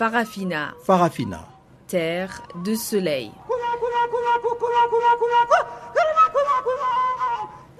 Farafina. 0.00 0.72
Farafina. 0.82 1.40
Terre 1.86 2.40
de 2.64 2.74
soleil. 2.74 3.30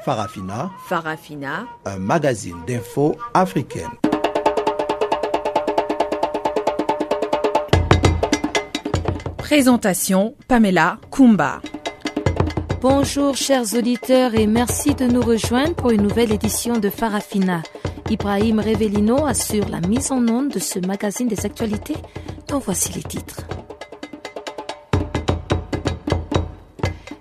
Farafina. 0.04 0.70
Farafina. 0.86 1.66
Un 1.86 1.98
magazine 1.98 2.58
d'infos 2.66 3.16
africaine. 3.32 3.88
Présentation 9.38 10.34
Pamela 10.46 10.98
Kumba. 11.10 11.62
Bonjour 12.82 13.34
chers 13.34 13.74
auditeurs 13.74 14.34
et 14.34 14.46
merci 14.46 14.94
de 14.94 15.06
nous 15.06 15.22
rejoindre 15.22 15.74
pour 15.74 15.90
une 15.90 16.02
nouvelle 16.02 16.32
édition 16.32 16.76
de 16.76 16.90
Farafina. 16.90 17.62
Ibrahim 18.10 18.58
Revelino 18.58 19.24
assure 19.24 19.68
la 19.68 19.80
mise 19.80 20.10
en 20.10 20.26
onde 20.26 20.48
de 20.48 20.58
ce 20.58 20.80
magazine 20.80 21.28
des 21.28 21.46
actualités 21.46 21.96
dont 22.48 22.58
voici 22.58 22.92
les 22.92 23.04
titres. 23.04 23.42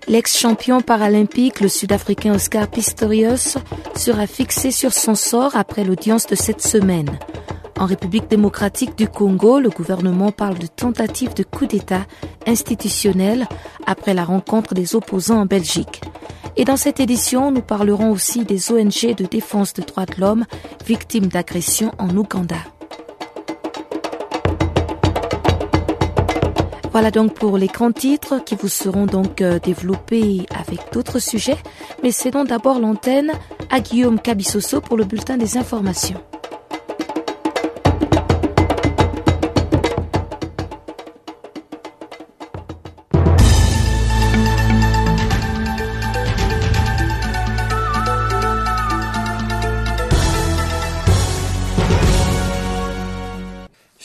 L'ex-champion 0.07 0.81
paralympique, 0.81 1.61
le 1.61 1.67
Sud-Africain 1.67 2.33
Oscar 2.33 2.67
Pistorius, 2.67 3.59
sera 3.95 4.25
fixé 4.25 4.71
sur 4.71 4.91
son 4.91 5.13
sort 5.13 5.55
après 5.55 5.83
l'audience 5.83 6.25
de 6.25 6.33
cette 6.33 6.61
semaine. 6.61 7.19
En 7.79 7.85
République 7.85 8.27
démocratique 8.27 8.97
du 8.97 9.07
Congo, 9.07 9.59
le 9.59 9.69
gouvernement 9.69 10.31
parle 10.31 10.57
de 10.57 10.65
tentative 10.65 11.35
de 11.35 11.43
coup 11.43 11.67
d'État 11.67 12.07
institutionnel 12.47 13.47
après 13.85 14.15
la 14.15 14.23
rencontre 14.23 14.73
des 14.73 14.95
opposants 14.95 15.41
en 15.41 15.45
Belgique. 15.45 16.01
Et 16.59 16.65
dans 16.65 16.75
cette 16.75 16.99
édition, 16.99 17.51
nous 17.51 17.61
parlerons 17.61 18.11
aussi 18.11 18.43
des 18.43 18.69
ONG 18.69 19.15
de 19.15 19.23
défense 19.23 19.71
des 19.71 19.81
droits 19.81 20.05
de 20.05 20.19
l'homme 20.19 20.45
victimes 20.85 21.27
d'agressions 21.27 21.93
en 21.97 22.09
Ouganda. 22.17 22.57
Voilà 26.91 27.11
donc 27.11 27.33
pour 27.33 27.57
les 27.57 27.67
grands 27.67 27.93
titres 27.93 28.43
qui 28.43 28.55
vous 28.55 28.67
seront 28.67 29.05
donc 29.05 29.39
euh, 29.39 29.57
développés 29.59 30.47
avec 30.53 30.91
d'autres 30.91 31.19
sujets. 31.19 31.55
Mais 32.03 32.11
cédons 32.11 32.43
d'abord 32.43 32.81
l'antenne 32.81 33.31
à 33.69 33.79
Guillaume 33.79 34.19
Cabissoso 34.19 34.81
pour 34.81 34.97
le 34.97 35.05
bulletin 35.05 35.37
des 35.37 35.57
informations. 35.57 36.21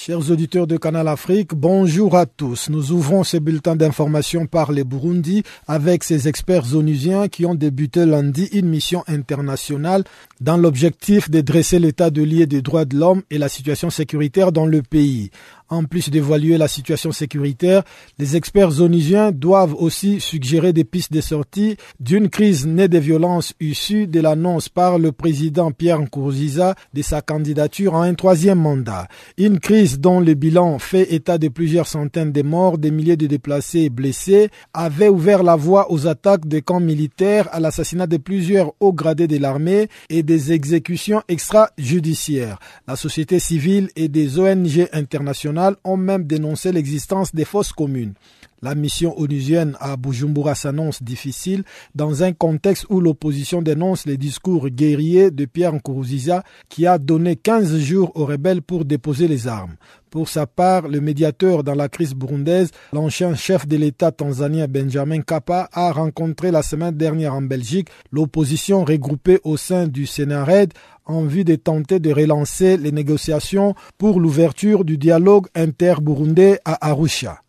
Chers 0.06 0.30
auditeurs 0.30 0.66
de 0.66 0.76
Canal 0.76 1.08
Afrique, 1.08 1.54
bonjour 1.54 2.14
à 2.14 2.26
tous. 2.26 2.68
Nous 2.68 2.92
ouvrons 2.92 3.24
ce 3.24 3.38
bulletin 3.38 3.74
d'information 3.74 4.44
par 4.44 4.70
les 4.70 4.84
Burundi 4.84 5.44
avec 5.66 6.04
ces 6.04 6.28
experts 6.28 6.76
onusiens 6.76 7.28
qui 7.28 7.46
ont 7.46 7.54
débuté 7.54 8.04
lundi 8.04 8.44
une 8.52 8.68
mission 8.68 9.02
internationale 9.06 10.04
dans 10.42 10.58
l'objectif 10.58 11.30
de 11.30 11.40
dresser 11.40 11.78
l'état 11.78 12.10
de 12.10 12.20
lié 12.20 12.44
des 12.44 12.60
droits 12.60 12.84
de 12.84 12.98
l'homme 12.98 13.22
et 13.30 13.38
la 13.38 13.48
situation 13.48 13.88
sécuritaire 13.88 14.52
dans 14.52 14.66
le 14.66 14.82
pays. 14.82 15.30
En 15.70 15.84
plus 15.84 16.10
d'évaluer 16.10 16.58
la 16.58 16.68
situation 16.68 17.10
sécuritaire, 17.10 17.84
les 18.18 18.36
experts 18.36 18.82
onusiens 18.82 19.32
doivent 19.32 19.74
aussi 19.74 20.20
suggérer 20.20 20.74
des 20.74 20.84
pistes 20.84 21.12
de 21.12 21.22
sortie 21.22 21.78
d'une 22.00 22.28
crise 22.28 22.66
née 22.66 22.86
des 22.86 23.00
violences 23.00 23.54
issues 23.60 24.06
de 24.06 24.20
l'annonce 24.20 24.68
par 24.68 24.98
le 24.98 25.10
président 25.10 25.72
Pierre 25.72 26.00
Nkurunziza 26.00 26.74
de 26.92 27.00
sa 27.00 27.22
candidature 27.22 27.96
à 27.96 28.04
un 28.04 28.12
troisième 28.12 28.58
mandat. 28.58 29.08
Une 29.38 29.58
crise 29.58 30.00
dont 30.00 30.20
le 30.20 30.34
bilan 30.34 30.78
fait 30.78 31.14
état 31.14 31.38
de 31.38 31.48
plusieurs 31.48 31.86
centaines 31.86 32.32
de 32.32 32.42
morts, 32.42 32.76
des 32.76 32.90
milliers 32.90 33.16
de 33.16 33.26
déplacés 33.26 33.80
et 33.80 33.90
blessés, 33.90 34.50
avait 34.74 35.08
ouvert 35.08 35.42
la 35.42 35.56
voie 35.56 35.90
aux 35.90 36.06
attaques 36.06 36.46
de 36.46 36.58
camps 36.58 36.80
militaires, 36.80 37.48
à 37.52 37.60
l'assassinat 37.60 38.06
de 38.06 38.18
plusieurs 38.18 38.74
hauts 38.80 38.92
gradés 38.92 39.28
de 39.28 39.38
l'armée 39.38 39.88
et 40.10 40.22
des 40.22 40.52
exécutions 40.52 41.22
extrajudiciaires. 41.28 42.58
La 42.86 42.96
société 42.96 43.38
civile 43.38 43.88
et 43.96 44.08
des 44.08 44.38
ONG 44.38 44.88
internationales 44.92 45.53
ont 45.84 45.96
même 45.96 46.24
dénoncé 46.24 46.72
l'existence 46.72 47.34
des 47.34 47.44
fausses 47.44 47.72
communes. 47.72 48.14
La 48.64 48.74
mission 48.74 49.14
onusienne 49.20 49.76
à 49.78 49.98
Bujumbura 49.98 50.54
s'annonce 50.54 51.02
difficile 51.02 51.64
dans 51.94 52.22
un 52.22 52.32
contexte 52.32 52.86
où 52.88 52.98
l'opposition 52.98 53.60
dénonce 53.60 54.06
les 54.06 54.16
discours 54.16 54.70
guerriers 54.70 55.30
de 55.30 55.44
Pierre 55.44 55.74
Nkurunziza 55.74 56.42
qui 56.70 56.86
a 56.86 56.96
donné 56.96 57.36
15 57.36 57.76
jours 57.76 58.12
aux 58.14 58.24
rebelles 58.24 58.62
pour 58.62 58.86
déposer 58.86 59.28
les 59.28 59.48
armes. 59.48 59.76
Pour 60.08 60.30
sa 60.30 60.46
part, 60.46 60.88
le 60.88 61.02
médiateur 61.02 61.62
dans 61.62 61.74
la 61.74 61.90
crise 61.90 62.14
burundaise, 62.14 62.70
l'ancien 62.94 63.34
chef 63.34 63.68
de 63.68 63.76
l'État 63.76 64.12
tanzanien 64.12 64.66
Benjamin 64.66 65.20
Kappa, 65.20 65.68
a 65.70 65.92
rencontré 65.92 66.50
la 66.50 66.62
semaine 66.62 66.96
dernière 66.96 67.34
en 67.34 67.42
Belgique 67.42 67.88
l'opposition 68.12 68.82
regroupée 68.82 69.40
au 69.44 69.58
sein 69.58 69.88
du 69.88 70.06
Sénarède 70.06 70.72
en 71.04 71.24
vue 71.24 71.44
de 71.44 71.56
tenter 71.56 72.00
de 72.00 72.14
relancer 72.14 72.78
les 72.78 72.92
négociations 72.92 73.74
pour 73.98 74.20
l'ouverture 74.20 74.86
du 74.86 74.96
dialogue 74.96 75.48
inter-burundais 75.54 76.60
à 76.64 76.88
Arusha. 76.88 77.43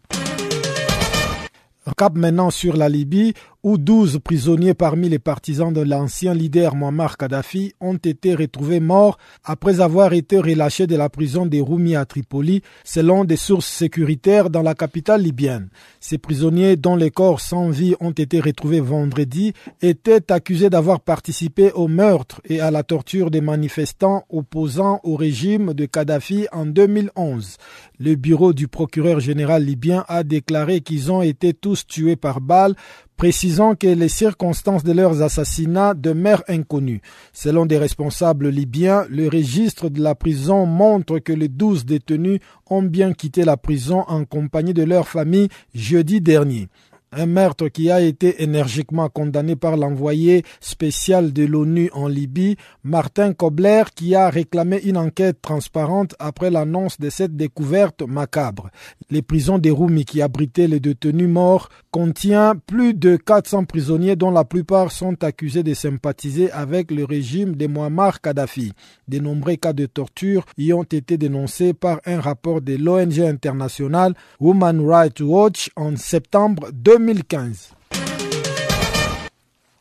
Cap 1.94 2.16
maintenant 2.16 2.50
sur 2.50 2.76
la 2.76 2.90
Libye, 2.90 3.34
où 3.66 3.80
12 3.80 4.20
prisonniers 4.24 4.76
parmi 4.76 5.10
les 5.10 5.18
partisans 5.18 5.74
de 5.74 5.82
l'ancien 5.82 6.36
leader 6.36 6.76
Muammar 6.76 7.18
Kadhafi 7.18 7.74
ont 7.82 7.96
été 7.96 8.36
retrouvés 8.36 8.80
morts 8.80 9.18
après 9.44 9.82
avoir 9.82 10.14
été 10.14 10.38
relâchés 10.38 10.86
de 10.86 10.96
la 10.96 11.10
prison 11.10 11.48
des 11.48 11.62
Roumi 11.62 11.96
à 11.96 12.06
Tripoli, 12.06 12.62
selon 12.84 13.24
des 13.26 13.38
sources 13.38 13.66
sécuritaires 13.66 14.52
dans 14.52 14.62
la 14.62 14.76
capitale 14.76 15.24
libyenne. 15.24 15.70
Ces 16.00 16.20
prisonniers, 16.20 16.76
dont 16.76 16.96
les 16.96 17.10
corps 17.10 17.40
sans 17.40 17.72
vie 17.72 17.96
ont 18.00 18.12
été 18.12 18.40
retrouvés 18.40 18.82
vendredi, 18.82 19.54
étaient 19.82 20.32
accusés 20.32 20.70
d'avoir 20.70 21.00
participé 21.00 21.72
au 21.72 21.88
meurtre 21.88 22.42
et 22.48 22.60
à 22.60 22.70
la 22.70 22.84
torture 22.84 23.32
des 23.32 23.42
manifestants 23.42 24.26
opposant 24.30 25.00
au 25.04 25.16
régime 25.16 25.74
de 25.74 25.88
Kadhafi 25.88 26.46
en 26.52 26.68
2011. 26.68 27.58
Le 27.98 28.14
bureau 28.14 28.54
du 28.54 28.68
procureur 28.68 29.20
général 29.22 29.64
libyen 29.64 30.06
a 30.08 30.24
déclaré 30.24 30.82
qu'ils 30.82 31.12
ont 31.12 31.24
été 31.24 31.56
tous 31.56 31.88
tués 31.88 32.16
par 32.16 32.42
balles 32.42 32.76
précisant 33.18 33.76
que 33.76 33.88
les 33.88 34.10
circonstances 34.10 34.84
de 34.84 34.92
leurs 34.92 35.22
assassinats 35.22 35.94
demeurent 35.94 36.44
inconnues. 36.48 37.02
Selon 37.34 37.66
des 37.66 37.78
responsables 37.78 38.50
libyens, 38.50 39.06
le 39.10 39.28
registre 39.28 39.90
de 39.90 40.02
la 40.02 40.16
prison 40.16 40.66
montre 40.66 41.20
que 41.20 41.34
les 41.34 41.48
douze 41.50 41.86
détenus 41.86 42.40
ont 42.70 42.84
bien 42.84 43.14
quitté 43.14 43.46
la 43.46 43.58
prison 43.58 44.04
en 44.08 44.26
compagnie 44.26 44.74
de 44.74 44.84
leur 44.84 45.08
famille 45.08 45.50
jeudi 45.74 46.22
dernier 46.22 46.68
un 47.16 47.26
meurtre 47.26 47.70
qui 47.70 47.90
a 47.90 48.02
été 48.02 48.44
énergiquement 48.44 49.10
condamné 49.10 49.56
par 49.56 49.78
l'envoyé 49.78 50.44
spécial 50.60 51.34
de 51.34 51.46
l'ONU 51.46 51.90
en 51.94 52.08
Libye, 52.08 52.58
Martin 52.84 53.34
Kobler, 53.34 53.84
qui 53.96 54.16
a 54.16 54.30
réclamé 54.30 54.82
une 54.84 54.98
enquête 54.98 55.42
transparente 55.42 56.16
après 56.20 56.52
l'annonce 56.52 57.00
de 57.00 57.10
cette 57.10 57.36
découverte 57.36 58.02
macabre. 58.02 58.70
Les 59.10 59.22
prisons 59.22 59.60
des 59.60 59.72
Roumi 59.72 60.06
qui 60.06 60.22
abritaient 60.22 60.68
les 60.68 60.80
détenus 60.80 61.30
morts 61.30 61.70
contient 61.96 62.56
plus 62.58 62.94
de 62.94 63.16
400 63.16 63.64
prisonniers 63.64 64.18
dont 64.18 64.30
la 64.30 64.44
plupart 64.44 64.92
sont 64.92 65.24
accusés 65.24 65.64
de 65.64 65.74
sympathiser 65.74 66.52
avec 66.52 66.92
le 66.92 67.06
régime 67.06 67.56
de 67.56 67.68
Muammar 67.68 68.20
Kadhafi. 68.20 68.74
De 69.08 69.20
nombreux 69.20 69.56
cas 69.56 69.72
de 69.72 69.86
torture 69.86 70.44
y 70.58 70.74
ont 70.74 70.84
été 70.84 71.16
dénoncés 71.18 71.74
par 71.74 72.02
un 72.06 72.20
rapport 72.20 72.60
de 72.60 72.76
l'ONG 72.76 73.22
internationale 73.22 74.14
Human 74.42 74.86
Rights 74.86 75.22
Watch 75.22 75.70
en 75.78 75.96
septembre 75.96 76.68
2000. 76.74 77.06
2015. 77.06 77.85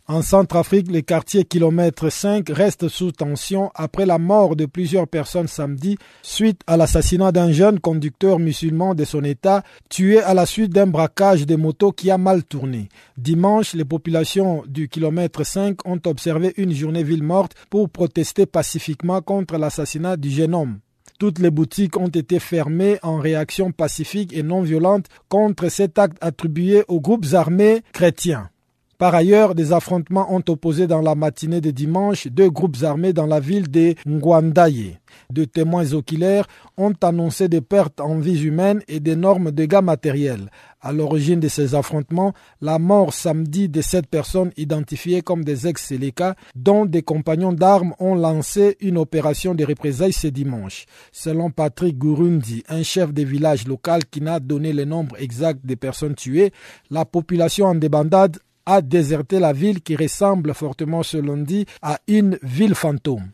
En 0.07 0.21
Centrafrique, 0.21 0.93
le 0.93 1.01
quartier 1.01 1.47
kilomètre 1.47 2.11
5 2.11 2.51
reste 2.51 2.89
sous 2.89 3.11
tension 3.11 3.71
après 3.75 4.05
la 4.05 4.19
mort 4.19 4.55
de 4.55 4.67
plusieurs 4.67 5.09
personnes 5.09 5.47
samedi 5.49 5.97
suite 6.21 6.61
à 6.67 6.77
l'assassinat 6.77 7.33
d'un 7.33 7.53
jeune 7.53 7.81
conducteur 7.81 8.39
musulman 8.39 8.95
de 8.95 9.05
son 9.05 9.25
État 9.25 9.63
tué 9.89 10.21
à 10.21 10.35
la 10.35 10.45
suite 10.45 10.75
d'un 10.75 10.87
braquage 10.87 11.47
de 11.47 11.57
motos 11.57 11.93
qui 11.93 12.11
a 12.11 12.19
mal 12.19 12.45
tourné. 12.45 12.91
Dimanche, 13.17 13.73
les 13.73 13.87
populations 13.87 14.63
du 14.67 14.91
kilomètre 14.91 15.43
5 15.43 15.89
ont 15.89 16.01
observé 16.05 16.53
une 16.59 16.75
journée 16.75 17.03
ville 17.03 17.23
morte 17.23 17.55
pour 17.71 17.89
protester 17.89 18.45
pacifiquement 18.45 19.23
contre 19.23 19.57
l'assassinat 19.57 20.19
du 20.19 20.29
jeune 20.29 20.55
homme. 20.55 20.81
Toutes 21.19 21.39
les 21.39 21.51
boutiques 21.51 21.97
ont 21.97 22.09
été 22.09 22.41
fermées 22.41 22.99
en 23.03 23.17
réaction 23.17 23.73
pacifique 23.73 24.35
et 24.35 24.43
non 24.43 24.61
violente 24.61 25.07
contre 25.31 25.71
cet 25.71 25.99
acte 25.99 26.19
attribué 26.21 26.85
aux 26.89 27.01
groupes 27.01 27.33
armés 27.33 27.81
chrétiens. 27.95 28.51
Par 28.99 29.15
ailleurs, 29.15 29.55
des 29.55 29.73
affrontements 29.73 30.33
ont 30.33 30.43
opposé 30.49 30.87
dans 30.87 31.01
la 31.01 31.15
matinée 31.15 31.61
de 31.61 31.71
dimanche 31.71 32.29
deux 32.29 32.51
groupes 32.51 32.77
armés 32.83 33.13
dans 33.13 33.27
la 33.27 33.41
ville 33.41 33.69
de 33.71 33.95
Ngwandaye. 34.07 34.99
Deux 35.31 35.47
témoins 35.47 35.93
oculaires 35.93 36.47
ont 36.77 36.93
annoncé 37.03 37.49
des 37.49 37.61
pertes 37.61 38.01
en 38.01 38.19
vies 38.19 38.43
humaines 38.45 38.83
et 38.89 39.01
d'énormes 39.01 39.51
dégâts 39.51 39.83
matériels. 39.83 40.51
À 40.81 40.93
l'origine 40.93 41.41
de 41.41 41.49
ces 41.49 41.75
affrontements, 41.75 42.35
la 42.61 42.79
mort 42.79 43.15
samedi 43.15 43.69
de 43.69 43.81
sept 43.81 44.07
personnes 44.07 44.53
identifiées 44.57 45.23
comme 45.23 45.45
des 45.45 45.67
ex-Séléka, 45.67 46.35
dont 46.55 46.85
des 46.85 47.03
compagnons 47.03 47.53
d'armes 47.53 47.95
ont 47.99 48.15
lancé 48.15 48.77
une 48.81 48.99
opération 48.99 49.55
de 49.55 49.65
représailles 49.65 50.13
ce 50.13 50.27
dimanche. 50.27 50.85
Selon 51.11 51.51
Patrick 51.51 51.97
Gurundi, 51.97 52.63
un 52.69 52.83
chef 52.83 53.13
de 53.13 53.23
village 53.23 53.67
local 53.67 54.03
qui 54.11 54.21
n'a 54.21 54.41
donné 54.41 54.73
le 54.73 54.85
nombre 54.85 55.17
exact 55.19 55.65
des 55.65 55.77
personnes 55.77 56.15
tuées, 56.15 56.53
la 56.91 57.05
population 57.05 57.67
en 57.67 57.75
débandade 57.75 58.39
a 58.67 58.83
déserté 58.83 59.39
la 59.39 59.53
ville 59.53 59.81
qui 59.81 59.97
ressemble 59.97 60.55
fortement 60.55 61.03
ce 61.03 61.17
lundi 61.17 61.67
à 61.83 61.99
une 62.07 62.39
ville 62.43 62.75
fantôme. 62.75 63.31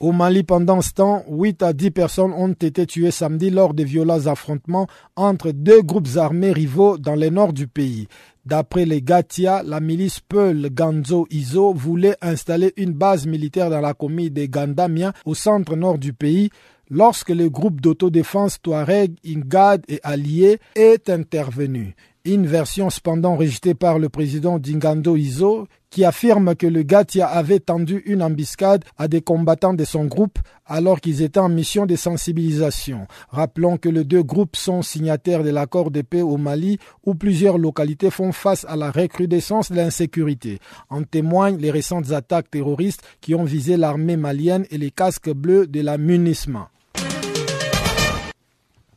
Au 0.00 0.12
Mali, 0.12 0.44
pendant 0.44 0.80
ce 0.80 0.92
temps, 0.92 1.24
8 1.28 1.60
à 1.64 1.72
10 1.72 1.90
personnes 1.90 2.32
ont 2.32 2.52
été 2.52 2.86
tuées 2.86 3.10
samedi 3.10 3.50
lors 3.50 3.74
de 3.74 3.82
violents 3.82 4.28
affrontements 4.28 4.86
entre 5.16 5.50
deux 5.50 5.82
groupes 5.82 6.06
armés 6.16 6.52
rivaux 6.52 6.98
dans 6.98 7.16
le 7.16 7.30
nord 7.30 7.52
du 7.52 7.66
pays. 7.66 8.06
D'après 8.46 8.84
les 8.84 9.02
Gatia, 9.02 9.64
la 9.64 9.80
milice 9.80 10.20
Peul 10.20 10.70
Ganzo 10.70 11.26
Iso 11.30 11.74
voulait 11.74 12.16
installer 12.22 12.72
une 12.76 12.92
base 12.92 13.26
militaire 13.26 13.70
dans 13.70 13.80
la 13.80 13.92
commune 13.92 14.28
de 14.28 14.46
Gandamia 14.46 15.12
au 15.24 15.34
centre 15.34 15.74
nord 15.74 15.98
du 15.98 16.12
pays 16.12 16.50
lorsque 16.90 17.30
le 17.30 17.50
groupe 17.50 17.80
d'autodéfense 17.80 18.62
Touareg, 18.62 19.16
Ingad 19.26 19.82
et 19.88 19.98
Alliés 20.04 20.60
est 20.76 21.10
intervenu. 21.10 21.96
Une 22.24 22.46
version 22.46 22.90
cependant 22.90 23.36
rejetée 23.36 23.74
par 23.74 23.98
le 23.98 24.08
président 24.08 24.58
Dingando 24.58 25.16
Iso 25.16 25.68
qui 25.88 26.04
affirme 26.04 26.56
que 26.56 26.66
le 26.66 26.82
Gatia 26.82 27.26
avait 27.26 27.60
tendu 27.60 28.02
une 28.06 28.22
embuscade 28.22 28.84
à 28.98 29.08
des 29.08 29.22
combattants 29.22 29.72
de 29.72 29.84
son 29.84 30.04
groupe 30.04 30.38
alors 30.66 31.00
qu'ils 31.00 31.22
étaient 31.22 31.38
en 31.38 31.48
mission 31.48 31.86
de 31.86 31.96
sensibilisation. 31.96 33.06
Rappelons 33.30 33.78
que 33.78 33.88
les 33.88 34.04
deux 34.04 34.22
groupes 34.22 34.56
sont 34.56 34.82
signataires 34.82 35.44
de 35.44 35.50
l'accord 35.50 35.90
de 35.90 36.02
paix 36.02 36.20
au 36.20 36.36
Mali 36.36 36.78
où 37.06 37.14
plusieurs 37.14 37.56
localités 37.56 38.10
font 38.10 38.32
face 38.32 38.66
à 38.68 38.76
la 38.76 38.90
recrudescence 38.90 39.70
de 39.70 39.76
l'insécurité. 39.76 40.58
En 40.90 41.04
témoignent 41.04 41.58
les 41.58 41.70
récentes 41.70 42.10
attaques 42.10 42.50
terroristes 42.50 43.02
qui 43.20 43.34
ont 43.34 43.44
visé 43.44 43.76
l'armée 43.76 44.16
malienne 44.16 44.66
et 44.70 44.76
les 44.76 44.90
casques 44.90 45.30
bleus 45.30 45.66
de 45.66 45.80
la 45.80 45.96
MUNISMA. 45.96 46.68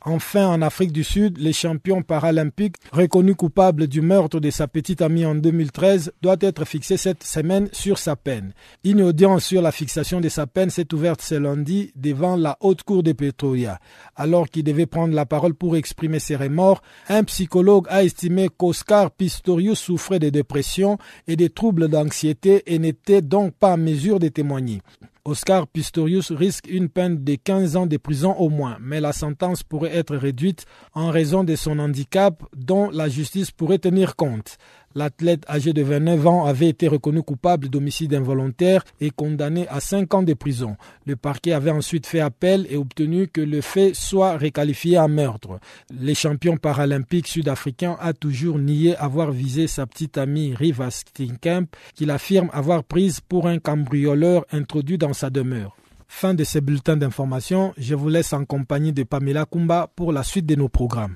Enfin, 0.04 0.48
en 0.48 0.64
Afrique 0.64 0.92
du 0.92 1.04
Sud, 1.04 1.38
le 1.38 1.52
champion 1.52 2.02
paralympique, 2.02 2.78
reconnu 2.92 3.36
coupable 3.36 3.88
du 3.88 4.02
meurtre 4.02 4.40
de 4.40 4.50
sa 4.50 4.68
petite 4.68 5.04
amie 5.04 5.26
en 5.26 5.36
2013, 5.36 6.14
doit 6.24 6.38
être 6.42 6.66
fixé 6.66 6.98
cette 6.98 7.24
semaine 7.24 7.70
sur 7.72 8.00
sa 8.00 8.16
peine. 8.16 8.54
Une 8.84 9.04
audience 9.04 9.46
sur 9.46 9.62
la 9.62 9.72
fixation 9.72 10.20
de 10.20 10.28
sa 10.28 10.48
peine 10.48 10.72
s'est 10.72 10.92
ouverte 10.94 11.22
ce 11.22 11.36
lundi 11.36 11.92
devant 11.96 12.36
la 12.36 12.58
haute 12.62 12.82
cour 12.82 13.04
de 13.04 13.12
Petrolia. 13.12 13.80
Alors 14.16 14.50
qu'il 14.50 14.64
devait 14.64 14.88
prendre 14.88 15.14
la 15.14 15.28
parole 15.28 15.54
pour 15.54 15.76
exprimer 15.76 16.18
ses 16.18 16.36
remords, 16.36 16.82
un 17.08 17.24
psychologue 17.24 17.86
a 17.90 18.04
estimé 18.04 18.50
qu'Oscar 18.50 19.12
Pistorius 19.12 19.80
souffrait 19.80 20.20
de 20.20 20.30
dépression 20.30 20.98
et 21.28 21.36
des 21.36 21.50
troubles 21.50 21.90
d'anxiété 21.90 22.64
et 22.66 22.80
n'était 22.80 23.22
donc 23.22 23.54
pas 23.54 23.74
en 23.74 23.78
mesure 23.78 24.20
de 24.20 24.30
témoigner. 24.30 24.82
Oscar 25.24 25.68
Pistorius 25.68 26.32
risque 26.32 26.68
une 26.68 26.90
peine 26.90 27.24
de 27.24 27.36
15 27.36 27.76
ans 27.76 27.86
de 27.86 27.98
prison 27.98 28.34
au 28.34 28.50
moins, 28.50 28.78
mais 28.82 29.00
la 29.00 29.14
sentence 29.14 29.62
pourrait 29.62 29.96
être 29.96 30.16
réduite 30.16 30.66
en 30.94 31.12
raison 31.12 31.44
de 31.44 31.56
son 31.56 31.78
handicap 31.78 32.42
dont 32.56 32.90
la 32.90 33.08
justice 33.08 33.52
pourrait 33.52 33.78
tenir 33.78 34.16
compte. 34.16 34.58
L'athlète 34.96 35.44
âgé 35.50 35.74
de 35.74 35.82
29 35.82 36.28
ans 36.28 36.46
avait 36.46 36.68
été 36.68 36.88
reconnu 36.88 37.22
coupable 37.24 37.70
d'homicide 37.70 38.14
involontaire 38.14 38.84
et 39.00 39.10
condamné 39.10 39.68
à 39.70 39.80
5 39.80 40.14
ans 40.14 40.24
de 40.24 40.34
prison. 40.34 40.76
Le 41.06 41.16
parquet 41.16 41.54
avait 41.54 41.72
ensuite 41.72 42.06
fait 42.06 42.20
appel 42.20 42.68
et 42.70 42.78
obtenu 42.78 43.28
que 43.28 43.42
le 43.42 43.62
fait 43.62 43.94
soit 43.94 44.38
réqualifié 44.38 44.98
en 44.98 45.08
meurtre. 45.08 45.60
Le 45.92 46.14
champion 46.14 46.58
paralympique 46.58 47.28
sud-africain 47.28 47.98
a 48.00 48.14
toujours 48.14 48.60
nié 48.60 48.96
avoir 48.98 49.32
visé 49.32 49.68
sa 49.68 49.86
petite 49.86 50.18
amie 50.18 50.54
Riva 50.56 50.92
Steenkamp, 50.92 51.68
qu'il 51.96 52.12
affirme 52.12 52.50
avoir 52.54 52.84
prise 52.84 53.20
pour 53.22 53.48
un 53.48 53.60
cambrioleur 53.60 54.46
introduit 54.52 54.98
dans 54.98 55.14
sa 55.14 55.30
demeure. 55.30 55.76
Fin 56.08 56.34
de 56.34 56.44
ce 56.44 56.60
bulletin 56.60 56.98
d'information, 56.98 57.74
je 57.78 57.96
vous 57.96 58.10
laisse 58.10 58.34
en 58.34 58.44
compagnie 58.44 58.92
de 58.92 59.04
Pamela 59.04 59.46
Kumba 59.46 59.90
pour 59.96 60.12
la 60.12 60.24
suite 60.24 60.46
de 60.46 60.56
nos 60.56 60.68
programmes. 60.68 61.16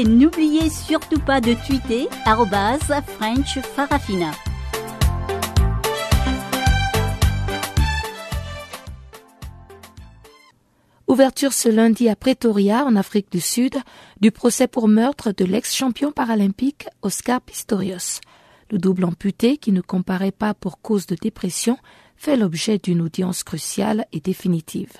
Et 0.00 0.04
n'oubliez 0.04 0.70
surtout 0.70 1.20
pas 1.20 1.42
de 1.42 1.52
tweeter 1.52 2.08
French 3.18 3.58
Farafina. 3.60 4.30
Ouverture 11.06 11.52
ce 11.52 11.68
lundi 11.68 12.08
à 12.08 12.16
Pretoria, 12.16 12.86
en 12.86 12.96
Afrique 12.96 13.30
du 13.30 13.40
Sud, 13.40 13.74
du 14.22 14.30
procès 14.30 14.68
pour 14.68 14.88
meurtre 14.88 15.32
de 15.32 15.44
l'ex-champion 15.44 16.12
paralympique 16.12 16.86
Oscar 17.02 17.42
Pistorius. 17.42 18.22
Le 18.70 18.78
double 18.78 19.04
amputé, 19.04 19.58
qui 19.58 19.70
ne 19.70 19.82
comparait 19.82 20.32
pas 20.32 20.54
pour 20.54 20.80
cause 20.80 21.04
de 21.04 21.14
dépression, 21.14 21.76
fait 22.16 22.38
l'objet 22.38 22.78
d'une 22.78 23.02
audience 23.02 23.42
cruciale 23.42 24.06
et 24.12 24.20
définitive. 24.20 24.94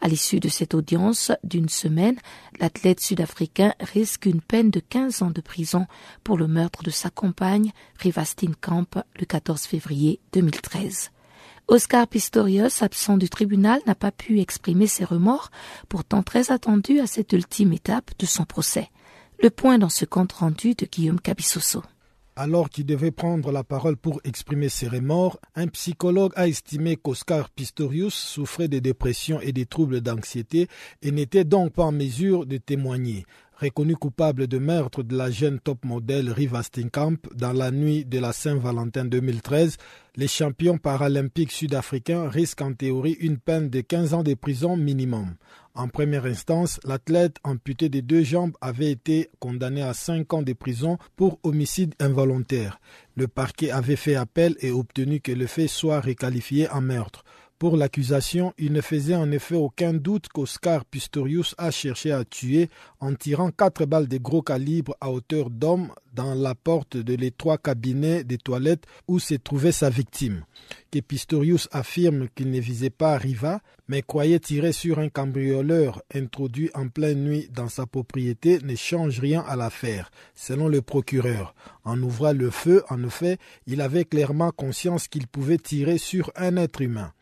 À 0.00 0.08
l'issue 0.08 0.40
de 0.40 0.48
cette 0.48 0.74
audience 0.74 1.32
d'une 1.42 1.68
semaine, 1.68 2.16
l'athlète 2.60 3.00
sud-africain 3.00 3.74
risque 3.80 4.26
une 4.26 4.40
peine 4.40 4.70
de 4.70 4.80
15 4.80 5.22
ans 5.22 5.30
de 5.30 5.40
prison 5.40 5.86
pour 6.22 6.36
le 6.36 6.46
meurtre 6.46 6.82
de 6.82 6.90
sa 6.90 7.10
compagne, 7.10 7.72
Rivastine 7.98 8.54
Camp, 8.54 9.02
le 9.18 9.24
14 9.24 9.62
février 9.62 10.20
2013. 10.32 11.10
Oscar 11.68 12.06
Pistorius, 12.06 12.82
absent 12.82 13.16
du 13.16 13.28
tribunal, 13.28 13.80
n'a 13.86 13.96
pas 13.96 14.12
pu 14.12 14.38
exprimer 14.40 14.86
ses 14.86 15.04
remords, 15.04 15.50
pourtant 15.88 16.22
très 16.22 16.52
attendu 16.52 17.00
à 17.00 17.06
cette 17.06 17.32
ultime 17.32 17.72
étape 17.72 18.12
de 18.18 18.26
son 18.26 18.44
procès. 18.44 18.90
Le 19.42 19.50
point 19.50 19.78
dans 19.78 19.88
ce 19.88 20.04
compte 20.04 20.32
rendu 20.32 20.74
de 20.74 20.86
Guillaume 20.86 21.20
Cabissoso. 21.20 21.82
Alors 22.38 22.68
qu'il 22.68 22.84
devait 22.84 23.12
prendre 23.12 23.50
la 23.50 23.64
parole 23.64 23.96
pour 23.96 24.20
exprimer 24.24 24.68
ses 24.68 24.88
remords, 24.88 25.40
un 25.54 25.68
psychologue 25.68 26.32
a 26.36 26.46
estimé 26.46 26.96
qu'Oscar 26.96 27.48
Pistorius 27.48 28.12
souffrait 28.12 28.68
de 28.68 28.78
dépression 28.78 29.40
et 29.40 29.52
des 29.52 29.64
troubles 29.64 30.02
d'anxiété 30.02 30.68
et 31.00 31.12
n'était 31.12 31.44
donc 31.44 31.72
pas 31.72 31.84
en 31.84 31.92
mesure 31.92 32.44
de 32.44 32.58
témoigner. 32.58 33.24
Reconnu 33.58 33.96
coupable 33.96 34.48
de 34.48 34.58
meurtre 34.58 35.02
de 35.02 35.16
la 35.16 35.30
jeune 35.30 35.60
top 35.60 35.86
modèle 35.86 36.30
Riva 36.30 36.62
Steenkamp 36.62 37.16
dans 37.34 37.54
la 37.54 37.70
nuit 37.70 38.04
de 38.04 38.18
la 38.18 38.34
Saint-Valentin 38.34 39.06
2013, 39.06 39.78
les 40.16 40.28
champions 40.28 40.76
paralympiques 40.76 41.52
sud-africains 41.52 42.28
risquent 42.28 42.60
en 42.60 42.74
théorie 42.74 43.16
une 43.18 43.38
peine 43.38 43.70
de 43.70 43.80
15 43.80 44.12
ans 44.12 44.22
de 44.22 44.34
prison 44.34 44.76
minimum. 44.76 45.36
En 45.76 45.88
première 45.88 46.24
instance, 46.24 46.80
l'athlète 46.84 47.36
amputé 47.44 47.90
des 47.90 48.00
deux 48.00 48.22
jambes 48.22 48.56
avait 48.62 48.90
été 48.90 49.28
condamné 49.40 49.82
à 49.82 49.92
5 49.92 50.32
ans 50.32 50.42
de 50.42 50.54
prison 50.54 50.96
pour 51.16 51.38
homicide 51.42 51.94
involontaire. 52.00 52.80
Le 53.14 53.28
parquet 53.28 53.70
avait 53.70 53.96
fait 53.96 54.14
appel 54.14 54.56
et 54.60 54.70
obtenu 54.70 55.20
que 55.20 55.32
le 55.32 55.46
fait 55.46 55.68
soit 55.68 56.00
requalifié 56.00 56.66
en 56.70 56.80
meurtre. 56.80 57.24
Pour 57.58 57.78
l'accusation, 57.78 58.52
il 58.58 58.74
ne 58.74 58.82
faisait 58.82 59.14
en 59.14 59.32
effet 59.32 59.54
aucun 59.54 59.94
doute 59.94 60.28
qu'Oscar 60.28 60.84
Pistorius 60.84 61.54
a 61.56 61.70
cherché 61.70 62.12
à 62.12 62.22
tuer 62.22 62.68
en 63.00 63.14
tirant 63.14 63.50
quatre 63.50 63.86
balles 63.86 64.08
de 64.08 64.18
gros 64.18 64.42
calibre 64.42 64.94
à 65.00 65.10
hauteur 65.10 65.48
d'homme 65.48 65.90
dans 66.12 66.34
la 66.34 66.54
porte 66.54 66.98
de 66.98 67.14
l'étroit 67.14 67.56
cabinet 67.56 68.24
des 68.24 68.36
toilettes 68.36 68.84
où 69.08 69.18
se 69.18 69.36
trouvait 69.36 69.72
sa 69.72 69.88
victime. 69.88 70.44
Que 70.90 70.98
Pistorius 71.00 71.66
affirme 71.72 72.28
qu'il 72.34 72.50
ne 72.50 72.60
visait 72.60 72.90
pas 72.90 73.16
Riva, 73.16 73.60
mais 73.88 74.02
croyait 74.02 74.38
tirer 74.38 74.72
sur 74.72 74.98
un 74.98 75.08
cambrioleur 75.08 76.02
introduit 76.14 76.70
en 76.74 76.88
pleine 76.88 77.24
nuit 77.24 77.48
dans 77.50 77.70
sa 77.70 77.86
propriété 77.86 78.58
ne 78.62 78.76
change 78.76 79.18
rien 79.18 79.42
à 79.48 79.56
l'affaire, 79.56 80.10
selon 80.34 80.68
le 80.68 80.82
procureur. 80.82 81.54
En 81.84 82.02
ouvrant 82.02 82.34
le 82.34 82.50
feu, 82.50 82.84
en 82.90 83.02
effet, 83.02 83.38
il 83.66 83.80
avait 83.80 84.04
clairement 84.04 84.50
conscience 84.50 85.08
qu'il 85.08 85.26
pouvait 85.26 85.56
tirer 85.56 85.96
sur 85.96 86.30
un 86.36 86.58
être 86.58 86.82
humain. 86.82 87.12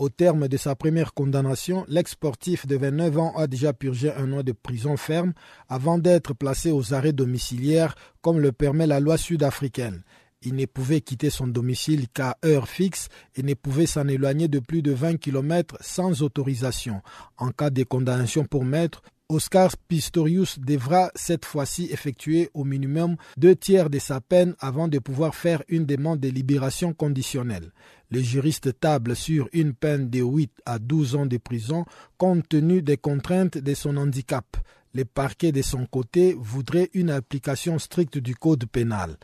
Au 0.00 0.08
terme 0.08 0.48
de 0.48 0.56
sa 0.56 0.74
première 0.74 1.12
condamnation, 1.12 1.84
l'ex-sportif 1.86 2.66
de 2.66 2.74
29 2.74 3.18
ans 3.18 3.36
a 3.36 3.46
déjà 3.46 3.74
purgé 3.74 4.10
un 4.10 4.32
an 4.32 4.42
de 4.42 4.52
prison 4.52 4.96
ferme 4.96 5.34
avant 5.68 5.98
d'être 5.98 6.32
placé 6.32 6.70
aux 6.72 6.94
arrêts 6.94 7.12
domiciliaires 7.12 7.94
comme 8.22 8.40
le 8.40 8.50
permet 8.50 8.86
la 8.86 8.98
loi 8.98 9.18
sud-africaine. 9.18 10.02
Il 10.40 10.54
ne 10.54 10.64
pouvait 10.64 11.02
quitter 11.02 11.28
son 11.28 11.48
domicile 11.48 12.08
qu'à 12.08 12.38
heure 12.46 12.66
fixe 12.66 13.08
et 13.36 13.42
ne 13.42 13.52
pouvait 13.52 13.84
s'en 13.84 14.08
éloigner 14.08 14.48
de 14.48 14.58
plus 14.58 14.80
de 14.80 14.92
20 14.92 15.18
km 15.18 15.76
sans 15.82 16.22
autorisation. 16.22 17.02
En 17.36 17.50
cas 17.50 17.68
de 17.68 17.82
condamnation 17.82 18.46
pour 18.46 18.64
maître, 18.64 19.02
Oscar 19.30 19.70
Pistorius 19.86 20.58
devra 20.58 21.12
cette 21.14 21.44
fois-ci 21.44 21.88
effectuer 21.92 22.50
au 22.52 22.64
minimum 22.64 23.14
deux 23.36 23.54
tiers 23.54 23.88
de 23.88 24.00
sa 24.00 24.20
peine 24.20 24.56
avant 24.58 24.88
de 24.88 24.98
pouvoir 24.98 25.36
faire 25.36 25.62
une 25.68 25.86
demande 25.86 26.18
de 26.18 26.28
libération 26.28 26.92
conditionnelle. 26.92 27.70
Les 28.10 28.24
juristes 28.24 28.80
tablent 28.80 29.14
sur 29.14 29.48
une 29.52 29.72
peine 29.72 30.10
de 30.10 30.18
8 30.20 30.50
à 30.66 30.80
12 30.80 31.14
ans 31.14 31.26
de 31.26 31.36
prison 31.36 31.84
compte 32.18 32.48
tenu 32.48 32.82
des 32.82 32.96
contraintes 32.96 33.56
de 33.56 33.72
son 33.74 33.96
handicap. 33.98 34.56
Le 34.94 35.04
parquet 35.04 35.52
de 35.52 35.62
son 35.62 35.86
côté 35.86 36.34
voudrait 36.36 36.90
une 36.92 37.10
application 37.10 37.78
stricte 37.78 38.18
du 38.18 38.34
code 38.34 38.66
pénal. 38.66 39.16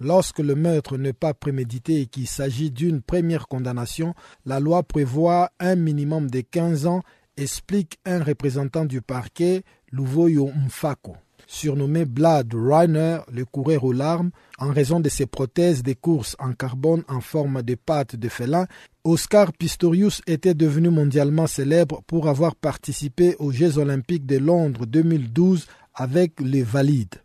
Lorsque 0.00 0.38
le 0.38 0.54
meurtre 0.54 0.96
n'est 0.96 1.12
pas 1.12 1.34
prémédité 1.34 2.00
et 2.00 2.06
qu'il 2.06 2.26
s'agit 2.26 2.70
d'une 2.70 3.02
première 3.02 3.46
condamnation, 3.46 4.14
la 4.46 4.60
loi 4.60 4.82
prévoit 4.82 5.50
un 5.60 5.76
minimum 5.76 6.30
de 6.30 6.40
15 6.40 6.86
ans 6.86 7.02
explique 7.36 7.98
un 8.04 8.22
représentant 8.22 8.84
du 8.84 9.00
parquet, 9.02 9.62
Luvoyo 9.90 10.50
Mfako. 10.66 11.16
Surnommé 11.46 12.04
Blood 12.04 12.54
Runner, 12.54 13.18
le 13.30 13.44
coureur 13.44 13.84
aux 13.84 13.92
larmes, 13.92 14.30
en 14.58 14.70
raison 14.70 15.00
de 15.00 15.08
ses 15.08 15.26
prothèses 15.26 15.82
de 15.82 15.92
course 15.92 16.36
en 16.38 16.52
carbone 16.52 17.02
en 17.08 17.20
forme 17.20 17.62
de 17.62 17.74
pattes 17.74 18.16
de 18.16 18.28
félin, 18.28 18.66
Oscar 19.04 19.52
Pistorius 19.52 20.22
était 20.26 20.54
devenu 20.54 20.90
mondialement 20.90 21.46
célèbre 21.46 22.02
pour 22.06 22.28
avoir 22.28 22.54
participé 22.54 23.34
aux 23.38 23.50
Jeux 23.50 23.78
olympiques 23.78 24.26
de 24.26 24.38
Londres 24.38 24.86
2012 24.86 25.66
avec 25.94 26.40
les 26.40 26.62
Valides. 26.62 27.21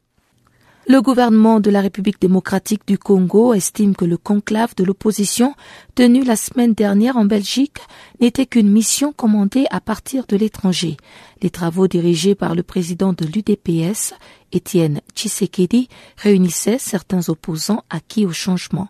Le 0.90 1.02
gouvernement 1.02 1.60
de 1.60 1.70
la 1.70 1.82
République 1.82 2.22
démocratique 2.22 2.88
du 2.88 2.98
Congo 2.98 3.54
estime 3.54 3.94
que 3.94 4.06
le 4.06 4.16
conclave 4.16 4.74
de 4.74 4.86
l'opposition 4.86 5.54
tenu 5.96 6.24
la 6.24 6.38
semaine 6.38 6.74
dernière 6.74 7.18
en 7.18 7.26
Belgique 7.26 7.80
n'était 8.22 8.46
qu'une 8.46 8.72
mission 8.72 9.12
commandée 9.12 9.66
à 9.70 9.82
partir 9.82 10.26
de 10.28 10.38
l'étranger. 10.38 10.96
Les 11.42 11.50
travaux 11.50 11.90
dirigés 11.90 12.36
par 12.36 12.56
le 12.56 12.64
président 12.64 13.12
de 13.12 13.26
l'UDPS, 13.26 14.14
Étienne 14.54 15.02
Tshisekedi, 15.14 15.90
réunissaient 16.16 16.80
certains 16.80 17.28
opposants 17.28 17.84
acquis 17.90 18.26
au 18.26 18.32
changement. 18.32 18.88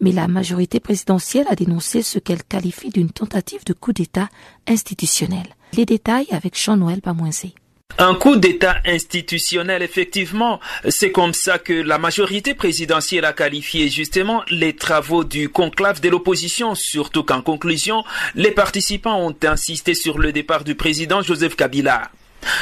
Mais 0.00 0.10
la 0.10 0.26
majorité 0.26 0.80
présidentielle 0.80 1.46
a 1.48 1.54
dénoncé 1.54 2.02
ce 2.02 2.18
qu'elle 2.18 2.42
qualifie 2.42 2.90
d'une 2.90 3.10
tentative 3.10 3.64
de 3.64 3.72
coup 3.72 3.92
d'État 3.92 4.28
institutionnel. 4.66 5.46
Les 5.74 5.86
détails 5.86 6.26
avec 6.32 6.60
Jean-Noël 6.60 7.00
Bamoisé. 7.04 7.54
Un 7.98 8.14
coup 8.14 8.36
d'État 8.36 8.76
institutionnel, 8.84 9.82
effectivement, 9.82 10.60
c'est 10.86 11.12
comme 11.12 11.32
ça 11.32 11.58
que 11.58 11.72
la 11.72 11.96
majorité 11.96 12.52
présidentielle 12.52 13.24
a 13.24 13.32
qualifié 13.32 13.88
justement 13.88 14.42
les 14.50 14.76
travaux 14.76 15.24
du 15.24 15.48
conclave 15.48 16.02
de 16.02 16.10
l'opposition, 16.10 16.74
surtout 16.74 17.24
qu'en 17.24 17.40
conclusion, 17.40 18.04
les 18.34 18.50
participants 18.50 19.26
ont 19.26 19.34
insisté 19.44 19.94
sur 19.94 20.18
le 20.18 20.32
départ 20.32 20.62
du 20.62 20.74
président 20.74 21.22
Joseph 21.22 21.56
Kabila. 21.56 22.10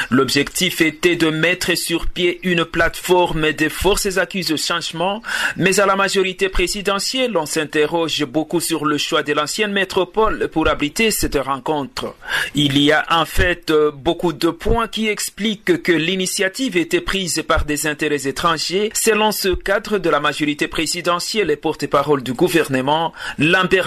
L'objectif 0.09 0.81
était 0.81 1.15
de 1.15 1.29
mettre 1.29 1.75
sur 1.75 2.07
pied 2.07 2.39
une 2.43 2.65
plateforme 2.65 3.51
des 3.51 3.69
forces 3.69 4.17
accusées 4.17 4.53
de 4.53 4.57
changement, 4.57 5.21
mais 5.55 5.79
à 5.79 5.85
la 5.85 5.95
majorité 5.95 6.49
présidentielle, 6.49 7.37
on 7.37 7.45
s'interroge 7.45 8.23
beaucoup 8.25 8.59
sur 8.59 8.85
le 8.85 8.97
choix 8.97 9.23
de 9.23 9.33
l'ancienne 9.33 9.71
métropole 9.71 10.49
pour 10.49 10.67
abriter 10.67 11.11
cette 11.11 11.37
rencontre. 11.37 12.15
Il 12.53 12.77
y 12.77 12.91
a 12.91 13.05
en 13.09 13.25
fait 13.25 13.71
beaucoup 13.93 14.33
de 14.33 14.49
points 14.49 14.87
qui 14.87 15.07
expliquent 15.07 15.81
que 15.81 15.91
l'initiative 15.91 16.77
était 16.77 17.01
prise 17.01 17.43
par 17.47 17.65
des 17.65 17.87
intérêts 17.87 18.27
étrangers 18.27 18.91
selon 18.93 19.31
ce 19.31 19.49
cadre 19.49 19.97
de 19.97 20.09
la 20.09 20.19
majorité 20.19 20.67
présidentielle 20.67 21.49
et 21.49 21.55
porte-parole 21.55 22.23
du 22.23 22.33
gouvernement, 22.33 23.13
Lambert. 23.37 23.85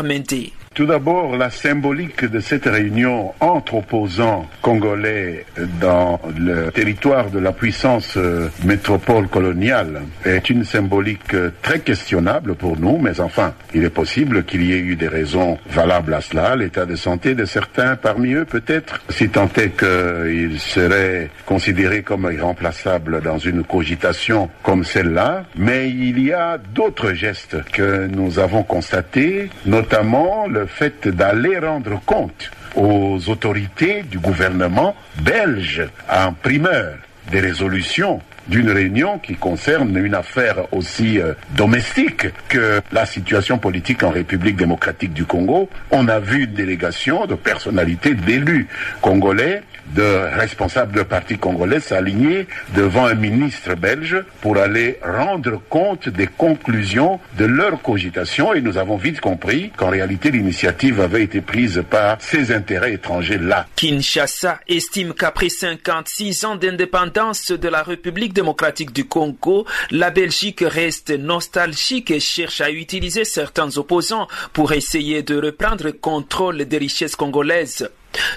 Tout 0.78 0.86
d'abord, 0.86 1.36
la 1.36 1.50
symbolique 1.50 2.24
de 2.24 2.38
cette 2.38 2.66
réunion 2.66 3.34
entre 3.40 3.74
opposants 3.74 4.48
congolais 4.62 5.44
dans 5.80 6.20
le 6.38 6.70
territoire 6.70 7.30
de 7.30 7.40
la 7.40 7.50
puissance 7.50 8.16
métropole 8.64 9.26
coloniale 9.26 10.02
est 10.24 10.48
une 10.48 10.62
symbolique 10.62 11.34
très 11.62 11.80
questionnable 11.80 12.54
pour 12.54 12.78
nous, 12.78 12.96
mais 12.96 13.18
enfin, 13.18 13.54
il 13.74 13.82
est 13.82 13.90
possible 13.90 14.44
qu'il 14.44 14.62
y 14.62 14.72
ait 14.72 14.78
eu 14.78 14.94
des 14.94 15.08
raisons 15.08 15.58
valables 15.68 16.14
à 16.14 16.20
cela. 16.20 16.54
L'état 16.54 16.86
de 16.86 16.94
santé 16.94 17.34
de 17.34 17.44
certains 17.44 17.96
parmi 17.96 18.34
eux, 18.34 18.44
peut-être, 18.44 19.02
si 19.08 19.30
tant 19.30 19.50
est 19.56 19.76
qu'ils 19.76 20.60
seraient 20.60 21.28
considérés 21.44 22.02
comme 22.02 22.30
irremplaçables 22.32 23.20
dans 23.20 23.38
une 23.38 23.64
cogitation 23.64 24.48
comme 24.62 24.84
celle-là. 24.84 25.42
Mais 25.56 25.90
il 25.90 26.24
y 26.24 26.32
a 26.32 26.56
d'autres 26.56 27.14
gestes 27.14 27.64
que 27.72 28.06
nous 28.06 28.38
avons 28.38 28.62
constatés, 28.62 29.50
notamment 29.66 30.46
le 30.46 30.67
fait 30.68 31.08
d'aller 31.08 31.58
rendre 31.58 32.00
compte 32.04 32.50
aux 32.74 33.18
autorités 33.28 34.02
du 34.02 34.18
gouvernement 34.18 34.94
belge 35.20 35.82
en 36.10 36.32
primeur 36.32 36.98
des 37.30 37.40
résolutions 37.40 38.20
d'une 38.48 38.70
réunion 38.70 39.18
qui 39.18 39.34
concerne 39.34 39.96
une 39.96 40.14
affaire 40.14 40.72
aussi 40.72 41.20
euh, 41.20 41.34
domestique 41.54 42.28
que 42.48 42.80
la 42.92 43.04
situation 43.04 43.58
politique 43.58 44.02
en 44.02 44.10
République 44.10 44.56
démocratique 44.56 45.12
du 45.12 45.26
Congo. 45.26 45.68
On 45.90 46.08
a 46.08 46.18
vu 46.18 46.44
une 46.44 46.54
délégation 46.54 47.26
de 47.26 47.34
personnalités 47.34 48.14
d'élus 48.14 48.66
congolais 49.02 49.62
de 49.94 50.36
responsables 50.36 50.96
de 50.96 51.02
partis 51.02 51.38
congolais 51.38 51.80
s'aligner 51.80 52.46
devant 52.74 53.06
un 53.06 53.14
ministre 53.14 53.74
belge 53.74 54.22
pour 54.40 54.56
aller 54.56 54.98
rendre 55.02 55.60
compte 55.68 56.08
des 56.08 56.26
conclusions 56.26 57.20
de 57.36 57.44
leur 57.44 57.80
cogitation 57.82 58.54
et 58.54 58.60
nous 58.60 58.78
avons 58.78 58.96
vite 58.96 59.20
compris 59.20 59.70
qu'en 59.76 59.90
réalité 59.90 60.30
l'initiative 60.30 61.00
avait 61.00 61.22
été 61.22 61.40
prise 61.40 61.82
par 61.88 62.16
ces 62.20 62.52
intérêts 62.52 62.94
étrangers-là. 62.94 63.66
Kinshasa 63.76 64.60
estime 64.68 65.14
qu'après 65.14 65.48
56 65.48 66.44
ans 66.44 66.56
d'indépendance 66.56 67.52
de 67.52 67.68
la 67.68 67.82
République 67.82 68.32
démocratique 68.32 68.92
du 68.92 69.06
Congo, 69.06 69.66
la 69.90 70.10
Belgique 70.10 70.64
reste 70.66 71.10
nostalgique 71.10 72.10
et 72.10 72.20
cherche 72.20 72.60
à 72.60 72.70
utiliser 72.70 73.24
certains 73.24 73.76
opposants 73.78 74.28
pour 74.52 74.72
essayer 74.72 75.22
de 75.22 75.40
reprendre 75.40 75.84
le 75.84 75.92
contrôle 75.92 76.64
des 76.64 76.78
richesses 76.78 77.16
congolaises. 77.16 77.88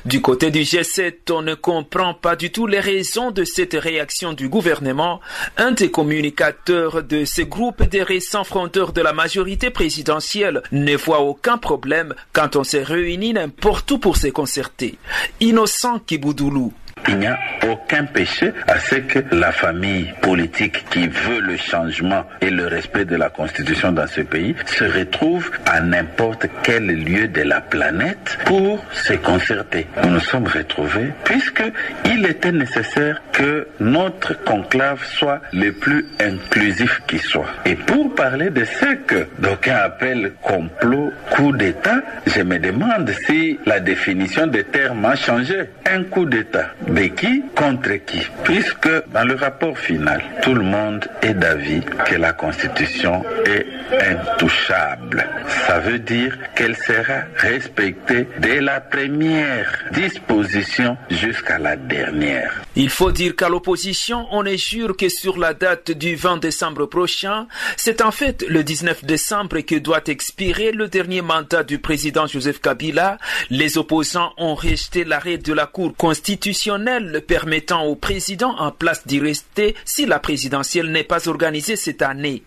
Du 0.06 0.22
côté 0.22 0.51
du 0.51 0.62
G7, 0.62 1.32
on 1.32 1.42
ne 1.42 1.54
comprend 1.54 2.13
pas 2.13 2.36
du 2.36 2.51
tout 2.51 2.68
les 2.68 2.80
raisons 2.80 3.32
de 3.32 3.44
cette 3.44 3.74
réaction 3.74 4.34
du 4.34 4.50
gouvernement. 4.50 5.22
Un 5.58 5.72
des 5.72 5.92
communicateurs 5.92 7.04
de 7.04 7.25
ce 7.25 7.42
groupe 7.42 7.84
des 7.84 8.04
récents 8.04 8.44
fronteurs 8.44 8.94
de 8.94 9.01
la 9.01 9.13
majorité 9.13 9.70
présidentielle 9.70 10.63
ne 10.72 10.96
voit 10.96 11.22
aucun 11.22 11.58
problème 11.58 12.16
quand 12.34 12.56
on 12.56 12.63
se 12.63 12.78
réunit 12.78 13.34
n'importe 13.34 13.92
où 13.92 14.00
pour 14.00 14.18
se 14.18 14.28
concerter. 14.28 14.98
Innocent 15.40 16.00
Kiboudoulou. 16.00 16.74
Il 17.08 17.17
n'y 17.17 17.27
a 17.27 17.38
aucun 17.70 18.05
péché 18.05 18.53
à 18.67 18.79
ce 18.79 18.96
que 18.96 19.20
la 19.31 19.51
famille 19.51 20.13
politique 20.22 20.86
qui 20.89 21.08
veut 21.08 21.39
le 21.39 21.58
changement 21.58 22.24
et 22.41 22.50
le 22.50 22.67
respect 22.67 23.05
de 23.05 23.15
la 23.15 23.29
Constitution 23.29 23.91
dans 23.91 24.08
ce 24.08 24.22
pays 24.22 24.55
se 24.65 24.84
retrouve 24.84 25.51
à 25.65 25.81
n'importe 25.81 26.48
quel 26.63 26.86
lieu 26.86 27.27
de 27.27 27.41
la 27.41 27.62
planète 27.62 28.38
pour 28.46 28.84
se 28.91 29.13
concerter. 29.13 29.88
Nous 30.03 30.10
nous 30.10 30.20
sommes 30.20 30.48
retrouvés 30.48 31.12
puisque 31.24 31.63
il 32.05 32.25
était 32.25 32.51
nécessaire 32.51 33.22
que 33.31 33.67
notre 33.79 34.41
conclave 34.43 35.03
soit 35.05 35.41
le 35.53 35.72
plus 35.72 36.05
inclusif 36.20 37.01
qui 37.08 37.17
soit. 37.20 37.48
Et 37.65 37.75
pour 37.75 38.13
parler 38.15 38.50
de 38.50 38.63
ce 38.63 38.96
que 39.08 39.27
d'aucuns 39.39 39.75
appellent 39.75 40.34
complot, 40.41 41.12
coup 41.31 41.51
d'État, 41.51 42.01
je 42.27 42.41
me 42.41 42.60
demande 42.60 43.10
si 43.25 43.60
la 43.65 43.79
définition 43.79 44.48
des 44.48 44.63
termes 44.63 45.05
a 45.05 45.15
changé. 45.15 45.70
Un 45.89 46.03
coup 46.03 46.25
d'État 46.25 46.72
de 46.92 47.08
qui 47.08 47.44
contre 47.56 47.94
qui? 48.06 48.22
Puisque 48.44 48.90
dans 49.14 49.24
le 49.24 49.36
rapport 49.36 49.78
final, 49.78 50.22
tout 50.42 50.54
le 50.54 50.64
monde 50.64 51.08
est 51.22 51.34
d'avis 51.34 51.82
que 52.06 52.16
la 52.16 52.34
Constitution 52.34 53.24
est 53.46 53.66
intouchable. 54.10 55.26
Ça 55.68 55.80
veut 55.80 56.00
dire 56.00 56.38
qu'elle 56.56 56.76
sera 56.76 57.22
respectée 57.38 58.28
dès 58.40 58.62
la 58.62 58.82
première 58.82 59.86
disposition 59.92 60.98
jusqu'à 61.10 61.60
la 61.60 61.76
dernière. 61.76 62.62
Il 62.76 62.90
faut 62.90 63.12
dire 63.12 63.36
qu'à 63.36 63.50
l'opposition, 63.50 64.28
on 64.32 64.46
est 64.46 64.58
sûr 64.58 64.98
que 64.98 65.10
sur 65.10 65.38
la 65.38 65.54
date 65.54 65.92
du 65.92 66.16
20 66.16 66.38
décembre 66.38 66.86
prochain, 66.86 67.48
c'est 67.78 68.02
en 68.02 68.12
fait 68.12 68.44
le 68.48 68.64
19 68.64 69.06
décembre 69.06 69.60
que 69.62 69.76
doit 69.76 70.02
expirer 70.08 70.72
le 70.72 70.88
dernier 70.88 71.22
mandat 71.22 71.64
du 71.64 71.80
président 71.80 72.28
Joseph 72.28 72.60
Kabila. 72.60 73.18
Les 73.50 73.78
opposants 73.78 74.34
ont 74.38 74.56
rejeté 74.56 75.04
l'arrêt 75.04 75.38
de 75.38 75.54
la 75.54 75.66
Cour 75.66 75.94
constitutionnelle 75.96 76.81
permettant 77.28 77.86
au 77.86 77.96
président 77.96 78.56
en 78.58 78.72
place 78.72 79.06
d'y 79.08 79.20
rester 79.20 79.76
si 79.86 80.06
la 80.06 80.20
présidentielle 80.20 80.92
n'est 80.92 81.04
pas 81.04 81.28
organisée 81.28 81.76
cette 81.76 82.02
année. 82.02 82.44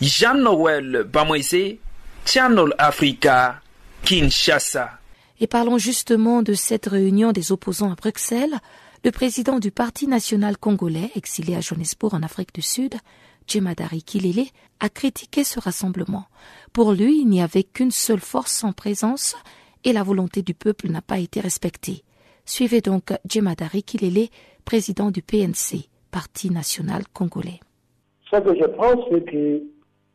Jean-Noël 0.00 1.06
Bamoise, 1.10 1.76
Channel 2.24 2.74
Africa, 2.78 3.60
Kinshasa. 4.04 4.90
Et 5.40 5.46
parlons 5.46 5.78
justement 5.78 6.42
de 6.42 6.54
cette 6.54 6.86
réunion 6.86 7.32
des 7.32 7.52
opposants 7.52 7.92
à 7.92 7.94
Bruxelles. 7.94 8.58
Le 9.04 9.10
président 9.10 9.58
du 9.58 9.70
Parti 9.70 10.06
national 10.06 10.56
congolais, 10.56 11.10
exilé 11.14 11.56
à 11.56 11.60
Johannesburg 11.60 12.14
en 12.14 12.22
Afrique 12.22 12.54
du 12.54 12.62
Sud, 12.62 12.94
Djemadari 13.46 14.02
Kilele, 14.02 14.46
a 14.80 14.88
critiqué 14.88 15.44
ce 15.44 15.60
rassemblement. 15.60 16.26
Pour 16.72 16.92
lui, 16.92 17.20
il 17.20 17.28
n'y 17.28 17.42
avait 17.42 17.64
qu'une 17.64 17.90
seule 17.90 18.20
force 18.20 18.52
sans 18.52 18.72
présence 18.72 19.36
et 19.84 19.92
la 19.92 20.02
volonté 20.02 20.42
du 20.42 20.54
peuple 20.54 20.88
n'a 20.88 21.02
pas 21.02 21.18
été 21.18 21.40
respectée. 21.40 22.02
Suivez 22.46 22.80
donc 22.80 23.12
Djemadari 23.28 23.82
Kilele, 23.82 24.28
président 24.64 25.10
du 25.10 25.20
PNC, 25.20 25.88
Parti 26.12 26.48
national 26.50 27.02
congolais. 27.12 27.58
Ce 28.30 28.38
que 28.38 28.54
je 28.54 28.66
pense, 28.66 29.04
c'est 29.10 29.24
que 29.24 29.62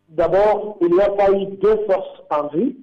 d'abord, 0.07 0.77
il 0.81 0.93
n'y 0.93 1.01
a 1.01 1.09
pas 1.09 1.29
eu 1.31 1.45
deux 1.61 1.77
forces 1.85 2.21
en 2.29 2.47
vue. 2.47 2.77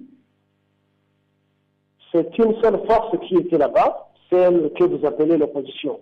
C'est 2.11 2.37
une 2.37 2.53
seule 2.61 2.79
force 2.87 3.17
qui 3.27 3.37
était 3.37 3.57
là-bas, 3.57 4.11
celle 4.29 4.71
que 4.77 4.83
vous 4.83 5.03
appelez 5.05 5.35
l'opposition. 5.37 5.99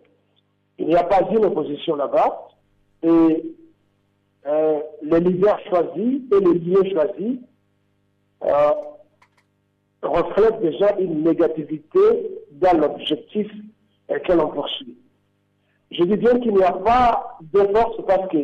Il 0.77 0.87
n'y 0.87 0.95
a 0.95 1.03
pas 1.03 1.21
une 1.31 1.45
opposition 1.45 1.95
là-bas. 1.95 2.49
Et 3.03 3.55
euh, 4.45 4.79
les 5.03 5.19
leaders 5.21 5.59
choisis 5.69 6.21
et 6.31 6.39
les 6.39 6.59
lieux 6.59 6.83
choisis 6.91 7.39
euh, 8.43 8.71
reflètent 10.01 10.59
déjà 10.61 10.97
une 10.99 11.23
négativité 11.23 11.99
dans 12.59 12.77
l'objectif 12.77 13.51
que 14.07 14.33
l'on 14.33 14.49
poursuit. 14.49 14.97
Je 15.91 16.03
dis 16.03 16.17
bien 16.17 16.39
qu'il 16.39 16.53
n'y 16.53 16.63
a 16.63 16.73
pas 16.73 17.37
de 17.41 17.59
force 17.59 18.05
parce 18.05 18.27
que 18.29 18.37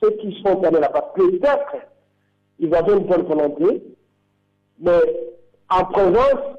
ceux 0.00 0.10
qui 0.18 0.40
sont 0.42 0.62
allés 0.64 0.80
là-bas, 0.80 1.12
peut-être 1.14 1.76
ils 2.58 2.74
avaient 2.74 2.94
une 2.94 3.06
bonne 3.06 3.22
volonté, 3.22 3.82
mais 4.80 5.00
en 5.70 5.84
présence 5.84 6.58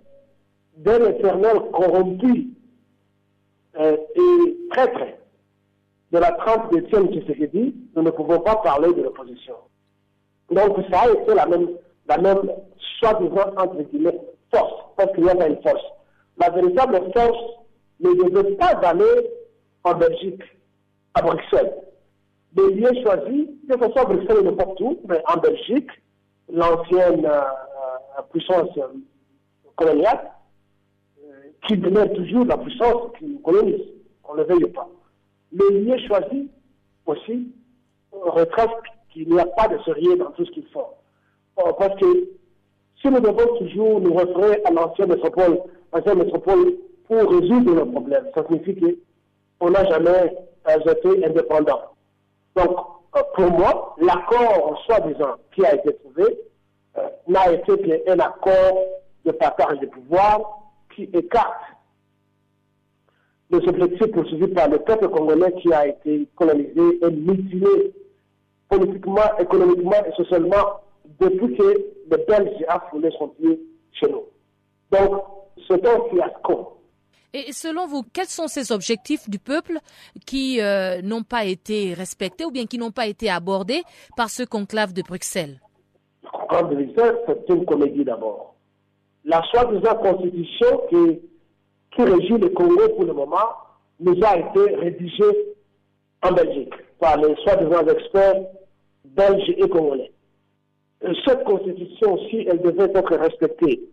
d'un 0.78 1.10
éternel 1.10 1.58
corrompu 1.74 2.50
euh, 3.78 3.98
et 4.16 4.58
traître 4.72 5.18
de 6.12 6.18
la 6.18 6.32
trempe 6.32 6.74
d'Étienne 6.74 7.12
Tshisekedi, 7.12 7.76
nous 7.96 8.02
ne 8.02 8.10
pouvons 8.12 8.40
pas 8.40 8.56
parler 8.58 8.94
de 8.94 9.02
l'opposition. 9.02 9.56
Donc 10.52 10.78
ça 10.90 11.02
a 11.02 11.12
été 11.12 11.34
la 11.36 11.46
même, 11.46 11.70
la 12.08 12.18
même 12.18 12.50
soi-disant, 13.00 13.54
entre 13.58 13.84
guillemets, 13.84 14.20
force, 14.52 14.86
parce 14.98 15.12
qu'il 15.14 15.26
y 15.26 15.30
a 15.30 15.36
pas 15.36 15.48
une 15.48 15.62
force. 15.62 15.84
La 16.40 16.50
véritable 16.50 17.12
force 17.14 17.60
ne 18.00 18.30
devait 18.30 18.56
pas 18.56 18.68
aller 18.84 19.30
en 19.84 19.94
Belgique, 19.96 20.42
à 21.14 21.22
Bruxelles. 21.22 21.74
Les 22.56 22.74
lieux 22.74 23.04
choisis, 23.04 23.48
que 23.68 23.78
ce 23.80 23.92
soit 23.92 24.06
Bruxelles 24.06 24.40
ou 24.40 24.44
n'importe 24.44 24.80
où, 24.82 25.00
mais 25.08 25.22
en 25.28 25.38
Belgique, 25.38 25.90
l'ancienne 26.52 27.26
euh, 27.26 27.42
euh, 27.42 28.22
puissance 28.32 28.70
euh, 28.78 28.88
coloniale, 29.76 30.32
qui 31.68 31.78
demeure 31.78 32.12
toujours 32.14 32.46
la 32.46 32.58
puissance 32.58 33.12
qui 33.18 33.26
nous 33.26 33.40
colonise. 33.40 33.82
On 34.28 34.34
ne 34.34 34.40
le 34.40 34.48
veuille 34.48 34.72
pas. 34.72 34.88
Les 35.52 35.82
lieux 35.82 35.98
choisis 36.08 36.46
aussi 37.06 37.52
retracent 38.12 38.70
qu'il 39.12 39.30
n'y 39.30 39.40
a 39.40 39.46
pas 39.46 39.68
de 39.68 39.78
sérieux 39.84 40.16
dans 40.16 40.32
tout 40.32 40.46
ce 40.46 40.52
qu'ils 40.52 40.68
font. 40.68 40.86
Parce 41.56 42.00
que 42.00 42.30
si 43.02 43.08
nous 43.10 43.20
devons 43.20 43.58
toujours 43.58 44.00
nous 44.00 44.14
référer 44.14 44.62
à 44.66 44.72
l'ancienne 44.72 45.10
métropole, 45.10 45.60
l'ancienne 45.94 46.20
métropole 46.20 46.74
pour 47.08 47.18
résoudre 47.18 47.74
nos 47.74 47.86
problèmes, 47.86 48.26
ça 48.36 48.46
signifie 48.46 48.98
qu'on 49.60 49.72
n'a 49.72 49.86
jamais 49.90 50.36
été 50.68 51.26
indépendant. 51.26 51.82
Donc, 52.56 52.78
pour 53.36 53.52
moi, 53.52 53.96
l'accord 54.00 54.82
soi-disant 54.86 55.36
qui 55.54 55.66
a 55.66 55.76
été 55.76 55.96
trouvé 55.96 56.38
euh, 56.98 57.08
n'a 57.28 57.52
été 57.52 57.78
qu'un 57.78 58.20
accord 58.20 58.78
de 59.26 59.32
partage 59.32 59.80
de 59.80 59.88
pouvoir 59.88 60.60
qui 60.96 61.04
écarte 61.14 61.62
les 63.52 63.68
objectifs 63.68 64.12
poursuivis 64.12 64.48
par 64.48 64.70
le 64.70 64.80
peuple 64.80 65.10
congolais 65.10 65.52
qui 65.62 65.74
a 65.74 65.88
été 65.88 66.28
colonisé 66.36 67.00
et 67.02 67.10
mutilé 67.10 67.94
politiquement, 68.70 69.38
économiquement 69.40 70.06
et 70.06 70.12
socialement 70.16 70.82
depuis 71.20 71.58
que 71.58 71.86
les 72.12 72.18
Belges 72.28 72.64
a 72.68 72.80
foulé 72.92 73.10
son 73.18 73.30
pied 73.30 73.60
chez 73.94 74.08
nous. 74.08 74.26
Donc, 74.92 75.24
c'est 75.68 75.86
un 75.88 76.00
fiasco. 76.10 76.80
Et 77.34 77.52
selon 77.54 77.86
vous, 77.86 78.04
quels 78.12 78.26
sont 78.26 78.48
ces 78.48 78.72
objectifs 78.72 79.30
du 79.30 79.38
peuple 79.38 79.78
qui 80.26 80.62
euh, 80.62 81.02
n'ont 81.04 81.22
pas 81.22 81.46
été 81.46 81.94
respectés 81.94 82.44
ou 82.46 82.52
bien 82.52 82.66
qui 82.66 82.80
n'ont 82.80 82.92
pas 82.92 83.06
été 83.06 83.30
abordés 83.30 83.84
par 84.18 84.30
ce 84.30 84.44
conclave 84.44 84.94
de 84.94 85.04
Bruxelles? 85.04 85.60
Le 86.24 86.30
conclave 86.32 86.70
de 86.70 86.76
Bruxelles, 86.76 87.20
c'est 87.28 87.54
une 87.54 87.66
comédie 87.66 88.04
d'abord. 88.04 88.56
La 89.26 89.44
soi-disant 89.52 89.96
constitution 89.96 90.82
qui, 90.90 91.20
qui 91.92 92.02
régit 92.02 92.38
le 92.38 92.50
Congo 92.50 92.90
pour 92.96 93.04
le 93.04 93.14
moment 93.14 93.46
nous 94.00 94.18
a 94.24 94.38
été 94.38 94.76
rédigée 94.76 95.56
en 96.24 96.32
Belgique 96.32 96.74
par 97.00 97.18
les 97.18 97.36
soi-disant 97.44 97.86
experts 97.88 98.42
belges 99.06 99.50
et 99.56 99.70
congolais. 99.70 100.12
cette 101.26 101.44
constitution, 101.44 102.18
si 102.30 102.46
elle 102.50 102.62
devait 102.62 102.92
être 102.96 103.16
respectée, 103.16 103.89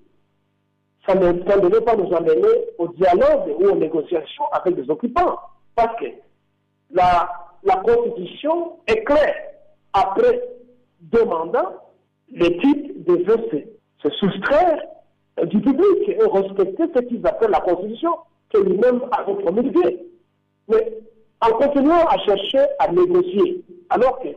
ça 1.06 1.14
ne, 1.14 1.32
devait 1.32 1.80
pas 1.82 1.96
nous 1.96 2.12
amener 2.14 2.66
au 2.78 2.88
dialogue 2.88 3.54
ou 3.58 3.68
aux 3.68 3.76
négociations 3.76 4.44
avec 4.52 4.76
les 4.76 4.90
occupants. 4.90 5.38
Parce 5.74 5.96
que 6.00 6.06
la, 6.90 7.30
Constitution 7.84 8.78
est 8.86 9.04
claire. 9.04 9.34
Après 9.92 10.40
deux 11.00 11.24
mandats, 11.24 11.82
les 12.30 12.58
types 12.58 13.04
devaient 13.04 13.66
se, 14.02 14.10
soustraire 14.10 14.82
du 15.44 15.60
public 15.60 16.08
et 16.08 16.18
respecter 16.32 16.84
ce 16.94 17.00
qu'ils 17.02 17.26
appellent 17.26 17.50
la 17.50 17.60
Constitution, 17.60 18.16
que 18.52 18.58
lui-même 18.58 19.02
avait 19.12 19.34
promulguée. 19.42 20.06
Mais 20.68 20.98
en 21.40 21.50
continuant 21.52 22.06
à 22.06 22.18
chercher 22.18 22.64
à 22.78 22.90
négocier, 22.90 23.64
alors 23.90 24.18
que 24.20 24.28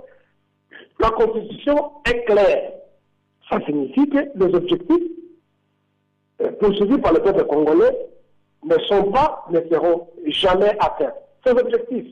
la 1.00 1.10
Constitution 1.12 1.92
est 2.06 2.26
claire, 2.26 2.72
ça 3.50 3.60
signifie 3.66 4.10
que 4.10 4.20
les 4.36 4.56
objectifs 4.56 5.19
poursuivis 6.60 6.98
par 7.00 7.14
le 7.14 7.22
peuple 7.22 7.46
congolais 7.46 8.10
ne 8.64 8.78
sont 8.86 9.12
pas, 9.12 9.46
ne 9.50 9.62
seront 9.70 10.08
jamais 10.28 10.76
atteints. 10.80 11.14
Ces 11.46 11.52
objectifs, 11.52 12.08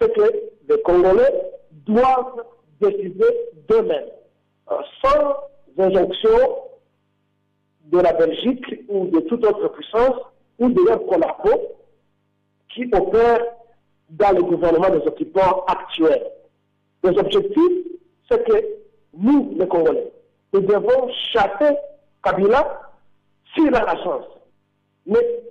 c'est 0.00 0.12
que 0.12 0.22
les 0.68 0.80
Congolais 0.82 1.50
doivent 1.70 2.44
décider 2.80 3.24
d'eux-mêmes, 3.68 4.10
euh, 4.70 4.76
sans 5.02 5.82
injonction 5.82 6.58
de 7.86 7.98
la 7.98 8.12
Belgique 8.12 8.84
ou 8.88 9.06
de 9.06 9.20
toute 9.20 9.44
autre 9.44 9.68
puissance 9.68 10.16
ou 10.58 10.68
de 10.68 10.80
leurs 10.86 11.04
collaboraux 11.06 11.76
qui 12.74 12.84
opèrent 12.92 13.44
dans 14.10 14.32
le 14.32 14.42
gouvernement 14.42 14.90
des 14.90 15.06
occupants 15.06 15.64
actuels. 15.66 16.30
Les 17.02 17.16
objectifs, 17.18 17.86
c'est 18.30 18.44
que 18.44 18.64
nous, 19.16 19.54
les 19.56 19.66
Congolais, 19.66 20.12
nous 20.52 20.60
devons 20.60 21.08
chasser 21.32 21.76
Kabila 22.22 22.85
s'il 23.56 23.74
a 23.74 23.84
la 23.84 23.96
chance. 24.02 24.26
Mais 25.06 25.42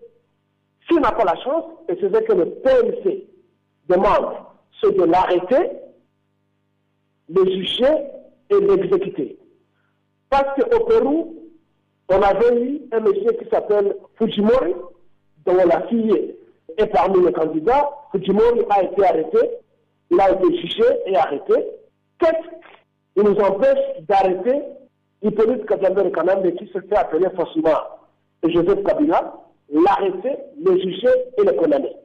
s'il 0.87 0.99
n'a 0.99 1.11
pas 1.11 1.25
la 1.25 1.35
chance, 1.37 1.65
et 1.89 1.95
c'est 1.99 2.13
ce 2.13 2.21
que 2.21 2.33
le 2.33 2.45
PNC 2.45 3.27
demande, 3.89 4.35
c'est 4.81 4.95
de 4.95 5.03
l'arrêter, 5.03 5.71
le 7.29 7.45
juger 7.45 7.95
et 8.49 8.59
l'exécuter. 8.59 9.39
Parce 10.29 10.55
qu'au 10.55 10.85
Pérou, 10.85 11.35
on 12.09 12.21
avait 12.21 12.61
eu 12.61 12.81
un 12.91 12.99
monsieur 12.99 13.31
qui 13.31 13.49
s'appelle 13.49 13.95
Fujimori, 14.17 14.75
dont 15.45 15.55
la 15.55 15.87
fille 15.87 16.35
est 16.77 16.87
parmi 16.87 17.25
les 17.25 17.31
candidats. 17.31 17.89
Fujimori 18.11 18.61
a 18.69 18.83
été 18.83 19.05
arrêté, 19.05 19.39
il 20.11 20.19
a 20.19 20.31
été 20.31 20.57
jugé 20.57 20.83
et 21.07 21.15
arrêté. 21.15 21.53
Qu'est-ce 22.19 23.15
qui 23.15 23.27
nous 23.27 23.39
empêche 23.39 24.01
d'arrêter 24.07 24.61
Hippolyte 25.23 25.65
Kazamber 25.65 26.11
Kanambe 26.11 26.51
qui 26.55 26.67
se 26.67 26.79
fait 26.79 26.95
appeler 26.95 27.27
faussement 27.35 27.94
Joseph 28.49 28.83
Kabila, 28.83 29.33
l'arrêter, 29.71 30.37
le 30.63 30.77
juger 30.79 31.09
et 31.37 31.43
le 31.43 31.51
condamner. 31.53 31.95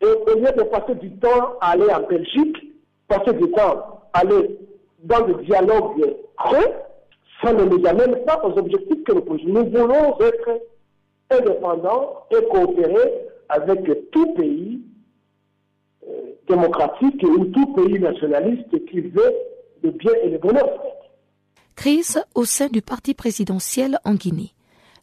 Et 0.00 0.06
au 0.06 0.34
lieu 0.38 0.52
de 0.56 0.62
passer 0.64 0.94
du 0.96 1.10
temps 1.18 1.54
à 1.60 1.70
aller 1.70 1.90
en 1.90 2.06
Belgique, 2.06 2.56
passer 3.08 3.32
du 3.32 3.50
temps 3.52 4.00
à 4.12 4.20
aller 4.20 4.58
dans 5.04 5.24
le 5.26 5.34
dialogue 5.44 6.16
creux, 6.36 6.72
ça 7.42 7.52
ne 7.52 7.64
nous 7.64 7.86
amène 7.86 8.24
pas 8.24 8.42
aux 8.44 8.58
objectifs 8.58 9.04
que 9.04 9.12
nous 9.12 9.22
posons. 9.22 9.44
Nous 9.46 9.70
voulons 9.70 10.18
être 10.20 10.60
indépendants 11.30 12.24
et 12.30 12.44
coopérer 12.50 13.12
avec 13.48 14.10
tout 14.10 14.34
pays 14.34 14.80
euh, 16.06 16.12
démocratique 16.48 17.22
ou 17.24 17.46
tout 17.46 17.66
pays 17.74 17.98
nationaliste 17.98 18.86
qui 18.86 19.00
veut 19.00 19.34
le 19.82 19.90
bien 19.90 20.12
et 20.22 20.30
le 20.30 20.38
bonheur. 20.38 20.68
Crise 21.74 22.22
au 22.34 22.44
sein 22.44 22.68
du 22.68 22.80
parti 22.80 23.14
présidentiel 23.14 23.98
en 24.04 24.14
Guinée. 24.14 24.55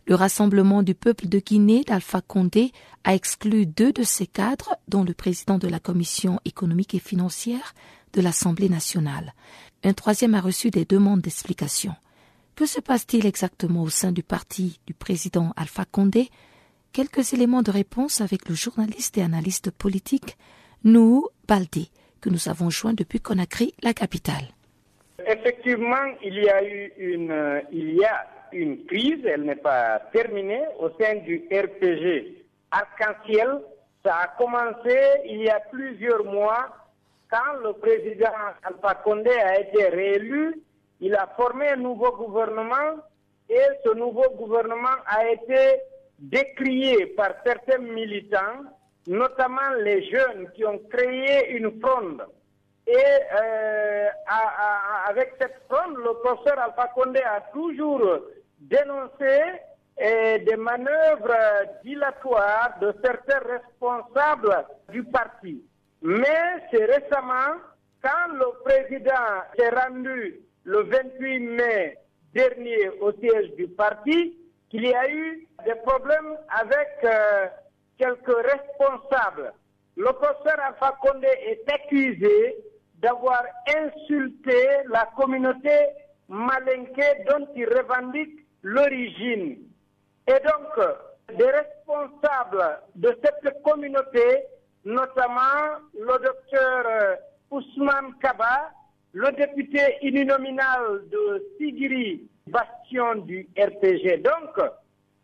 Le 0.06 0.16
Rassemblement 0.16 0.84
du 0.84 0.96
peuple 0.96 1.28
de 1.28 1.40
Guinée 1.40 1.84
d'Alpha 1.86 2.20
Condé 2.22 2.72
a 3.06 3.16
exclu 3.16 3.66
deux 3.66 3.94
de 3.94 4.04
ses 4.04 4.28
cadres, 4.28 4.76
dont 4.90 5.04
le 5.04 5.14
président 5.14 5.58
de 5.58 5.70
la 5.70 5.80
Commission 5.80 6.42
économique 6.44 6.94
et 6.94 7.00
financière 7.00 7.74
de 8.12 8.22
l'Assemblée 8.22 8.68
nationale. 8.68 9.34
Un 9.84 9.94
troisième 9.94 10.36
a 10.36 10.42
reçu 10.42 10.72
des 10.72 10.84
demandes 10.84 11.22
d'explication. 11.22 11.96
Que 12.56 12.66
se 12.66 12.82
passe-t-il 12.82 13.26
exactement 13.26 13.82
au 13.82 13.90
sein 13.90 14.12
du 14.12 14.24
parti 14.24 14.80
du 14.86 14.94
président 14.94 15.54
Alpha 15.56 15.86
Condé? 15.86 16.30
Quelques 16.92 17.34
éléments 17.34 17.64
de 17.64 17.72
réponse 17.72 18.20
avec 18.20 18.50
le 18.50 18.56
journaliste 18.56 19.18
et 19.18 19.24
analyste 19.24 19.72
politique 19.72 20.38
Nou 20.84 21.28
Baldé, 21.48 21.88
que 22.20 22.30
nous 22.30 22.50
avons 22.50 22.70
joint 22.70 22.94
depuis 22.94 23.22
Conakry, 23.22 23.74
la 23.82 23.94
capitale. 23.94 24.50
Effectivement, 25.26 25.96
il 26.24 26.36
y 26.36 26.50
a 26.50 26.64
eu 26.64 26.92
une, 26.98 27.62
il 27.72 27.96
y 27.96 28.04
a 28.04 28.28
une 28.54 28.86
crise, 28.86 29.26
elle 29.26 29.44
n'est 29.44 29.56
pas 29.56 30.00
terminée, 30.12 30.64
au 30.80 30.90
sein 31.00 31.16
du 31.16 31.48
RPG 31.52 32.46
Arc-en-Ciel. 32.72 33.62
Ça 34.04 34.16
a 34.18 34.28
commencé 34.38 34.98
il 35.26 35.44
y 35.44 35.50
a 35.50 35.60
plusieurs 35.72 36.24
mois 36.26 36.68
quand 37.32 37.54
le 37.64 37.74
président 37.74 38.32
Alpha 38.64 38.96
Condé 39.04 39.32
a 39.32 39.60
été 39.60 39.88
réélu. 39.90 40.62
Il 41.00 41.16
a 41.16 41.28
formé 41.36 41.70
un 41.70 41.78
nouveau 41.78 42.12
gouvernement 42.12 42.98
et 43.50 43.62
ce 43.84 43.94
nouveau 43.94 44.30
gouvernement 44.32 44.98
a 45.06 45.28
été 45.30 45.82
décrié 46.20 47.08
par 47.08 47.32
certains 47.46 47.80
militants, 47.80 48.64
notamment 49.08 49.70
les 49.80 50.10
jeunes 50.10 50.50
qui 50.56 50.66
ont 50.66 50.80
créé 50.90 51.52
une 51.52 51.80
fronde. 51.82 52.24
Et 52.86 52.96
euh, 52.96 54.08
avec 55.08 55.34
cette 55.40 55.62
fronde, 55.70 55.98
le 55.98 56.14
professeur 56.22 56.60
Alpha 56.60 56.88
Condé 56.94 57.22
a 57.22 57.42
toujours 57.54 58.02
dénoncer 58.70 59.42
des 59.98 60.56
manœuvres 60.58 61.36
dilatoires 61.84 62.78
de 62.82 62.94
certains 63.04 63.40
responsables 63.40 64.66
du 64.90 65.04
parti. 65.04 65.64
Mais 66.02 66.64
c'est 66.72 66.86
récemment, 66.86 67.60
quand 68.02 68.34
le 68.34 68.64
président 68.64 69.44
s'est 69.58 69.70
rendu 69.70 70.42
le 70.66 70.84
28 70.84 71.40
mai 71.40 71.98
dernier 72.34 72.90
au 73.02 73.12
siège 73.14 73.52
du 73.56 73.68
parti, 73.68 74.36
qu'il 74.70 74.86
y 74.86 74.94
a 74.94 75.10
eu 75.10 75.48
des 75.66 75.76
problèmes 75.86 76.36
avec 76.50 76.90
euh, 77.04 77.48
quelques 77.98 78.36
responsables. 78.36 79.54
Le 79.96 80.12
professeur 80.12 80.60
Alpha 80.60 80.98
Condé 81.02 81.28
est 81.28 81.72
accusé 81.72 82.56
d'avoir 82.96 83.44
insulté 83.68 84.58
la 84.90 85.08
communauté 85.16 85.78
malinquée 86.28 87.24
dont 87.30 87.48
il 87.56 87.66
revendique 87.66 88.43
l'origine. 88.64 89.58
Et 90.28 90.40
donc, 90.40 91.38
des 91.38 91.52
responsables 91.52 92.80
de 92.96 93.18
cette 93.24 93.62
communauté, 93.64 94.44
notamment 94.86 95.80
le 95.94 96.24
docteur 96.24 96.86
euh, 96.86 97.16
Ousmane 97.52 98.16
Kaba, 98.22 98.72
le 99.14 99.32
député 99.34 99.98
uninominal 100.02 101.04
de 101.12 101.46
Sigiri, 101.58 102.28
bastion 102.48 103.16
du 103.26 103.48
RPG. 103.58 104.22
Donc, 104.24 104.60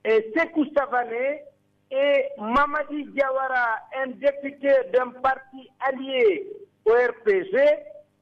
et 0.06 0.32
Sekou 0.36 0.66
Savané 0.76 1.44
et 1.92 2.26
Mamadi 2.38 3.06
Diawara, 3.06 3.80
un 4.04 4.08
député 4.08 4.70
d'un 4.94 5.10
parti 5.22 5.70
allié 5.80 6.48
au 6.86 6.92
RPG, 6.92 7.58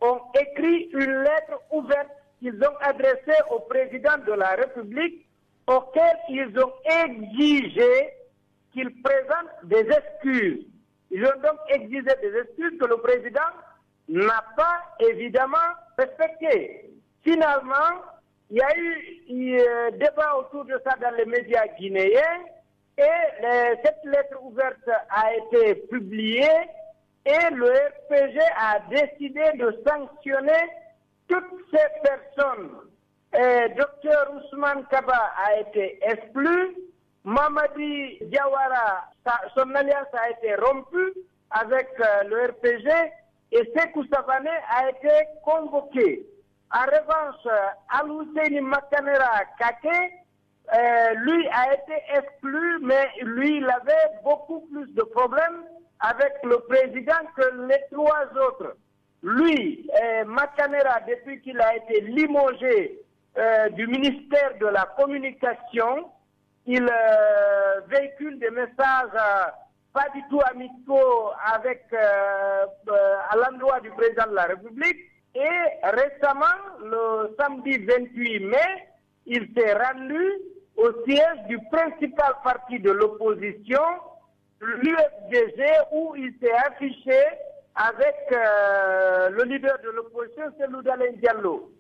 ont 0.02 0.22
écrit 0.40 0.90
une 0.94 1.24
lettre 1.24 1.60
ouverte 1.72 2.17
qu'ils 2.40 2.56
ont 2.64 2.78
adressé 2.82 3.34
au 3.52 3.60
président 3.62 4.18
de 4.26 4.34
la 4.34 4.50
République 4.56 5.28
auquel 5.68 6.18
ils 6.30 6.54
ont 6.60 6.74
exigé 7.04 8.10
qu'il 8.74 9.02
présente 9.02 9.50
des 9.64 9.88
excuses. 9.90 10.66
Ils 11.12 11.26
ont 11.26 11.42
donc 11.42 11.58
exigé 11.70 12.10
des 12.22 12.38
excuses 12.42 12.78
que 12.80 12.86
le 12.86 12.98
président 12.98 13.40
n'a 14.10 14.44
pas 14.56 14.84
évidemment 15.00 15.58
respectées. 15.98 16.92
Finalement, 17.24 18.02
il 18.50 18.58
y 18.58 18.62
a 18.62 18.78
eu 18.78 19.60
un 19.60 19.92
débat 19.92 20.38
autour 20.38 20.66
de 20.66 20.80
ça 20.86 20.96
dans 21.02 21.14
les 21.16 21.26
médias 21.26 21.68
guinéens 21.78 22.46
et 22.98 23.04
cette 23.84 24.00
lettre 24.06 24.42
ouverte 24.42 24.90
a 25.10 25.34
été 25.34 25.76
publiée 25.90 26.48
et 27.26 27.54
le 27.54 27.70
RPG 27.70 28.40
a 28.58 28.80
décidé 28.90 29.44
de 29.58 29.84
sanctionner 29.86 30.54
toutes 31.28 31.62
ces 31.72 32.10
personnes, 32.10 32.72
euh, 33.36 33.68
docteur 33.76 34.32
Ousmane 34.34 34.86
Kaba 34.90 35.34
a 35.46 35.60
été 35.60 36.00
exclu, 36.02 36.76
Mamadi 37.24 38.20
Diawara, 38.22 39.10
son 39.56 39.76
alliance 39.76 40.08
a 40.14 40.30
été 40.32 40.56
rompue 40.56 41.14
avec 41.52 41.90
euh, 42.00 42.24
le 42.24 42.46
RPG 42.46 43.12
et 43.52 43.72
Sekou 43.76 44.06
Savané 44.12 44.50
a 44.70 44.90
été 44.90 45.10
convoqué. 45.44 46.26
En 46.74 46.86
revanche, 46.86 47.48
Alousseni 47.90 48.62
Makanera 48.62 49.44
Kake, 49.60 50.14
euh, 50.74 51.14
lui 51.16 51.48
a 51.48 51.74
été 51.74 52.04
exclu, 52.18 52.80
mais 52.82 53.10
lui, 53.22 53.58
il 53.58 53.70
avait 53.70 54.20
beaucoup 54.24 54.68
plus 54.72 54.88
de 54.94 55.02
problèmes 55.04 55.64
avec 56.02 56.34
le 56.44 56.60
président 56.60 57.26
que 57.38 57.68
les 57.68 57.82
trois 57.92 58.26
autres. 58.48 58.76
Lui, 59.24 59.90
eh, 60.02 60.24
Macanera, 60.26 61.00
depuis 61.08 61.42
qu'il 61.42 61.60
a 61.60 61.76
été 61.76 62.02
limogé 62.02 63.02
euh, 63.38 63.70
du 63.70 63.88
ministère 63.88 64.58
de 64.60 64.68
la 64.68 64.88
Communication, 64.98 66.10
il 66.66 66.84
euh, 66.84 67.82
véhicule 67.88 68.38
des 68.40 68.52
messages 68.52 69.10
euh, 69.16 69.46
pas 69.94 70.08
du 70.14 70.22
tout 70.30 70.40
amicaux 70.52 71.32
avec, 71.54 71.86
à 71.94 73.36
l'endroit 73.36 73.80
du 73.80 73.90
président 73.92 74.28
de 74.30 74.36
la 74.36 74.44
République. 74.44 74.98
Et 75.34 75.60
récemment, 75.84 76.46
le 76.84 77.36
samedi 77.40 77.78
28 77.80 78.40
mai, 78.42 78.88
il 79.26 79.50
s'est 79.56 79.74
rendu 79.74 80.34
au 80.76 80.92
siège 81.04 81.48
du 81.48 81.58
principal 81.72 82.36
parti 82.44 82.80
de 82.80 82.92
l'opposition, 82.92 83.82
l'UFDG, 84.62 85.64
où 85.94 86.16
il 86.16 86.32
s'est 86.40 86.54
affiché 86.54 87.20
avec 87.78 88.16
euh, 88.32 89.30
le 89.30 89.44
leader 89.44 89.78
de 89.84 89.90
l'opposition, 89.92 90.44
c'est 90.58 91.20
Diallo. 91.20 91.72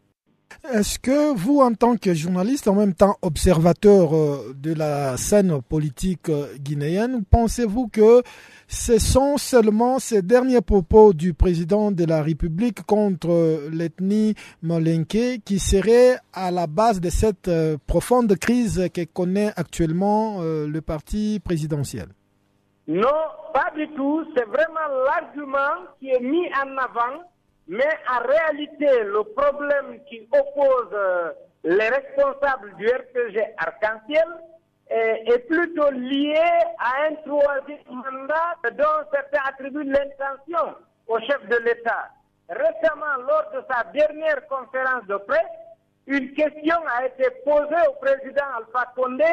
Est-ce 0.72 0.98
que 1.00 1.36
vous, 1.36 1.60
en 1.60 1.74
tant 1.74 1.98
que 1.98 2.14
journaliste, 2.14 2.68
en 2.68 2.76
même 2.76 2.94
temps 2.94 3.18
observateur 3.22 4.16
euh, 4.16 4.54
de 4.56 4.74
la 4.74 5.18
scène 5.18 5.60
politique 5.62 6.30
euh, 6.30 6.48
guinéenne, 6.60 7.24
pensez-vous 7.30 7.88
que 7.88 8.22
ce 8.68 9.00
sont 9.00 9.38
seulement 9.38 9.98
ces 10.00 10.22
derniers 10.22 10.62
propos 10.62 11.14
du 11.14 11.34
président 11.34 11.92
de 11.92 12.06
la 12.06 12.22
République 12.22 12.84
contre 12.84 13.68
l'ethnie 13.72 14.36
molenke 14.62 15.42
qui 15.44 15.58
seraient 15.60 16.18
à 16.32 16.52
la 16.52 16.68
base 16.68 17.02
de 17.02 17.10
cette 17.10 17.50
profonde 17.88 18.36
crise 18.38 18.88
que 18.94 19.04
connaît 19.06 19.52
actuellement 19.56 20.42
le 20.42 20.80
parti 20.82 21.40
présidentiel? 21.44 22.08
Non, 22.88 23.24
pas 23.54 23.70
du 23.76 23.88
tout. 23.90 24.26
C'est 24.36 24.46
vraiment 24.46 24.88
l'argument 25.06 25.88
qui 26.00 26.10
est 26.10 26.20
mis 26.22 26.48
en 26.54 26.78
avant. 26.78 27.24
Mais 27.68 27.90
en 28.10 28.26
réalité, 28.26 29.04
le 29.04 29.24
problème 29.36 30.00
qui 30.08 30.26
oppose 30.32 30.90
euh, 30.94 31.32
les 31.66 31.90
responsables 31.90 32.74
du 32.78 32.88
RPG 32.88 33.44
Arc-en-Ciel 33.58 34.28
est, 34.90 35.48
plutôt 35.50 35.92
lié 35.92 36.40
à 36.80 37.08
un 37.10 37.16
troisième 37.26 37.80
mandat 37.90 38.72
dont 38.72 39.10
certains 39.12 39.44
attribuent 39.50 39.84
l'intention 39.84 40.76
au 41.08 41.20
chef 41.20 41.46
de 41.50 41.58
l'État. 41.58 42.10
Récemment, 42.50 43.18
lors 43.28 43.52
de 43.54 43.66
sa 43.70 43.84
dernière 43.92 44.48
conférence 44.48 45.06
de 45.08 45.18
presse, 45.18 45.42
une 46.06 46.34
question 46.34 46.78
a 46.98 47.06
été 47.06 47.30
posée 47.44 47.88
au 47.90 47.94
président 48.00 48.46
Alpha 48.58 48.94
Condé 48.96 49.26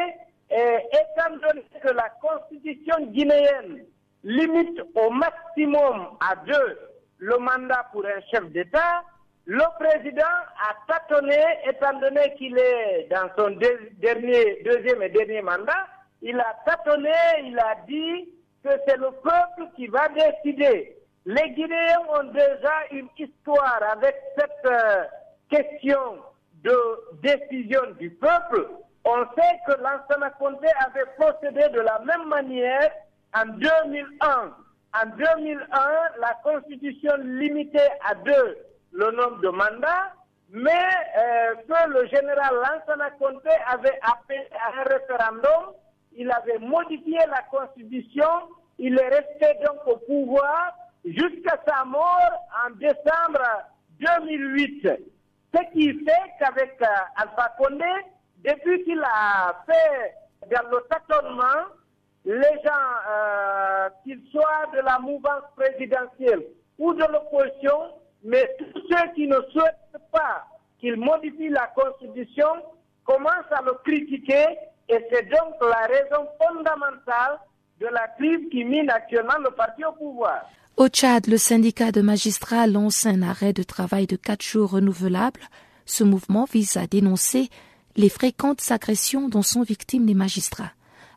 et 0.51 0.77
étant 0.93 1.37
donné 1.37 1.65
que 1.83 1.89
la 1.89 2.09
constitution 2.21 3.07
guinéenne 3.07 3.85
limite 4.23 4.81
au 4.95 5.11
maximum 5.11 6.17
à 6.21 6.37
deux 6.47 6.79
le 7.19 7.39
mandat 7.39 7.87
pour 7.93 8.05
un 8.05 8.21
chef 8.31 8.51
d'État, 8.51 9.03
le 9.47 9.63
président 9.79 10.23
a 10.23 10.75
tâtonné, 10.89 11.39
étant 11.69 11.99
donné 12.01 12.35
qu'il 12.37 12.57
est 12.59 13.09
dans 13.11 13.29
son 13.37 13.51
dernier, 13.99 14.63
deuxième 14.65 15.03
et 15.03 15.11
dernier 15.11 15.43
mandat, 15.43 15.87
il 16.23 16.39
a 16.41 16.57
tâtonné, 16.65 17.13
il 17.45 17.59
a 17.59 17.77
dit 17.87 18.29
que 18.65 18.71
c'est 18.87 18.97
le 18.97 19.11
peuple 19.23 19.71
qui 19.77 19.87
va 19.89 20.09
décider. 20.09 20.97
Les 21.27 21.51
Guinéens 21.51 22.01
ont 22.09 22.25
déjà 22.25 22.87
une 22.91 23.09
histoire 23.19 23.81
avec 23.93 24.15
cette 24.37 24.67
euh, 24.67 25.05
question 25.51 26.19
de 26.63 26.77
décision 27.23 27.83
du 27.99 28.11
peuple, 28.11 28.69
on 29.05 29.25
sait 29.37 29.61
que 29.67 29.73
Lansana 29.73 30.31
Conté 30.39 30.69
avait 30.87 31.07
procédé 31.19 31.69
de 31.69 31.81
la 31.81 31.99
même 32.01 32.29
manière 32.29 32.91
en 33.35 33.47
2001. 33.47 34.55
En 34.97 35.07
2001, 35.17 35.59
la 36.21 36.35
Constitution 36.43 37.17
limitait 37.19 37.93
à 38.09 38.15
deux 38.15 38.59
le 38.93 39.11
nombre 39.11 39.41
de 39.41 39.49
mandats, 39.49 40.13
mais 40.51 40.71
euh, 41.19 41.55
que 41.69 41.89
le 41.91 42.07
général 42.07 42.55
Lansana 42.55 43.11
Conté 43.19 43.51
avait 43.67 43.99
appelé 44.03 44.41
à 44.53 44.81
un 44.81 44.85
référendum, 44.85 45.75
il 46.17 46.31
avait 46.31 46.59
modifié 46.59 47.19
la 47.29 47.43
Constitution, 47.51 48.49
il 48.79 48.99
est 48.99 49.09
resté 49.09 49.59
donc 49.67 49.87
au 49.87 49.97
pouvoir 49.97 50.73
jusqu'à 51.05 51.59
sa 51.67 51.85
mort 51.85 52.33
en 52.65 52.71
décembre 52.77 53.43
2008. 54.01 54.89
Ce 55.55 55.73
qui 55.73 55.93
fait 56.05 56.33
qu'avec 56.39 56.81
euh, 56.81 56.87
Alpha 57.17 57.53
Condé, 57.59 57.85
depuis 58.45 58.85
qu'il 58.85 59.03
a 59.03 59.65
fait 59.67 60.15
dans 60.51 60.69
le 60.71 60.85
tâtonnement, 60.91 61.73
les 62.25 62.63
gens, 62.65 62.71
euh, 63.09 63.89
qu'ils 64.03 64.23
soient 64.31 64.67
de 64.75 64.81
la 64.81 64.99
mouvance 64.99 65.45
présidentielle 65.57 66.45
ou 66.79 66.93
de 66.95 67.05
l'opposition, 67.05 67.93
mais 68.23 68.49
tous 68.59 68.81
ceux 68.89 69.13
qui 69.15 69.27
ne 69.27 69.41
souhaitent 69.53 70.01
pas 70.13 70.45
qu'il 70.81 70.97
modifie 70.97 71.49
la 71.49 71.71
Constitution 71.75 72.49
commencent 73.05 73.53
à 73.53 73.63
le 73.63 73.75
critiquer 73.85 74.47
et 74.89 74.99
c'est 75.11 75.29
donc 75.31 75.55
la 75.61 75.87
raison 75.87 76.29
fondamentale 76.43 77.39
de 77.81 77.87
la 77.87 78.09
crise 78.19 78.49
qui 78.51 78.65
mine 78.65 78.91
actuellement 78.91 79.39
le 79.43 79.51
parti 79.51 79.85
au 79.85 79.93
pouvoir. 79.93 80.43
Au 80.77 80.89
Tchad, 80.89 81.27
le 81.27 81.37
syndicat 81.37 81.93
de 81.93 82.01
magistrats 82.01 82.67
lance 82.67 83.07
un 83.07 83.23
arrêt 83.23 83.53
de 83.53 83.63
travail 83.63 84.07
de 84.07 84.17
quatre 84.17 84.43
jours 84.43 84.73
renouvelable. 84.73 85.41
Ce 85.87 86.03
mouvement 86.03 86.45
vise 86.45 86.77
à 86.77 86.87
dénoncer 86.87 87.49
les 87.97 88.09
fréquentes 88.09 88.71
agressions 88.71 89.29
dont 89.29 89.43
sont 89.43 89.63
victimes 89.63 90.07
les 90.07 90.15
magistrats, 90.15 90.73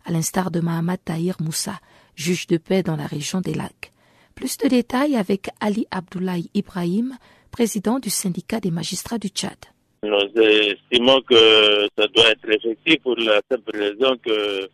à 0.05 0.11
l'instar 0.11 0.51
de 0.51 0.59
Mahamad 0.59 0.99
Tahir 1.03 1.35
Moussa, 1.41 1.79
juge 2.15 2.47
de 2.47 2.57
paix 2.57 2.83
dans 2.83 2.95
la 2.95 3.05
région 3.05 3.41
des 3.41 3.53
lacs. 3.53 3.91
Plus 4.35 4.57
de 4.57 4.67
détails 4.67 5.15
avec 5.15 5.49
Ali 5.59 5.87
Abdoulaye 5.91 6.49
Ibrahim, 6.53 7.17
président 7.51 7.99
du 7.99 8.09
syndicat 8.09 8.59
des 8.59 8.71
magistrats 8.71 9.17
du 9.17 9.29
Tchad. 9.29 9.57
Nous 10.03 10.41
estimons 10.41 11.21
que 11.21 11.87
ça 11.97 12.07
doit 12.07 12.29
être 12.29 12.49
effectif 12.49 13.01
pour 13.01 13.15
la 13.17 13.41
simple 13.49 13.75
raison 13.75 14.15
que 14.23 14.69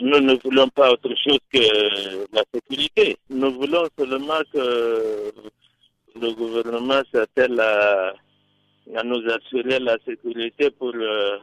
nous 0.00 0.20
ne 0.20 0.34
voulons 0.42 0.68
pas 0.68 0.92
autre 0.92 1.10
chose 1.22 1.38
que 1.52 1.58
la 2.32 2.42
sécurité. 2.54 3.16
Nous 3.28 3.52
voulons 3.52 3.84
seulement 3.98 4.40
que 4.52 5.32
le 6.20 6.32
gouvernement 6.32 7.02
s'attelle 7.12 7.60
à, 7.60 8.14
nous 9.04 9.24
assurer 9.30 9.78
la 9.78 9.96
sécurité 10.04 10.70
pour 10.70 10.92
euh, 10.94 11.38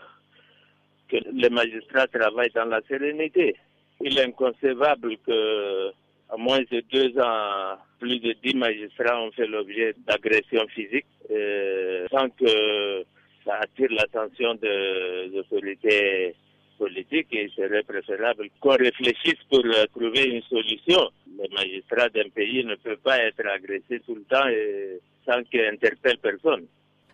que 1.09 1.17
les 1.33 1.49
magistrats 1.49 2.07
travaillent 2.07 2.51
dans 2.53 2.65
la 2.65 2.81
sérénité. 2.87 3.55
Il 4.01 4.17
est 4.17 4.25
inconcevable 4.25 5.17
que, 5.25 5.89
à 6.29 6.37
moins 6.37 6.59
de 6.59 6.83
deux 6.91 7.17
ans, 7.19 7.77
plus 7.99 8.19
de 8.19 8.35
dix 8.43 8.55
magistrats 8.55 9.21
ont 9.21 9.31
fait 9.31 9.47
l'objet 9.47 9.95
d'agressions 10.05 10.67
physiques 10.67 11.05
euh, 11.31 12.05
sans 12.11 12.29
que 12.29 13.03
ça 13.45 13.55
attire 13.61 13.89
l'attention 13.91 14.55
de 14.55 15.39
autorités 15.39 16.35
politique 16.77 17.27
et 17.31 17.45
il 17.45 17.51
serait 17.51 17.83
préférable 17.83 18.49
qu'on 18.59 18.75
réfléchisse 18.75 19.41
pour 19.49 19.65
euh, 19.65 19.85
trouver 19.95 20.25
une 20.25 20.41
solution. 20.43 21.09
Les 21.39 21.49
magistrats 21.49 22.09
d'un 22.09 22.29
pays 22.29 22.63
ne 22.63 22.75
peuvent 22.75 22.97
pas 22.97 23.17
être 23.19 23.45
agressés 23.47 24.01
tout 24.05 24.15
le 24.15 24.23
temps 24.23 24.47
et 24.47 24.99
sans 25.25 25.43
qu'ils 25.43 25.65
interpellent 25.65 26.19
personne. 26.19 26.65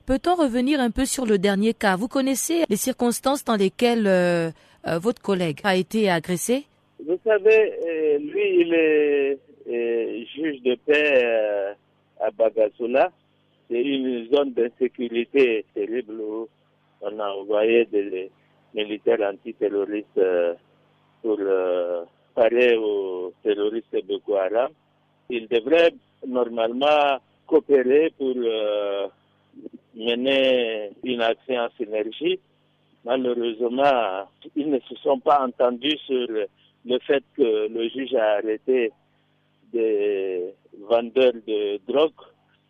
Peut-on 0.06 0.36
revenir 0.36 0.80
un 0.80 0.92
peu 0.92 1.06
sur 1.06 1.26
le 1.26 1.38
dernier 1.38 1.74
cas? 1.74 1.96
Vous 1.96 2.10
connaissez 2.10 2.63
les 2.70 2.76
circonstances 2.76 3.46
dans 3.46 3.56
lesquelles 3.56 4.06
euh, 4.06 4.52
euh, 4.86 5.00
votre 5.00 5.22
collègue 5.22 5.60
a 5.63 5.76
été 5.76 6.10
agressé? 6.10 6.66
Vous 7.06 7.18
savez, 7.24 8.20
lui, 8.20 8.62
il 8.62 8.74
est 8.74 9.39
juge 10.36 10.62
de 10.62 10.76
paix 10.86 11.76
à 12.20 12.32
Bagassoula. 12.32 13.12
C'est 13.70 13.82
une 13.82 14.28
zone 14.34 14.54
d'insécurité 14.54 15.66
terrible 15.74 16.20
où 16.20 16.48
on 17.02 17.20
a 17.20 17.30
envoyé 17.30 17.86
des 17.86 18.30
militaires 18.74 19.22
antiterroristes 19.22 20.18
euh, 20.18 20.54
pour 21.22 21.38
euh, 21.39 22.04
parer 22.36 22.76
aux 22.76 23.34
terroristes 23.44 23.94
de 23.94 24.02
Boko. 24.02 24.38
Ils 25.30 25.48
devraient 25.48 25.94
normalement 26.28 27.20
coopérer 27.48 28.12
pour 28.18 28.34
euh, 28.36 29.08
mener 29.95 30.91
une 31.03 31.21
action 31.21 31.56
en 31.56 31.69
synergie. 31.77 32.39
Malheureusement, 33.06 34.27
ils 34.56 34.69
ne 34.69 34.79
se 34.79 34.95
sont 34.95 35.19
pas 35.19 35.45
entendus 35.45 35.97
sur 36.06 36.27
le 36.86 36.99
fait 36.99 37.23
que 37.36 37.67
le 37.67 37.89
juge 37.89 38.13
a 38.15 38.38
arrêté 38.38 38.91
des 39.73 40.53
vendeurs 40.79 41.34
de 41.47 41.79
drogue. 41.88 42.12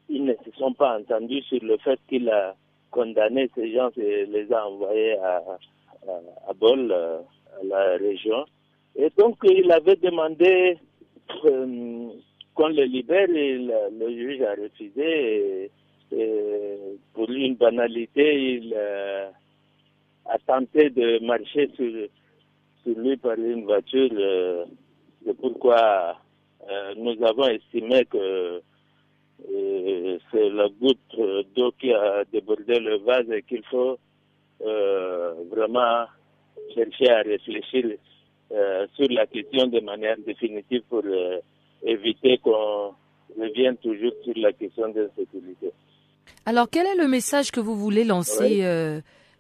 Ils 0.10 0.26
ne 0.26 0.34
se 0.34 0.52
sont 0.58 0.74
pas 0.74 1.00
entendus 1.00 1.44
sur 1.44 1.60
le 1.64 1.78
fait 1.78 2.00
qu'il 2.10 2.30
a 2.30 2.56
condamné 2.92 3.50
ces 3.56 3.74
gens 3.74 3.90
et 3.98 4.26
les 4.26 4.52
a 4.52 4.68
envoyés 4.68 5.18
à, 5.18 6.54
Bol, 6.56 6.92
euh, 6.92 7.20
à 7.60 7.64
la 7.64 7.98
région. 7.98 8.46
Et 8.96 9.10
donc, 9.18 9.38
il 9.44 9.72
avait 9.72 9.96
demandé 9.96 10.78
euh, 11.46 12.08
qu'on 12.54 12.68
le 12.68 12.84
libère 12.84 13.30
et 13.30 13.58
le, 13.58 14.10
juge 14.10 14.42
a 14.42 14.52
refusé. 14.52 15.72
Pour 17.14 17.30
une 17.30 17.56
banalité, 17.56 18.56
il 18.56 18.74
euh, 18.76 19.30
a 20.26 20.38
tenté 20.40 20.90
de 20.90 21.20
marcher 21.26 21.70
sur, 21.76 21.92
sur 22.84 23.00
lui 23.00 23.18
par 23.18 23.38
une 23.38 23.66
voiture. 23.66 24.10
c'est 25.26 25.38
pourquoi 25.38 26.18
nous 26.98 27.24
avons 27.26 27.48
estimé 27.48 28.06
que 28.06 28.62
c'est 30.32 30.50
la 30.50 30.68
goutte 30.70 31.46
d'eau 31.56 31.72
qui 31.80 31.92
a 31.94 32.24
débordé 32.32 32.80
le 32.80 32.98
vase 32.98 33.30
et 33.32 33.44
qu'il 33.44 33.64
faut 33.66 33.98
euh, 34.66 35.34
vraiment 35.52 36.06
chercher 36.74 37.10
à 37.10 37.22
réfléchir 37.22 37.98
euh, 38.52 38.88
sur 38.96 39.08
la 39.10 39.26
question 39.26 39.68
de 39.68 39.80
manière 39.82 40.16
définitive 40.26 40.84
pour 40.90 41.02
euh, 41.06 41.40
éviter 41.84 42.38
qu'on 42.38 42.94
revienne 43.38 43.76
toujours 43.78 44.14
sur 44.24 44.34
la 44.38 44.54
question 44.54 44.90
de 44.90 45.10
sécurité. 45.18 45.72
Alors, 46.46 46.68
quel 46.70 46.86
est 46.86 46.96
le 46.96 47.08
message 47.08 47.52
que 47.52 47.60
vous 47.60 47.76
voulez 47.76 48.04
lancer, 48.04 48.60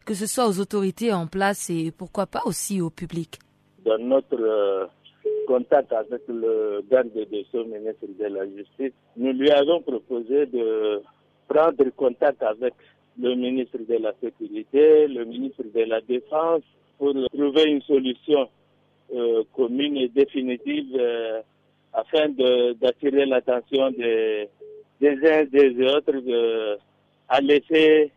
que 0.06 0.14
ce 0.14 0.26
soit 0.26 0.48
aux 0.48 0.60
autorités 0.60 1.12
en 1.12 1.28
place 1.28 1.70
et 1.70 1.92
pourquoi 1.92 2.26
pas 2.26 2.42
aussi 2.46 2.82
au 2.82 2.90
public? 2.90 3.40
Dans 3.86 3.98
notre 3.98 4.90
contact 5.48 5.92
avec 5.92 6.22
le 6.28 6.84
garde 6.90 7.12
des 7.14 7.46
Sceaux, 7.52 7.66
ministre 7.66 8.08
de 8.18 8.26
la 8.26 8.46
Justice, 8.46 8.94
nous 9.18 9.34
lui 9.34 9.52
avons 9.52 9.82
proposé 9.82 10.46
de 10.46 11.02
prendre 11.48 11.84
contact 11.96 12.42
avec 12.44 12.74
le 13.20 13.36
ministre 13.36 13.78
de 13.88 13.96
la 13.98 14.14
Sécurité, 14.22 15.08
le 15.08 15.26
ministre 15.26 15.64
de 15.74 15.82
la 15.82 16.02
Défense, 16.02 16.64
pour 16.98 17.14
trouver 17.34 17.64
une 17.66 17.82
solution 17.82 18.48
euh, 19.14 19.44
commune 19.56 19.98
et 19.98 20.08
définitive 20.10 20.96
euh, 20.96 21.42
afin 21.94 22.30
d'attirer 22.30 23.26
l'attention 23.26 23.92
des, 23.92 24.50
des 25.04 25.18
uns 25.30 25.44
des 25.46 25.86
autres 25.86 26.80
à 27.28 27.42
laisser 27.42 28.12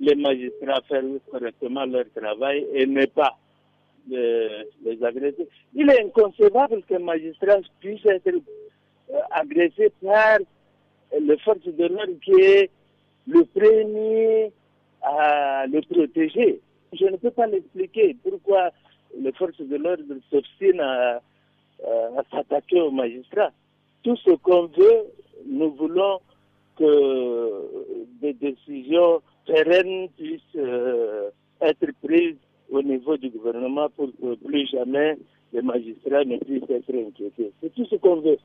les 0.00 0.14
magistrats 0.14 0.82
faire 0.88 1.02
correctement 1.30 1.84
leur 1.86 2.04
travail 2.14 2.66
et 2.74 2.86
ne 2.86 3.06
pas 3.06 3.36
les 4.08 5.04
agresser. 5.04 5.48
Il 5.74 5.90
est 5.90 6.02
inconcevable 6.04 6.82
qu'un 6.88 6.98
magistrat 6.98 7.58
puisse 7.80 8.04
être 8.06 8.28
euh, 8.28 9.20
agressé 9.30 9.92
par 10.02 10.38
les 11.20 11.38
forces 11.38 11.64
de 11.64 11.86
l'ordre 11.86 12.18
qui 12.24 12.32
est 12.32 12.70
le 13.26 13.44
premier 13.44 14.52
à 15.02 15.66
le 15.66 15.80
protéger. 15.82 16.60
Je 16.92 17.04
ne 17.06 17.16
peux 17.16 17.30
pas 17.30 17.46
l'expliquer 17.46 18.16
pourquoi 18.22 18.70
les 19.18 19.32
forces 19.32 19.60
de 19.60 19.76
l'ordre 19.76 20.14
s'obstinent 20.30 20.80
à, 20.80 21.20
s'attaquer 22.30 22.80
aux 22.80 22.90
magistrats. 22.90 23.52
Tout 24.02 24.16
ce 24.16 24.30
qu'on 24.32 24.66
veut, 24.66 25.04
nous 25.46 25.72
voulons 25.74 26.20
que 26.78 28.00
des 28.20 28.32
décisions 28.34 29.20
pérennes 29.46 30.08
puissent 30.16 30.40
euh, 30.56 31.30
être 31.60 31.86
prises 32.02 32.36
au 32.70 32.82
niveau 32.82 33.16
du 33.16 33.28
gouvernement 33.30 33.88
pour 33.90 34.08
que 34.20 34.34
plus 34.44 34.66
jamais 34.68 35.16
les 35.52 35.62
magistrats 35.62 36.24
ne 36.24 36.38
puissent 36.38 36.70
être 36.70 36.94
inquiétés. 36.94 37.52
C'est 37.60 37.74
tout 37.74 37.84
ce 37.86 37.96
qu'on 37.96 38.20
veut. 38.20 38.38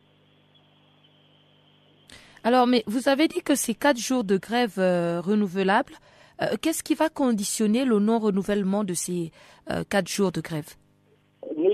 Alors, 2.43 2.67
mais 2.67 2.83
vous 2.87 3.09
avez 3.09 3.27
dit 3.27 3.41
que 3.41 3.55
c'est 3.55 3.73
quatre 3.73 3.97
jours 3.99 4.23
de 4.23 4.37
grève 4.37 4.75
euh, 4.77 5.21
renouvelable. 5.21 5.93
Euh, 6.41 6.55
qu'est-ce 6.61 6.83
qui 6.83 6.93
va 6.95 7.09
conditionner 7.09 7.83
le 7.83 7.99
non-renouvellement 7.99 8.83
de 8.83 8.93
ces 8.93 9.31
euh, 9.71 9.83
quatre 9.89 10.07
jours 10.07 10.31
de 10.31 10.41
grève? 10.41 10.75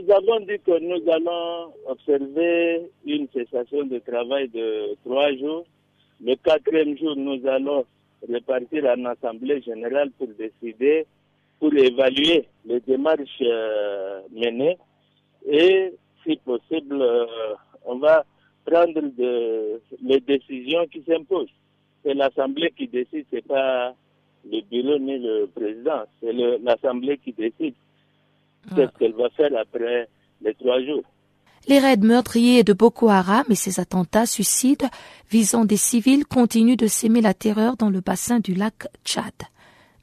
Nous 0.06 0.12
avons 0.14 0.40
dit 0.42 0.60
que 0.66 0.80
nous 0.80 1.10
allons 1.10 1.72
observer 1.88 2.90
une 3.06 3.28
cessation 3.34 3.86
de 3.86 4.00
travail 4.00 4.50
de 4.50 4.96
trois 5.06 5.34
jours. 5.36 5.66
Le 6.22 6.36
quatrième 6.36 6.98
jour, 6.98 7.16
nous 7.16 7.40
allons 7.48 7.86
repartir 8.28 8.86
en 8.86 9.06
Assemblée 9.06 9.62
générale 9.62 10.12
pour 10.18 10.28
décider, 10.28 11.06
pour 11.60 11.74
évaluer 11.74 12.46
les 12.66 12.82
démarches 12.82 13.42
euh, 13.42 14.22
menées 14.32 14.78
et, 15.50 15.94
si 16.26 16.36
possible, 16.38 17.02
euh, 17.02 17.26
on 17.86 17.96
va 18.00 18.26
prendre 18.66 19.02
de, 19.02 19.80
les 20.04 20.20
décisions 20.20 20.86
qui 20.88 21.02
s'imposent. 21.08 21.48
C'est 22.04 22.14
l'Assemblée 22.14 22.74
qui 22.76 22.88
décide, 22.88 23.26
c'est 23.32 23.46
pas 23.48 23.94
le 24.52 24.62
bureau 24.70 24.98
ni 25.00 25.18
le 25.20 25.48
président, 25.56 26.04
c'est 26.20 26.34
l'Assemblée 26.34 27.18
qui 27.20 27.32
décide. 27.32 27.76
Qu'est-ce 28.76 28.98
qu'elle 28.98 29.14
va 29.14 29.30
faire 29.32 29.52
après 29.60 30.08
les 30.42 30.54
trois 30.56 30.82
jours 30.82 31.04
les 31.66 31.80
raids 31.80 31.96
meurtriers 31.96 32.66
de 32.66 32.74
Boko 32.74 33.08
Haram 33.08 33.46
et 33.50 33.56
ses 33.56 33.80
attentats 33.80 34.26
suicides 34.26 34.90
visant 35.32 35.64
des 35.64 35.78
civils 35.78 36.26
continuent 36.26 36.76
de 36.76 36.88
s'aimer 36.88 37.22
la 37.22 37.34
terreur 37.34 37.78
dans 37.78 37.90
le 37.90 38.02
bassin 38.02 38.42
du 38.42 38.54
lac 38.54 38.88
Tchad. 39.06 39.32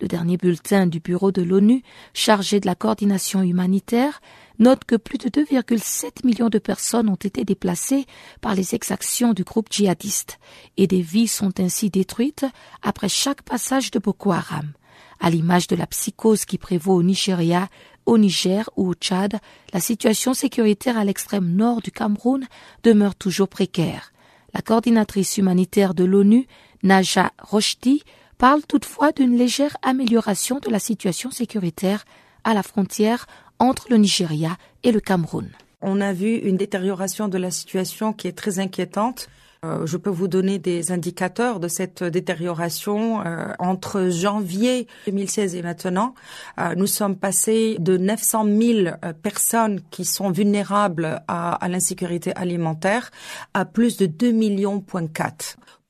Le 0.00 0.08
dernier 0.08 0.38
bulletin 0.38 0.86
du 0.86 1.00
Bureau 1.00 1.30
de 1.30 1.42
l'ONU, 1.42 1.82
chargé 2.14 2.60
de 2.60 2.66
la 2.66 2.74
coordination 2.74 3.42
humanitaire, 3.42 4.22
note 4.58 4.84
que 4.84 4.96
plus 4.96 5.18
de 5.18 5.28
2,7 5.28 6.24
millions 6.24 6.48
de 6.48 6.58
personnes 6.58 7.10
ont 7.10 7.16
été 7.16 7.44
déplacées 7.44 8.06
par 8.40 8.54
les 8.54 8.74
exactions 8.74 9.34
du 9.34 9.44
groupe 9.44 9.70
djihadiste 9.70 10.38
et 10.78 10.86
des 10.86 11.02
vies 11.02 11.28
sont 11.28 11.60
ainsi 11.60 11.90
détruites 11.90 12.46
après 12.80 13.10
chaque 13.10 13.42
passage 13.42 13.90
de 13.90 13.98
Boko 13.98 14.32
Haram. 14.32 14.72
À 15.20 15.28
l'image 15.28 15.66
de 15.66 15.76
la 15.76 15.86
psychose 15.86 16.46
qui 16.46 16.56
prévaut 16.56 16.94
au 16.94 17.02
Nigeria 17.02 17.68
au 18.10 18.18
Niger 18.18 18.68
ou 18.76 18.88
au 18.88 18.94
Tchad, 18.94 19.38
la 19.72 19.78
situation 19.78 20.34
sécuritaire 20.34 20.98
à 20.98 21.04
l'extrême 21.04 21.48
nord 21.54 21.80
du 21.80 21.92
Cameroun 21.92 22.44
demeure 22.82 23.14
toujours 23.14 23.46
précaire. 23.48 24.12
La 24.52 24.62
coordinatrice 24.62 25.38
humanitaire 25.38 25.94
de 25.94 26.02
l'ONU, 26.02 26.48
Naja 26.82 27.30
Rochdi, 27.38 28.02
parle 28.36 28.62
toutefois 28.66 29.12
d'une 29.12 29.36
légère 29.36 29.76
amélioration 29.82 30.58
de 30.58 30.68
la 30.70 30.80
situation 30.80 31.30
sécuritaire 31.30 32.04
à 32.42 32.52
la 32.52 32.64
frontière 32.64 33.26
entre 33.60 33.86
le 33.90 33.96
Nigeria 33.98 34.56
et 34.82 34.90
le 34.90 34.98
Cameroun. 34.98 35.48
On 35.80 36.00
a 36.00 36.12
vu 36.12 36.34
une 36.34 36.56
détérioration 36.56 37.28
de 37.28 37.38
la 37.38 37.52
situation 37.52 38.12
qui 38.12 38.26
est 38.26 38.36
très 38.36 38.58
inquiétante. 38.58 39.28
Euh, 39.62 39.84
je 39.84 39.98
peux 39.98 40.08
vous 40.08 40.26
donner 40.26 40.58
des 40.58 40.90
indicateurs 40.90 41.60
de 41.60 41.68
cette 41.68 42.02
détérioration. 42.02 43.26
Euh, 43.26 43.52
entre 43.58 44.08
janvier 44.08 44.86
2016 45.04 45.54
et 45.54 45.60
maintenant, 45.60 46.14
euh, 46.58 46.74
nous 46.76 46.86
sommes 46.86 47.16
passés 47.16 47.76
de 47.78 47.98
900 47.98 48.46
000 48.46 48.96
personnes 49.22 49.82
qui 49.90 50.06
sont 50.06 50.30
vulnérables 50.30 51.22
à, 51.28 51.58
l'insécurité 51.68 52.34
alimentaire 52.36 53.10
à 53.52 53.66
plus 53.66 53.98
de 53.98 54.06
2 54.06 54.32
millions. 54.32 54.82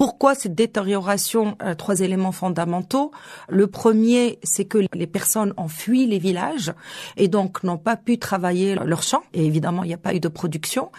Pourquoi 0.01 0.35
cette 0.35 0.55
détérioration 0.55 1.59
euh, 1.63 1.75
Trois 1.75 2.01
éléments 2.01 2.33
fondamentaux? 2.33 3.11
Le 3.51 3.67
premier, 3.67 4.39
c'est 4.43 4.65
que 4.65 4.79
les 4.95 5.07
personnes 5.07 5.53
ont 5.59 5.69
fui 5.69 6.07
les 6.07 6.19
villages 6.19 6.73
et 7.19 7.29
donc 7.29 7.63
n'ont 7.65 7.77
pas 7.77 7.99
pu 7.99 8.19
travailler 8.19 8.77
leurs 8.77 9.03
champs. 9.03 9.23
Et 9.35 9.45
évidemment, 9.45 9.85
il 9.85 9.89
n'y 9.89 9.93
a 9.93 9.99
pas 9.99 10.15
eu 10.15 10.19
de 10.21 10.29
production. 10.29 10.91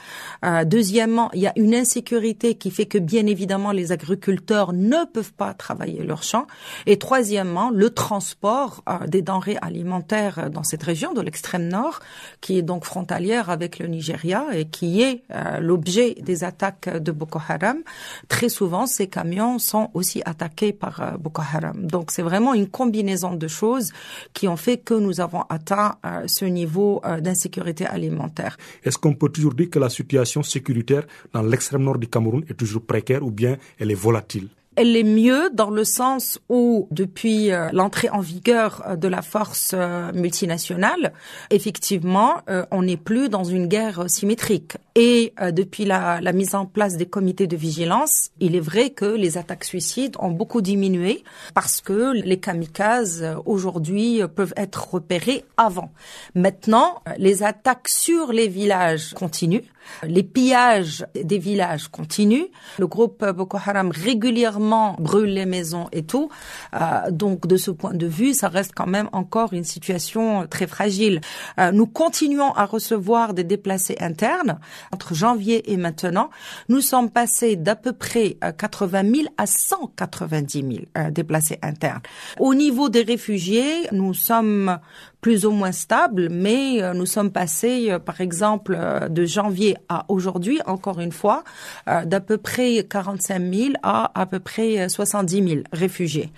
Euh, 0.45 0.65
deuxièmement, 0.65 1.31
il 1.33 1.41
y 1.41 1.47
a 1.47 1.53
une 1.55 1.73
insécurité 1.73 2.53
qui 2.53 2.69
fait 2.69 2.85
que 2.85 2.99
bien 2.99 3.25
évidemment 3.25 3.71
les 3.71 3.91
agriculteurs 3.91 4.71
ne 4.71 5.03
peuvent 5.11 5.33
pas 5.33 5.55
travailler 5.55 6.03
leurs 6.03 6.21
champs. 6.21 6.45
Et 6.85 6.99
troisièmement, 6.99 7.71
le 7.71 7.89
transport 7.89 8.83
euh, 8.87 9.07
des 9.07 9.23
denrées 9.23 9.57
alimentaires 9.63 10.51
dans 10.51 10.61
cette 10.61 10.83
région 10.83 11.11
de 11.13 11.21
l'extrême 11.21 11.67
nord, 11.67 12.01
qui 12.39 12.59
est 12.59 12.61
donc 12.61 12.85
frontalière 12.85 13.49
avec 13.49 13.79
le 13.79 13.87
Nigeria 13.87 14.45
et 14.53 14.65
qui 14.65 15.01
est 15.01 15.23
l'objet 15.59 16.13
des 16.21 16.43
attaques 16.43 16.87
de 17.01 17.11
Boko 17.11 17.39
Haram. 17.49 17.79
Très 18.27 18.49
souvent, 18.49 18.85
ces 18.91 19.07
camions 19.07 19.57
sont 19.57 19.89
aussi 19.93 20.21
attaqués 20.25 20.73
par 20.73 21.01
euh, 21.01 21.17
Boko 21.17 21.41
Haram. 21.41 21.87
Donc 21.87 22.11
c'est 22.11 22.21
vraiment 22.21 22.53
une 22.53 22.67
combinaison 22.67 23.33
de 23.33 23.47
choses 23.47 23.91
qui 24.33 24.47
ont 24.47 24.57
fait 24.57 24.77
que 24.77 24.93
nous 24.93 25.19
avons 25.19 25.43
atteint 25.49 25.95
euh, 26.05 26.27
ce 26.27 26.45
niveau 26.45 27.01
euh, 27.05 27.19
d'insécurité 27.19 27.85
alimentaire. 27.85 28.57
Est-ce 28.83 28.97
qu'on 28.97 29.15
peut 29.15 29.29
toujours 29.29 29.53
dire 29.53 29.69
que 29.69 29.79
la 29.79 29.89
situation 29.89 30.43
sécuritaire 30.43 31.03
dans 31.33 31.41
l'extrême 31.41 31.83
nord 31.83 31.97
du 31.97 32.07
Cameroun 32.07 32.43
est 32.49 32.53
toujours 32.53 32.85
précaire 32.85 33.23
ou 33.23 33.31
bien 33.31 33.57
elle 33.79 33.91
est 33.91 34.01
volatile? 34.07 34.49
Elle 34.77 34.95
est 34.95 35.03
mieux 35.03 35.49
dans 35.53 35.69
le 35.69 35.83
sens 35.83 36.39
où, 36.47 36.87
depuis 36.91 37.51
euh, 37.51 37.69
l'entrée 37.73 38.09
en 38.09 38.21
vigueur 38.21 38.83
euh, 38.87 38.95
de 38.95 39.07
la 39.09 39.21
force 39.21 39.71
euh, 39.73 40.11
multinationale, 40.13 41.13
effectivement, 41.49 42.41
on 42.71 42.83
n'est 42.83 42.97
plus 42.97 43.29
dans 43.29 43.43
une 43.43 43.67
guerre 43.67 44.09
symétrique. 44.09 44.77
Et 44.95 45.33
depuis 45.51 45.85
la, 45.85 46.19
mise 46.33 46.55
en 46.55 46.65
place 46.65 46.97
des 46.97 47.05
comités 47.05 47.47
de 47.47 47.55
vigilance, 47.55 48.29
il 48.39 48.55
est 48.55 48.61
vrai 48.61 48.89
que 48.89 49.05
les 49.05 49.37
attaques 49.37 49.63
suicides 49.63 50.15
ont 50.19 50.31
beaucoup 50.31 50.61
diminué 50.61 51.23
parce 51.53 51.81
que 51.81 52.13
les 52.13 52.39
kamikazes 52.39 53.25
aujourd'hui 53.45 54.21
peuvent 54.35 54.53
être 54.57 54.93
repérés 54.93 55.45
avant. 55.57 55.91
Maintenant, 56.35 57.01
les 57.17 57.43
attaques 57.43 57.87
sur 57.87 58.31
les 58.31 58.47
villages 58.47 59.13
continuent. 59.13 59.65
Les 60.03 60.23
pillages 60.23 61.05
des 61.15 61.37
villages 61.37 61.87
continuent. 61.87 62.47
Le 62.79 62.87
groupe 62.87 63.25
Boko 63.25 63.57
Haram 63.57 63.91
régulièrement 63.91 64.95
brûle 64.99 65.33
les 65.33 65.45
maisons 65.45 65.87
et 65.91 66.03
tout. 66.03 66.29
Euh, 66.73 67.11
donc 67.11 67.47
de 67.47 67.57
ce 67.57 67.71
point 67.71 67.93
de 67.93 68.07
vue, 68.07 68.33
ça 68.33 68.47
reste 68.47 68.71
quand 68.75 68.87
même 68.87 69.09
encore 69.11 69.53
une 69.53 69.63
situation 69.63 70.47
très 70.47 70.67
fragile. 70.67 71.21
Euh, 71.59 71.71
nous 71.71 71.87
continuons 71.87 72.53
à 72.53 72.65
recevoir 72.65 73.33
des 73.33 73.43
déplacés 73.43 73.95
internes. 73.99 74.59
Entre 74.93 75.13
janvier 75.13 75.71
et 75.71 75.77
maintenant, 75.77 76.29
nous 76.69 76.81
sommes 76.81 77.09
passés 77.09 77.55
d'à 77.55 77.75
peu 77.75 77.93
près 77.93 78.37
80 78.57 79.05
euh, 79.05 79.15
000 79.15 79.27
à 79.37 79.45
190 79.45 80.85
000 80.95 81.09
déplacés 81.11 81.59
internes. 81.61 82.01
Au 82.39 82.53
niveau 82.53 82.89
des 82.89 83.03
réfugiés, 83.03 83.87
nous 83.91 84.13
sommes 84.13 84.79
plus 85.21 85.45
ou 85.45 85.51
moins 85.51 85.71
stable, 85.71 86.29
mais 86.29 86.81
euh, 86.81 86.93
nous 86.93 87.05
sommes 87.05 87.31
passés, 87.31 87.91
euh, 87.91 87.99
par 87.99 88.19
exemple, 88.21 88.75
euh, 88.77 89.07
de 89.07 89.25
janvier 89.25 89.77
à 89.87 90.05
aujourd'hui, 90.09 90.59
encore 90.65 90.99
une 90.99 91.11
fois, 91.11 91.43
d'à 91.85 92.19
peu 92.19 92.37
près 92.37 92.85
45 92.89 93.53
000 93.53 93.73
à 93.83 94.19
à 94.19 94.25
peu 94.25 94.39
près 94.39 94.89
70 94.89 95.47
000 95.47 95.61
réfugiés. 95.71 96.29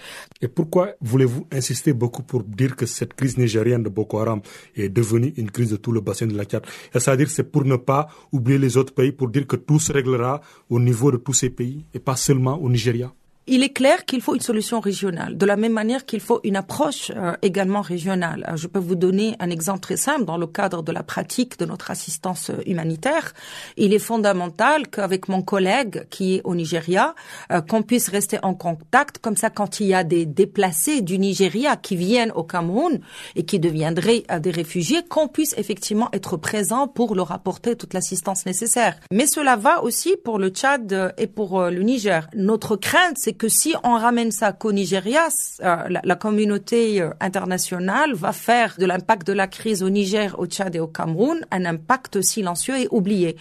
Et 0.41 0.47
pourquoi 0.47 0.89
voulez-vous 1.01 1.47
insister 1.51 1.93
beaucoup 1.93 2.23
pour 2.23 2.43
dire 2.43 2.75
que 2.75 2.85
cette 2.85 3.13
crise 3.13 3.37
nigérienne 3.37 3.83
de 3.83 3.89
Boko 3.89 4.19
Haram 4.19 4.41
est 4.75 4.89
devenue 4.89 5.33
une 5.37 5.49
crise 5.49 5.69
de 5.71 5.77
tout 5.77 5.91
le 5.91 6.01
bassin 6.01 6.27
de 6.27 6.35
la 6.35 6.43
Tchad? 6.43 6.63
C'est-à-dire 6.91 7.29
c'est 7.29 7.43
pour 7.51 7.63
ne 7.63 7.77
pas 7.77 8.07
oublier 8.31 8.59
les 8.59 8.75
autres 8.77 8.93
pays, 8.93 9.11
pour 9.11 9.29
dire 9.29 9.47
que 9.47 9.55
tout 9.55 9.79
se 9.79 9.93
réglera 9.93 10.41
au 10.69 10.79
niveau 10.79 11.11
de 11.11 11.17
tous 11.17 11.33
ces 11.33 11.49
pays 11.49 11.85
et 11.93 11.99
pas 11.99 12.15
seulement 12.15 12.57
au 12.61 12.69
Nigeria? 12.69 13.13
Il 13.45 13.61
est 13.63 13.73
clair 13.73 14.05
qu'il 14.05 14.21
faut 14.21 14.35
une 14.35 14.41
solution 14.41 14.79
régionale, 14.79 15.37
de 15.37 15.45
la 15.45 15.57
même 15.57 15.73
manière 15.73 16.05
qu'il 16.05 16.21
faut 16.21 16.39
une 16.43 16.55
approche 16.55 17.11
euh, 17.15 17.33
également 17.41 17.81
régionale. 17.81 18.45
Euh, 18.49 18.55
je 18.55 18.67
peux 18.67 18.79
vous 18.79 18.95
donner 18.95 19.35
un 19.39 19.49
exemple 19.49 19.81
très 19.81 19.97
simple 19.97 20.23
dans 20.23 20.37
le 20.37 20.47
cadre 20.47 20.81
de 20.81 20.91
la 20.93 21.03
pratique 21.03 21.59
de 21.59 21.65
notre 21.65 21.91
assistance 21.91 22.49
euh, 22.51 22.61
humanitaire. 22.65 23.33
Il 23.75 23.93
est 23.93 23.99
fondamental 23.99 24.87
qu'avec 24.87 25.27
mon 25.27 25.41
collègue 25.41 26.07
qui 26.09 26.35
est 26.35 26.41
au 26.43 26.55
Nigeria, 26.55 27.15
qu'on 27.69 27.83
puisse 27.83 28.09
rester 28.09 28.37
en 28.43 28.53
contact. 28.53 29.17
Comme 29.19 29.35
ça, 29.35 29.49
quand 29.49 29.79
il 29.79 29.87
y 29.87 29.93
a 29.93 30.03
des 30.03 30.25
déplacés 30.25 31.01
du 31.01 31.17
Nigeria 31.19 31.75
qui 31.75 31.95
viennent 31.95 32.31
au 32.31 32.43
Cameroun 32.43 32.99
et 33.35 33.43
qui 33.43 33.59
deviendraient 33.59 34.23
des 34.39 34.51
réfugiés, 34.51 35.03
qu'on 35.07 35.27
puisse 35.27 35.53
effectivement 35.57 36.09
être 36.13 36.37
présent 36.37 36.87
pour 36.87 37.15
leur 37.15 37.31
apporter 37.31 37.75
toute 37.75 37.93
l'assistance 37.93 38.45
nécessaire. 38.45 38.95
Mais 39.11 39.27
cela 39.27 39.55
va 39.55 39.83
aussi 39.83 40.15
pour 40.23 40.39
le 40.39 40.49
Tchad 40.49 41.13
et 41.17 41.27
pour 41.27 41.61
le 41.61 41.81
Niger. 41.81 42.27
Notre 42.35 42.75
crainte, 42.75 43.17
c'est 43.17 43.32
que 43.33 43.47
si 43.47 43.75
on 43.83 43.97
ramène 43.97 44.31
ça 44.31 44.53
qu'au 44.53 44.71
Nigeria, 44.71 45.27
la, 45.59 46.15
communauté 46.15 47.01
euh, 47.01 47.11
internationale 47.19 48.13
va 48.13 48.33
faire 48.33 48.75
de 48.77 48.85
l'impact 48.85 49.27
de 49.27 49.33
la 49.33 49.47
crise 49.47 49.83
au 49.83 49.89
Niger, 49.89 50.37
au 50.39 50.45
Tchad 50.45 50.75
et 50.75 50.79
au 50.79 50.87
Cameroun 50.87 51.45
un 51.51 51.65
impact 51.65 52.21
silencieux 52.21 52.77
et 52.77 52.87
oublié. 52.91 53.35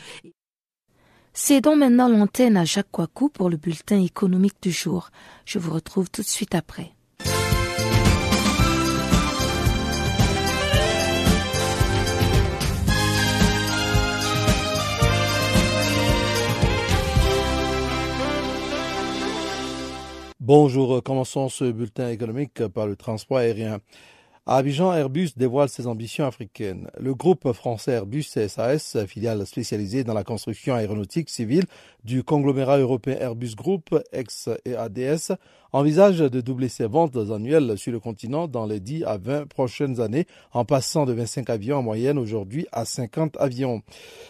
Cédons 1.34 1.76
maintenant 1.76 2.08
l'antenne 2.08 2.56
à 2.56 2.64
Jacques 2.64 2.90
Kouakou 2.90 3.30
pour 3.30 3.48
le 3.48 3.56
bulletin 3.56 4.02
économique 4.02 4.60
du 4.60 4.70
jour. 4.70 5.10
Je 5.46 5.58
vous 5.58 5.72
retrouve 5.72 6.10
tout 6.10 6.22
de 6.22 6.26
suite 6.26 6.54
après. 6.54 6.92
Bonjour, 20.44 21.00
commençons 21.04 21.48
ce 21.48 21.70
bulletin 21.70 22.08
économique 22.08 22.66
par 22.66 22.88
le 22.88 22.96
transport 22.96 23.38
aérien. 23.38 23.78
À 24.44 24.56
Abidjan, 24.56 24.92
Airbus 24.92 25.28
dévoile 25.36 25.68
ses 25.68 25.86
ambitions 25.86 26.26
africaines. 26.26 26.90
Le 26.98 27.14
groupe 27.14 27.52
français 27.52 27.92
Airbus 27.92 28.24
SAS, 28.24 28.96
filiale 29.06 29.46
spécialisée 29.46 30.02
dans 30.02 30.14
la 30.14 30.24
construction 30.24 30.74
aéronautique 30.74 31.30
civile 31.30 31.66
du 32.04 32.22
conglomérat 32.24 32.78
européen 32.78 33.16
Airbus 33.20 33.54
Group, 33.54 33.98
ex-EADS, 34.12 35.36
envisage 35.72 36.18
de 36.18 36.40
doubler 36.40 36.68
ses 36.68 36.86
ventes 36.86 37.16
annuelles 37.16 37.78
sur 37.78 37.92
le 37.92 38.00
continent 38.00 38.46
dans 38.46 38.66
les 38.66 38.80
10 38.80 39.04
à 39.04 39.16
20 39.16 39.46
prochaines 39.48 40.00
années, 40.00 40.26
en 40.52 40.64
passant 40.64 41.06
de 41.06 41.12
25 41.12 41.48
avions 41.48 41.78
en 41.78 41.82
moyenne 41.82 42.18
aujourd'hui 42.18 42.66
à 42.72 42.84
50 42.84 43.36
avions. 43.38 43.82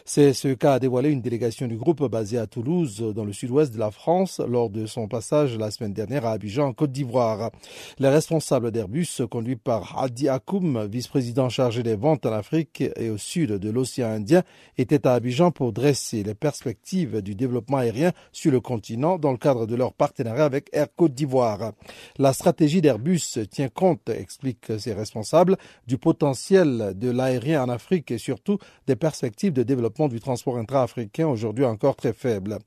C'est 0.04 0.34
ce 0.34 0.48
qu'a 0.48 0.78
dévoilé 0.78 1.10
une 1.10 1.20
délégation 1.20 1.66
du 1.66 1.76
groupe 1.76 2.04
basée 2.08 2.38
à 2.38 2.46
Toulouse, 2.46 3.00
dans 3.14 3.24
le 3.24 3.32
sud-ouest 3.32 3.72
de 3.72 3.78
la 3.78 3.90
France, 3.90 4.40
lors 4.46 4.70
de 4.70 4.86
son 4.86 5.08
passage 5.08 5.56
la 5.56 5.70
semaine 5.70 5.94
dernière 5.94 6.26
à 6.26 6.32
Abidjan, 6.32 6.68
en 6.68 6.72
Côte 6.74 6.92
d'Ivoire. 6.92 7.50
Les 7.98 8.08
responsables 8.08 8.70
d'Airbus, 8.70 9.22
conduits 9.30 9.56
par 9.56 9.98
Hadi 9.98 10.28
Akoum, 10.28 10.86
vice-président 10.86 11.48
chargé 11.48 11.82
des 11.82 11.96
ventes 11.96 12.26
en 12.26 12.32
Afrique 12.32 12.84
et 12.96 13.10
au 13.10 13.18
sud 13.18 13.52
de 13.52 13.70
l'océan 13.70 14.08
Indien, 14.08 14.42
étaient 14.78 15.06
à 15.06 15.14
Abidjan 15.14 15.50
pour 15.50 15.72
dresser 15.72 16.22
les 16.22 16.34
perspectives 16.34 17.20
du 17.20 17.34
développement 17.34 17.61
aérien 17.72 18.12
sur 18.32 18.52
le 18.52 18.60
continent 18.60 19.18
dans 19.18 19.32
le 19.32 19.38
cadre 19.38 19.66
de 19.66 19.76
leur 19.76 19.92
partenariat 19.92 20.44
avec 20.44 20.68
Air 20.72 20.88
Côte 20.94 21.14
d'Ivoire. 21.14 21.72
La 22.18 22.32
stratégie 22.32 22.80
d'Airbus 22.80 23.38
tient 23.50 23.68
compte, 23.68 24.08
expliquent 24.08 24.78
ses 24.78 24.94
responsables, 24.94 25.56
du 25.86 25.98
potentiel 25.98 26.92
de 26.96 27.10
l'aérien 27.10 27.62
en 27.64 27.68
Afrique 27.68 28.10
et 28.10 28.18
surtout 28.18 28.58
des 28.86 28.96
perspectives 28.96 29.52
de 29.52 29.62
développement 29.62 30.08
du 30.08 30.20
transport 30.20 30.58
intra-africain 30.58 31.28
aujourd'hui 31.28 31.64
encore 31.64 31.96
très 31.96 32.12
faibles. 32.12 32.58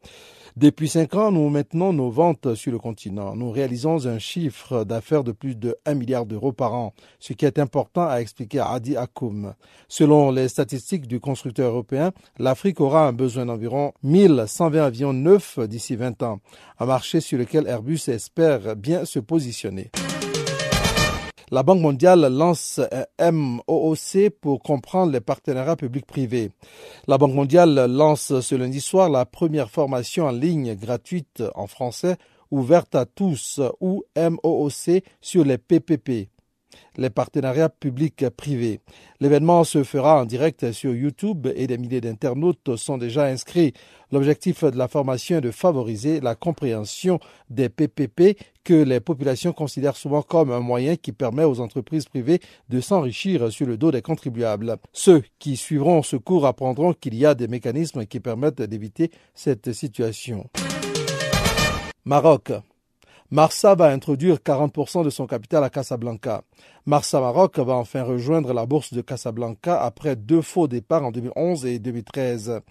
Depuis 0.58 0.88
cinq 0.88 1.16
ans, 1.16 1.34
nous 1.34 1.50
maintenons 1.50 1.92
nos 1.92 2.10
ventes 2.10 2.56
sur 2.56 2.72
le 2.72 2.80
continent. 2.80 3.36
Nous 3.36 3.52
réalisons 3.52 4.06
un 4.06 4.20
chiffre 4.20 4.86
d'affaires 4.86 5.26
de 5.26 5.34
plus 5.34 5.58
de 5.58 5.76
1 5.86 5.96
milliard 5.96 6.26
d'euros 6.26 6.54
par 6.54 6.74
an, 6.74 6.94
ce 7.20 7.34
qui 7.34 7.44
est 7.44 7.60
important 7.60 8.08
à 8.08 8.22
expliquer 8.22 8.60
à 8.60 8.70
Adi 8.70 8.96
Akoum. 8.96 9.54
Selon 9.90 10.32
les 10.32 10.48
statistiques 10.48 11.08
du 11.08 11.20
constructeur 11.20 11.72
européen, 11.72 12.14
l'Afrique 12.40 12.80
aura 12.80 13.06
un 13.06 13.12
besoin 13.12 13.48
d'environ 13.48 13.92
1120 14.04 14.82
avions 14.82 15.12
neufs 15.12 15.60
d'ici 15.60 15.98
20 15.98 16.24
ans, 16.24 16.40
un 16.80 16.86
marché 16.86 17.20
sur 17.20 17.38
lequel 17.38 17.68
Airbus 17.68 18.08
espère 18.08 18.78
bien 18.78 19.04
se 19.04 19.20
positionner. 19.20 19.92
La 21.52 21.62
Banque 21.62 21.82
mondiale 21.82 22.28
lance 22.32 22.82
un 23.20 23.32
MOOC 23.32 24.32
pour 24.42 24.64
comprendre 24.64 25.12
les 25.12 25.22
partenariats 25.22 25.76
publics-privés. 25.76 26.50
La 27.08 27.20
Banque 27.20 27.34
mondiale 27.34 27.86
lance 27.88 28.40
ce 28.40 28.56
lundi 28.56 28.82
soir 28.82 29.10
la 29.10 29.26
première 29.26 29.70
formation 29.70 30.26
en 30.26 30.32
ligne 30.32 30.74
gratuite 30.76 31.44
en 31.54 31.68
français 31.68 32.16
ouverte 32.50 32.96
à 32.96 33.06
tous 33.06 33.62
ou 33.80 34.04
MOOC 34.16 35.04
sur 35.22 35.46
les 35.46 35.60
PPP 35.60 36.30
les 36.98 37.10
partenariats 37.10 37.70
publics-privés. 37.70 38.80
L'événement 39.20 39.64
se 39.64 39.84
fera 39.84 40.22
en 40.22 40.26
direct 40.26 40.72
sur 40.72 40.94
YouTube 40.94 41.48
et 41.56 41.68
des 41.68 41.78
milliers 41.78 42.02
d'internautes 42.02 42.76
sont 42.76 42.98
déjà 42.98 43.26
inscrits. 43.26 43.74
L'objectif 44.12 44.64
de 44.64 44.78
la 44.78 44.88
formation 44.88 45.38
est 45.38 45.42
de 45.42 45.52
favoriser 45.52 46.20
la 46.22 46.36
compréhension 46.36 47.20
des 47.50 47.70
PPP 47.70 48.38
que 48.64 48.74
les 48.74 49.00
populations 49.00 49.54
considèrent 49.54 49.98
souvent 49.98 50.22
comme 50.22 50.52
un 50.52 50.60
moyen 50.60 50.96
qui 50.96 51.12
permet 51.12 51.44
aux 51.44 51.60
entreprises 51.60 52.06
privées 52.06 52.40
de 52.70 52.80
s'enrichir 52.82 53.52
sur 53.52 53.68
le 53.68 53.78
dos 53.78 53.92
des 53.92 54.02
contribuables. 54.02 54.78
Ceux 54.94 55.24
qui 55.40 55.56
suivront 55.56 56.04
ce 56.04 56.16
cours 56.16 56.46
apprendront 56.46 56.94
qu'il 56.94 57.16
y 57.16 57.26
a 57.26 57.36
des 57.36 57.48
mécanismes 57.48 58.06
qui 58.06 58.20
permettent 58.20 58.62
d'éviter 58.62 59.12
cette 59.34 59.72
situation. 59.74 60.50
Maroc. 62.06 62.52
Marsa 63.32 63.74
va 63.74 63.88
introduire 63.88 64.38
40% 64.38 65.04
de 65.04 65.10
son 65.10 65.26
capital 65.26 65.64
à 65.64 65.72
Casablanca. 65.72 66.44
Marsa 66.88 67.20
Maroc 67.20 67.58
va 67.58 67.74
enfin 67.74 68.04
rejoindre 68.04 68.54
la 68.54 68.68
bourse 68.68 68.94
de 68.94 69.02
Casablanca 69.02 69.82
après 69.82 70.16
deux 70.16 70.44
faux 70.44 70.68
départs 70.68 71.04
en 71.04 71.12
2011 71.12 71.66
et 71.66 71.80
2013. 71.80 72.62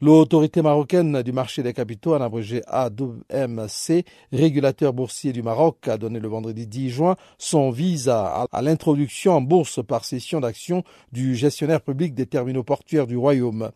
L'autorité 0.00 0.62
marocaine 0.62 1.22
du 1.22 1.30
marché 1.30 1.62
des 1.62 1.72
capitaux, 1.72 2.16
en 2.16 2.20
abrégé 2.20 2.62
AMC, 2.66 4.04
régulateur 4.32 4.92
boursier 4.92 5.32
du 5.32 5.44
Maroc, 5.44 5.86
a 5.86 5.96
donné 5.96 6.18
le 6.18 6.26
vendredi 6.26 6.66
10 6.66 6.90
juin 6.90 7.16
son 7.38 7.70
visa 7.70 8.48
à 8.50 8.62
l'introduction 8.62 9.34
en 9.34 9.40
bourse 9.40 9.78
par 9.86 10.04
cession 10.04 10.40
d'actions 10.40 10.82
du 11.12 11.36
gestionnaire 11.36 11.82
public 11.82 12.14
des 12.14 12.26
terminaux 12.26 12.64
portuaires 12.64 13.06
du 13.06 13.16
Royaume. 13.16 13.70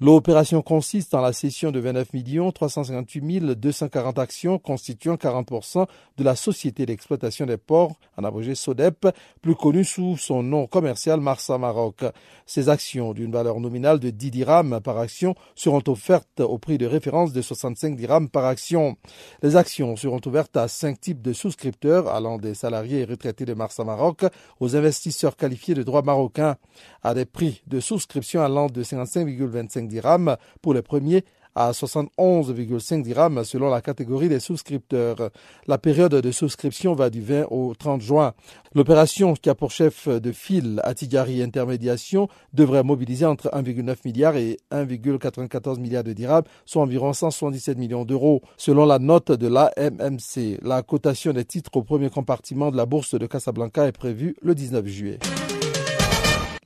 L'opération 0.00 0.62
consiste 0.62 1.12
en 1.12 1.20
la 1.20 1.32
cession 1.32 1.72
de 1.72 1.80
29 1.80 2.52
358 2.54 3.40
240 3.40 4.18
actions 4.20 4.60
constituant 4.60 5.16
40% 5.16 5.86
de 6.18 6.22
la 6.22 6.36
société 6.36 6.86
d'exploitation 6.86 7.46
des 7.46 7.56
ports, 7.56 7.98
en 8.16 8.22
abrégé 8.22 8.54
SODEP, 8.54 9.08
plus 9.42 9.54
connu 9.54 9.84
sous 9.84 10.16
son 10.16 10.42
nom 10.42 10.66
commercial 10.66 11.20
Marsa 11.20 11.58
Maroc. 11.58 12.04
Ces 12.46 12.68
actions 12.68 13.12
d'une 13.12 13.30
valeur 13.30 13.60
nominale 13.60 14.00
de 14.00 14.10
10 14.10 14.30
dirhams 14.30 14.80
par 14.80 14.98
action 14.98 15.34
seront 15.54 15.82
offertes 15.86 16.40
au 16.40 16.58
prix 16.58 16.78
de 16.78 16.86
référence 16.86 17.32
de 17.32 17.42
65 17.42 17.96
dirhams 17.96 18.28
par 18.28 18.46
action. 18.46 18.96
Les 19.42 19.56
actions 19.56 19.96
seront 19.96 20.20
ouvertes 20.24 20.56
à 20.56 20.68
cinq 20.68 21.00
types 21.00 21.22
de 21.22 21.32
souscripteurs 21.32 22.08
allant 22.08 22.38
des 22.38 22.54
salariés 22.54 23.00
et 23.00 23.04
retraités 23.04 23.44
de 23.44 23.54
Marsa 23.54 23.84
Maroc 23.84 24.24
aux 24.60 24.76
investisseurs 24.76 25.36
qualifiés 25.36 25.74
de 25.74 25.82
droit 25.82 26.02
marocain 26.02 26.56
à 27.02 27.14
des 27.14 27.26
prix 27.26 27.62
de 27.66 27.80
souscription 27.80 28.42
allant 28.42 28.66
de 28.66 28.82
55,25 28.82 29.88
dirhams 29.88 30.36
pour 30.62 30.74
les 30.74 30.82
premiers 30.82 31.24
à 31.54 31.70
71,5 31.72 33.02
dirhams 33.02 33.44
selon 33.44 33.68
la 33.68 33.80
catégorie 33.80 34.28
des 34.28 34.40
souscripteurs. 34.40 35.30
La 35.66 35.78
période 35.78 36.14
de 36.14 36.30
souscription 36.30 36.94
va 36.94 37.10
du 37.10 37.20
20 37.20 37.46
au 37.50 37.74
30 37.74 38.00
juin. 38.00 38.34
L'opération 38.74 39.34
qui 39.34 39.48
a 39.50 39.54
pour 39.54 39.70
chef 39.70 40.08
de 40.08 40.32
file 40.32 40.80
Atigari 40.84 41.42
Intermédiation 41.42 42.28
devrait 42.52 42.82
mobiliser 42.82 43.26
entre 43.26 43.48
1,9 43.50 43.96
milliard 44.04 44.36
et 44.36 44.58
1,94 44.72 45.78
milliard 45.78 46.04
de 46.04 46.12
dirhams, 46.12 46.44
soit 46.64 46.82
environ 46.82 47.12
177 47.12 47.78
millions 47.78 48.04
d'euros. 48.04 48.42
Selon 48.56 48.84
la 48.84 48.98
note 48.98 49.30
de 49.30 49.46
l'AMMC, 49.46 50.60
la 50.62 50.82
cotation 50.82 51.32
des 51.32 51.44
titres 51.44 51.70
au 51.74 51.82
premier 51.82 52.10
compartiment 52.10 52.70
de 52.70 52.76
la 52.76 52.86
bourse 52.86 53.14
de 53.14 53.26
Casablanca 53.26 53.86
est 53.86 53.92
prévue 53.92 54.34
le 54.42 54.54
19 54.54 54.86
juillet. 54.86 55.18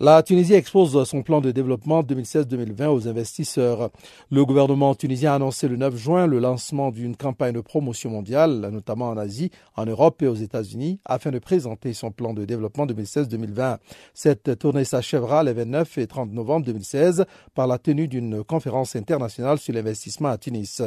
La 0.00 0.22
Tunisie 0.22 0.54
expose 0.54 1.02
son 1.08 1.22
plan 1.22 1.40
de 1.40 1.50
développement 1.50 2.04
2016-2020 2.04 2.86
aux 2.86 3.08
investisseurs. 3.08 3.90
Le 4.30 4.44
gouvernement 4.44 4.94
tunisien 4.94 5.32
a 5.32 5.34
annoncé 5.34 5.66
le 5.66 5.74
9 5.74 5.96
juin 5.96 6.28
le 6.28 6.38
lancement 6.38 6.92
d'une 6.92 7.16
campagne 7.16 7.54
de 7.54 7.60
promotion 7.60 8.10
mondiale, 8.10 8.68
notamment 8.70 9.08
en 9.08 9.16
Asie, 9.16 9.50
en 9.74 9.86
Europe 9.86 10.22
et 10.22 10.28
aux 10.28 10.36
États-Unis, 10.36 11.00
afin 11.04 11.32
de 11.32 11.40
présenter 11.40 11.94
son 11.94 12.12
plan 12.12 12.32
de 12.32 12.44
développement 12.44 12.86
2016-2020. 12.86 13.78
Cette 14.14 14.56
tournée 14.60 14.84
s'achèvera 14.84 15.42
les 15.42 15.52
29 15.52 15.98
et 15.98 16.06
30 16.06 16.32
novembre 16.32 16.66
2016 16.66 17.24
par 17.56 17.66
la 17.66 17.78
tenue 17.78 18.06
d'une 18.06 18.44
conférence 18.44 18.94
internationale 18.94 19.58
sur 19.58 19.74
l'investissement 19.74 20.28
à 20.28 20.38
Tunis. 20.38 20.80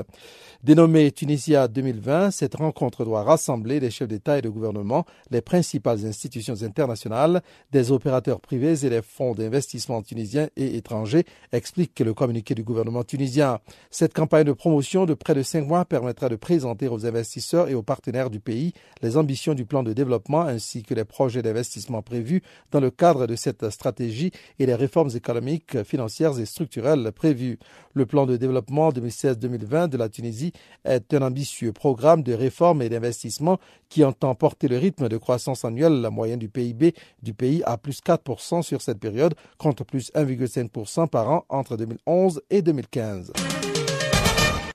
Dénommée 0.64 1.12
Tunisia 1.12 1.68
2020, 1.68 2.32
cette 2.32 2.56
rencontre 2.56 3.04
doit 3.04 3.24
rassembler 3.24 3.82
les 3.82 3.92
chefs 3.92 4.08
d'État 4.08 4.38
et 4.38 4.42
de 4.42 4.48
gouvernement, 4.48 5.04
les 5.32 5.42
principales 5.42 6.06
institutions 6.06 6.56
internationales, 6.64 7.42
des 7.74 7.92
opérateurs 7.92 8.40
privés 8.40 8.86
et 8.86 8.90
les 8.90 9.01
fonds 9.02 9.34
d'investissement 9.34 10.02
tunisiens 10.02 10.50
et 10.56 10.78
étrangers, 10.78 11.26
explique 11.52 12.00
le 12.00 12.14
communiqué 12.14 12.56
du 12.56 12.64
gouvernement 12.64 13.04
tunisien. 13.04 13.60
Cette 13.90 14.14
campagne 14.14 14.46
de 14.46 14.54
promotion 14.54 15.06
de 15.06 15.14
près 15.14 15.34
de 15.36 15.44
cinq 15.44 15.68
mois 15.68 15.86
permettra 15.86 16.30
de 16.30 16.36
présenter 16.36 16.88
aux 16.88 17.06
investisseurs 17.06 17.70
et 17.70 17.74
aux 17.74 17.84
partenaires 17.84 18.30
du 18.30 18.40
pays 18.40 18.74
les 19.02 19.18
ambitions 19.18 19.54
du 19.54 19.66
plan 19.66 19.84
de 19.84 19.94
développement 19.94 20.42
ainsi 20.42 20.84
que 20.84 20.94
les 20.94 21.06
projets 21.06 21.42
d'investissement 21.42 22.02
prévus 22.02 22.42
dans 22.72 22.80
le 22.80 22.92
cadre 22.92 23.28
de 23.28 23.36
cette 23.36 23.70
stratégie 23.70 24.32
et 24.60 24.66
les 24.66 24.76
réformes 24.76 25.12
économiques, 25.16 25.84
financières 25.84 26.40
et 26.40 26.46
structurelles 26.46 27.12
prévues. 27.12 27.60
Le 27.94 28.06
plan 28.06 28.26
de 28.26 28.38
développement 28.38 28.90
2016-2020 28.92 29.90
de 29.90 29.98
la 29.98 30.10
Tunisie 30.10 30.54
est 30.86 31.14
un 31.14 31.22
ambitieux 31.22 31.74
programme 31.74 32.24
de 32.24 32.34
réformes 32.34 32.82
et 32.82 32.90
d'investissement 32.90 33.60
qui 33.90 34.04
entend 34.04 34.36
porter 34.36 34.68
le 34.68 34.78
rythme 34.78 35.10
de 35.10 35.18
croissance 35.18 35.66
annuelle 35.66 36.08
moyenne 36.12 36.40
du 36.40 36.50
PIB 36.50 36.94
du 37.22 37.34
pays 37.34 37.62
à 37.66 37.78
plus 37.78 38.02
4% 38.02 38.62
sur 38.62 38.82
cette 38.82 38.91
cette 38.92 39.00
période 39.00 39.36
contre 39.58 39.86
plus 39.86 40.12
1,5% 40.14 41.08
par 41.08 41.30
an 41.30 41.46
entre 41.50 41.78
2011 41.78 42.42
et 42.50 42.62
2015. 42.62 43.32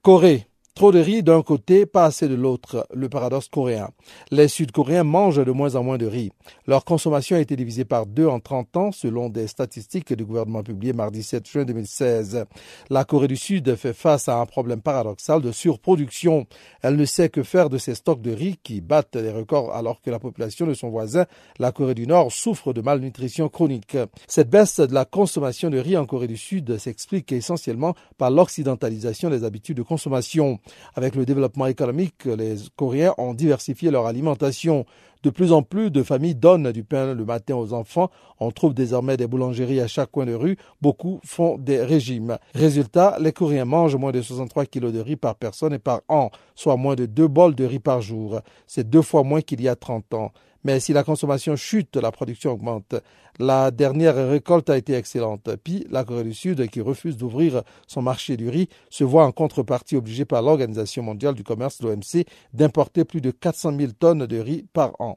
Corée. 0.02 0.46
Trop 0.76 0.92
de 0.92 0.98
riz 0.98 1.22
d'un 1.22 1.40
côté, 1.40 1.86
pas 1.86 2.04
assez 2.04 2.28
de 2.28 2.34
l'autre, 2.34 2.86
le 2.92 3.08
paradoxe 3.08 3.48
coréen. 3.48 3.88
Les 4.30 4.46
Sud-Coréens 4.46 5.04
mangent 5.04 5.42
de 5.42 5.50
moins 5.50 5.74
en 5.74 5.82
moins 5.82 5.96
de 5.96 6.04
riz. 6.04 6.32
Leur 6.66 6.84
consommation 6.84 7.34
a 7.34 7.40
été 7.40 7.56
divisée 7.56 7.86
par 7.86 8.04
deux 8.04 8.26
en 8.26 8.40
30 8.40 8.76
ans, 8.76 8.92
selon 8.92 9.30
des 9.30 9.46
statistiques 9.46 10.12
du 10.12 10.26
gouvernement 10.26 10.62
publiées 10.62 10.92
mardi 10.92 11.22
7 11.22 11.48
juin 11.48 11.64
2016. 11.64 12.44
La 12.90 13.06
Corée 13.06 13.26
du 13.26 13.38
Sud 13.38 13.74
fait 13.76 13.94
face 13.94 14.28
à 14.28 14.38
un 14.38 14.44
problème 14.44 14.82
paradoxal 14.82 15.40
de 15.40 15.50
surproduction. 15.50 16.46
Elle 16.82 16.96
ne 16.96 17.06
sait 17.06 17.30
que 17.30 17.42
faire 17.42 17.70
de 17.70 17.78
ces 17.78 17.94
stocks 17.94 18.20
de 18.20 18.32
riz 18.32 18.58
qui 18.62 18.82
battent 18.82 19.16
les 19.16 19.32
records 19.32 19.74
alors 19.74 20.02
que 20.02 20.10
la 20.10 20.18
population 20.18 20.66
de 20.66 20.74
son 20.74 20.90
voisin, 20.90 21.24
la 21.58 21.72
Corée 21.72 21.94
du 21.94 22.06
Nord, 22.06 22.30
souffre 22.32 22.74
de 22.74 22.82
malnutrition 22.82 23.48
chronique. 23.48 23.96
Cette 24.28 24.50
baisse 24.50 24.80
de 24.80 24.92
la 24.92 25.06
consommation 25.06 25.70
de 25.70 25.78
riz 25.78 25.96
en 25.96 26.04
Corée 26.04 26.28
du 26.28 26.36
Sud 26.36 26.76
s'explique 26.76 27.32
essentiellement 27.32 27.94
par 28.18 28.30
l'occidentalisation 28.30 29.30
des 29.30 29.42
habitudes 29.42 29.78
de 29.78 29.82
consommation. 29.82 30.60
Avec 30.94 31.14
le 31.14 31.24
développement 31.24 31.66
économique, 31.66 32.24
les 32.24 32.56
Coréens 32.76 33.14
ont 33.18 33.34
diversifié 33.34 33.90
leur 33.90 34.06
alimentation. 34.06 34.84
De 35.22 35.30
plus 35.30 35.52
en 35.52 35.62
plus 35.62 35.90
de 35.90 36.02
familles 36.02 36.34
donnent 36.34 36.70
du 36.70 36.84
pain 36.84 37.14
le 37.14 37.24
matin 37.24 37.56
aux 37.56 37.72
enfants. 37.72 38.10
On 38.38 38.50
trouve 38.50 38.74
désormais 38.74 39.16
des 39.16 39.26
boulangeries 39.26 39.80
à 39.80 39.88
chaque 39.88 40.10
coin 40.12 40.26
de 40.26 40.34
rue. 40.34 40.56
Beaucoup 40.80 41.20
font 41.24 41.58
des 41.58 41.82
régimes. 41.82 42.38
Résultat, 42.54 43.16
les 43.20 43.32
Coréens 43.32 43.64
mangent 43.64 43.96
moins 43.96 44.12
de 44.12 44.22
63 44.22 44.66
kilos 44.66 44.92
de 44.92 45.00
riz 45.00 45.16
par 45.16 45.34
personne 45.34 45.72
et 45.72 45.78
par 45.78 46.02
an, 46.08 46.30
soit 46.54 46.76
moins 46.76 46.94
de 46.94 47.06
deux 47.06 47.28
bols 47.28 47.54
de 47.54 47.64
riz 47.64 47.80
par 47.80 48.02
jour. 48.02 48.40
C'est 48.66 48.88
deux 48.88 49.02
fois 49.02 49.24
moins 49.24 49.40
qu'il 49.40 49.60
y 49.60 49.68
a 49.68 49.74
30 49.74 50.14
ans. 50.14 50.32
Mais 50.66 50.80
si 50.80 50.92
la 50.92 51.04
consommation 51.04 51.54
chute, 51.54 51.94
la 51.94 52.10
production 52.10 52.50
augmente. 52.50 52.96
La 53.38 53.70
dernière 53.70 54.16
récolte 54.16 54.68
a 54.68 54.76
été 54.76 54.94
excellente. 54.94 55.48
Puis, 55.62 55.86
la 55.90 56.02
Corée 56.02 56.24
du 56.24 56.34
Sud, 56.34 56.68
qui 56.70 56.80
refuse 56.80 57.16
d'ouvrir 57.16 57.62
son 57.86 58.02
marché 58.02 58.36
du 58.36 58.48
riz, 58.48 58.68
se 58.90 59.04
voit 59.04 59.24
en 59.24 59.30
contrepartie 59.30 59.94
obligée 59.94 60.24
par 60.24 60.42
l'Organisation 60.42 61.04
mondiale 61.04 61.36
du 61.36 61.44
commerce, 61.44 61.80
l'OMC, 61.82 62.26
d'importer 62.52 63.04
plus 63.04 63.20
de 63.20 63.30
400 63.30 63.78
000 63.78 63.92
tonnes 63.96 64.26
de 64.26 64.40
riz 64.40 64.66
par 64.72 65.00
an. 65.00 65.16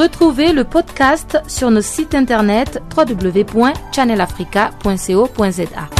Retrouvez 0.00 0.52
le 0.54 0.64
podcast 0.64 1.36
sur 1.46 1.70
nos 1.70 1.82
sites 1.82 2.14
internet 2.14 2.82
www.channelafrica.co.za. 2.96 5.90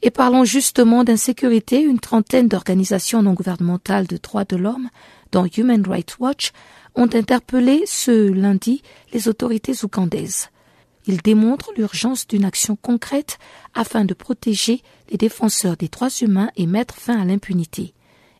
Et 0.00 0.12
parlons 0.12 0.44
justement 0.44 1.02
d'insécurité. 1.02 1.80
Une 1.80 1.98
trentaine 1.98 2.46
d'organisations 2.46 3.20
non 3.20 3.32
gouvernementales 3.32 4.06
de 4.06 4.16
droits 4.16 4.44
de 4.44 4.56
l'homme, 4.56 4.90
dont 5.32 5.44
Human 5.44 5.84
Rights 5.84 6.20
Watch, 6.20 6.52
ont 6.94 7.08
interpellé 7.14 7.82
ce 7.86 8.32
lundi 8.32 8.82
les 9.12 9.28
autorités 9.28 9.84
ougandaises. 9.84 10.50
Ils 11.06 11.22
démontrent 11.22 11.72
l'urgence 11.76 12.26
d'une 12.28 12.44
action 12.44 12.76
concrète 12.76 13.38
afin 13.74 14.04
de 14.04 14.12
protéger 14.14 14.82
les 15.10 15.16
défenseurs 15.16 15.76
des 15.76 15.88
droits 15.88 16.08
humains 16.20 16.50
et 16.56 16.66
mettre 16.66 16.94
fin 16.94 17.18
à 17.18 17.24
l'impunité. 17.24 17.94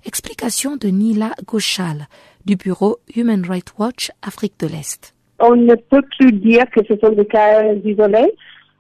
Explication 0.04 0.76
de 0.76 0.88
Nila 0.88 1.32
Goshal 1.46 2.08
du 2.44 2.56
bureau 2.56 2.98
Human 3.16 3.44
Rights 3.46 3.72
Watch 3.78 4.10
Afrique 4.22 4.60
de 4.60 4.66
l'Est. 4.66 5.14
On 5.40 5.56
ne 5.56 5.74
peut 5.74 6.02
plus 6.18 6.32
dire 6.32 6.64
que 6.70 6.80
ce 6.86 6.96
sont 6.98 7.12
des 7.12 7.26
cas 7.26 7.72
isolés. 7.84 8.32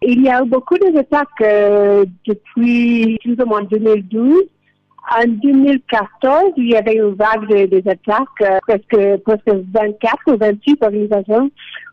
Il 0.02 0.22
y 0.22 0.28
a 0.28 0.42
eu 0.42 0.48
beaucoup 0.48 0.76
d'attaques 0.78 1.28
euh, 1.40 2.04
depuis 2.26 3.18
plus 3.22 3.36
ou 3.40 3.46
moins 3.46 3.62
2012 3.64 4.44
en 5.16 5.26
2014, 5.26 6.52
il 6.56 6.70
y 6.70 6.76
avait 6.76 6.96
une 6.96 7.14
vague 7.14 7.48
de, 7.48 7.66
des 7.66 7.88
attaques. 7.88 8.26
euh, 8.42 8.58
presque, 8.66 9.22
presque 9.24 9.48
24 9.72 10.16
ou 10.28 10.36
28 10.36 10.82
organisations 10.82 11.50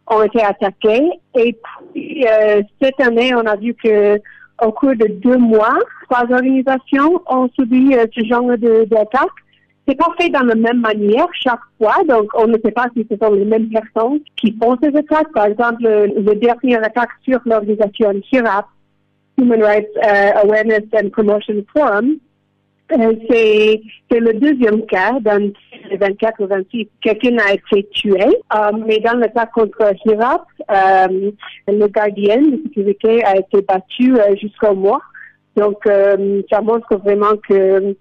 ont 0.08 0.24
été 0.24 0.44
attaquées. 0.44 1.10
Et 1.36 1.58
euh, 1.96 2.62
cette 2.82 3.00
année, 3.00 3.34
on 3.36 3.46
a 3.46 3.56
vu 3.56 3.74
que 3.74 4.20
au 4.64 4.72
cours 4.72 4.96
de 4.96 5.08
deux 5.08 5.38
mois, 5.38 5.78
trois 6.10 6.24
organisations 6.24 7.22
ont 7.28 7.50
subi 7.56 7.96
euh, 7.96 8.06
ce 8.16 8.24
genre 8.26 8.58
d'attaque. 8.58 9.30
C'est 9.88 9.96
pas 9.96 10.12
fait 10.20 10.30
dans 10.30 10.42
la 10.42 10.56
même 10.56 10.82
manière 10.82 11.28
chaque 11.34 11.60
fois, 11.78 11.98
donc 12.08 12.28
on 12.34 12.48
ne 12.48 12.58
sait 12.64 12.72
pas 12.72 12.88
si 12.96 13.06
ce 13.10 13.16
sont 13.22 13.34
les 13.34 13.46
mêmes 13.46 13.70
personnes 13.70 14.20
qui 14.36 14.58
font 14.60 14.76
ces 14.82 14.90
attaques. 14.90 15.32
Par 15.32 15.46
exemple, 15.46 15.84
le, 15.84 16.36
dernier 16.36 16.78
attaque 16.78 17.12
sur 17.24 17.40
l'organisation 17.46 18.14
HIRAP, 18.32 18.66
Human 19.38 19.62
Rights 19.62 19.90
euh, 20.04 20.32
Awareness 20.44 20.86
and 20.94 21.10
Promotion 21.10 21.64
Forum, 21.72 22.16
c'est 22.90 23.82
c'est 24.10 24.20
le 24.20 24.34
deuxième 24.34 24.86
cas 24.86 25.20
dans 25.20 25.52
les 25.90 25.98
24 25.98 26.44
ou 26.44 26.48
26. 26.48 26.88
Quelqu'un 27.02 27.38
a 27.38 27.54
été 27.54 27.88
tué, 27.92 28.24
euh, 28.24 28.72
mais 28.86 29.00
dans 29.00 29.18
le 29.18 29.28
cas 29.28 29.48
contre 29.48 29.94
Hirap, 30.06 30.44
euh, 30.70 31.32
le 31.68 31.88
gardien 31.88 32.42
de 32.42 32.62
sécurité 32.64 33.24
a 33.24 33.38
été 33.38 33.62
battu 33.62 34.16
euh, 34.20 34.36
jusqu'au 34.36 34.76
mort. 34.76 35.02
Donc, 35.56 35.78
euh, 35.88 36.42
ça 36.52 36.62
montre 36.62 36.98
vraiment 36.98 37.36
que 37.48 37.96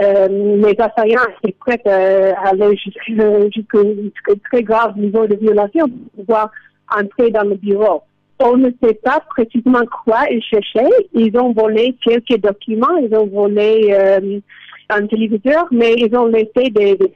euh, 0.00 0.28
les 0.28 0.76
assaillants 0.78 1.26
étaient 1.42 1.56
prêts 1.58 1.82
euh, 1.86 2.32
à 2.36 2.50
aller 2.50 2.76
jusqu'à 2.76 3.02
jusqu'à 3.12 4.32
très 4.50 4.62
grave 4.62 4.96
niveau 4.96 5.26
de 5.26 5.34
violation 5.34 5.86
pour 5.86 6.24
pouvoir 6.24 6.50
entrer 6.96 7.30
dans 7.30 7.42
le 7.42 7.56
bureau. 7.56 8.02
On 8.42 8.56
ne 8.56 8.70
sait 8.82 8.94
pas 8.94 9.22
précisément 9.28 9.84
quoi 10.04 10.20
ils 10.30 10.42
cherchaient. 10.42 10.88
Ils 11.12 11.36
ont 11.36 11.52
volé 11.52 11.94
quelques 12.02 12.38
documents, 12.38 12.96
ils 12.96 13.14
ont 13.14 13.26
volé 13.26 13.90
euh, 13.92 14.40
un 14.88 15.06
téléviseur, 15.06 15.66
mais 15.70 15.94
ils 15.94 16.14
ont 16.16 16.26
laissé 16.26 16.70
des, 16.70 16.96
des 16.96 17.12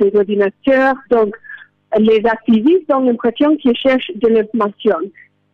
des 0.00 0.16
ordinateurs. 0.16 0.94
Donc, 1.10 1.34
les 1.98 2.22
activistes 2.26 2.92
ont 2.92 3.00
l'impression 3.00 3.56
qu'ils 3.56 3.76
cherchent 3.76 4.10
de 4.16 4.28
l'information. 4.28 4.98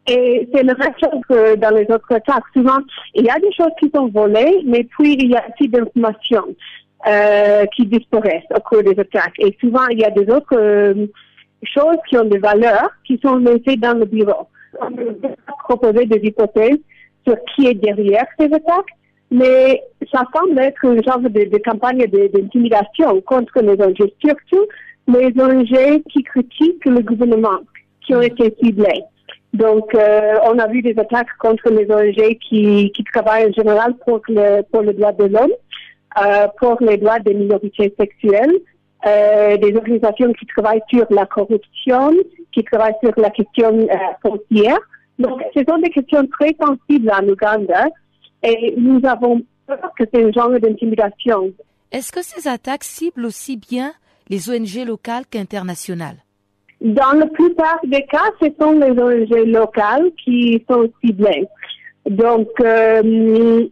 Et 0.06 0.48
c'est 0.52 0.62
le 0.62 0.74
même 0.74 0.94
chose 1.00 1.20
que 1.28 1.56
dans 1.56 1.70
les 1.70 1.84
autres 1.90 2.12
attaques. 2.12 2.44
Souvent, 2.54 2.78
il 3.14 3.24
y 3.24 3.30
a 3.30 3.38
des 3.38 3.52
choses 3.52 3.72
qui 3.78 3.90
sont 3.94 4.08
volées, 4.08 4.62
mais 4.64 4.84
puis 4.84 5.14
il 5.14 5.30
y 5.30 5.36
a 5.36 5.44
aussi 5.48 5.68
d'informations 5.68 6.46
euh, 7.06 7.64
qui 7.76 7.86
disparaissent 7.86 8.50
au 8.54 8.61
cours 8.61 8.82
des 8.82 8.98
attaques. 8.98 9.38
Et 9.38 9.56
souvent, 9.61 9.86
il 9.88 10.00
y 10.00 10.04
a 10.04 10.11
des 10.11 10.28
autres 10.32 10.56
euh, 10.56 11.06
choses 11.62 11.98
qui 12.08 12.16
ont 12.16 12.24
des 12.24 12.38
valeurs 12.38 12.90
qui 13.04 13.20
sont 13.22 13.36
laissées 13.36 13.76
dans 13.76 13.98
le 13.98 14.06
bureau. 14.06 14.48
On 14.80 14.92
peut 14.92 15.14
pas 15.14 15.52
proposer 15.64 16.06
des 16.06 16.20
hypothèses 16.26 16.78
sur 17.26 17.36
qui 17.54 17.66
est 17.66 17.74
derrière 17.74 18.26
ces 18.38 18.46
attaques, 18.46 18.92
mais 19.30 19.82
ça 20.12 20.24
semble 20.34 20.58
être 20.58 20.84
un 20.84 21.00
genre 21.02 21.20
de, 21.20 21.58
campagne 21.58 22.06
d'intimidation 22.06 23.20
contre 23.22 23.60
les 23.60 23.80
ONG, 23.82 24.10
surtout 24.20 24.66
les 25.08 25.32
ONG 25.40 26.02
qui 26.10 26.22
critiquent 26.22 26.84
le 26.84 27.00
gouvernement, 27.00 27.60
qui 28.04 28.14
ont 28.14 28.22
été 28.22 28.54
ciblés. 28.62 29.02
Donc, 29.52 29.94
euh, 29.94 30.34
on 30.44 30.58
a 30.58 30.68
vu 30.68 30.80
des 30.80 30.96
attaques 30.98 31.36
contre 31.38 31.70
les 31.70 31.90
ONG 31.90 32.38
qui, 32.38 32.92
travaillent 33.12 33.48
en 33.48 33.52
général 33.52 33.94
pour 34.06 34.20
le, 34.28 34.62
pour 34.70 34.82
le 34.82 34.92
droit 34.92 35.12
de 35.12 35.24
l'homme, 35.24 35.50
euh, 36.24 36.46
pour 36.58 36.76
les 36.80 36.96
droits 36.96 37.18
des 37.18 37.34
minorités 37.34 37.92
sexuelles, 37.98 38.54
euh, 39.06 39.56
des 39.56 39.74
organisations 39.74 40.32
qui 40.34 40.46
travaillent 40.46 40.82
sur 40.88 41.06
la 41.10 41.26
corruption, 41.26 42.12
qui 42.53 42.64
travaillent 42.64 42.94
sur 43.03 43.12
la 43.16 43.30
question 43.30 43.78
euh, 43.78 43.96
foncière. 44.22 44.78
Donc, 45.18 45.40
ce 45.55 45.62
sont 45.68 45.78
des 45.78 45.90
questions 45.90 46.26
très 46.26 46.55
sensibles 46.61 47.11
en 47.11 47.26
Ouganda 47.28 47.86
et 48.42 48.74
nous 48.76 49.01
avons 49.05 49.42
peur 49.66 49.92
que 49.98 50.05
c'est 50.12 50.24
un 50.24 50.32
genre 50.32 50.59
d'intimidation. 50.59 51.53
Est-ce 51.92 52.12
que 52.12 52.22
ces 52.22 52.48
attaques 52.48 52.84
ciblent 52.84 53.26
aussi 53.26 53.57
bien 53.57 53.92
les 54.28 54.48
ONG 54.48 54.86
locales 54.86 55.24
qu'internationales? 55.28 56.16
Dans 56.80 57.12
la 57.12 57.26
plupart 57.26 57.78
des 57.84 58.07
cas, 58.07 58.30
ce 58.40 58.46
sont 58.59 58.72
les 58.72 58.90
ONG 58.90 59.46
locales 59.48 60.11
qui 60.24 60.64
sont 60.70 60.90
ciblées. 61.05 61.46
Donc, 62.09 62.48
euh, 62.61 63.03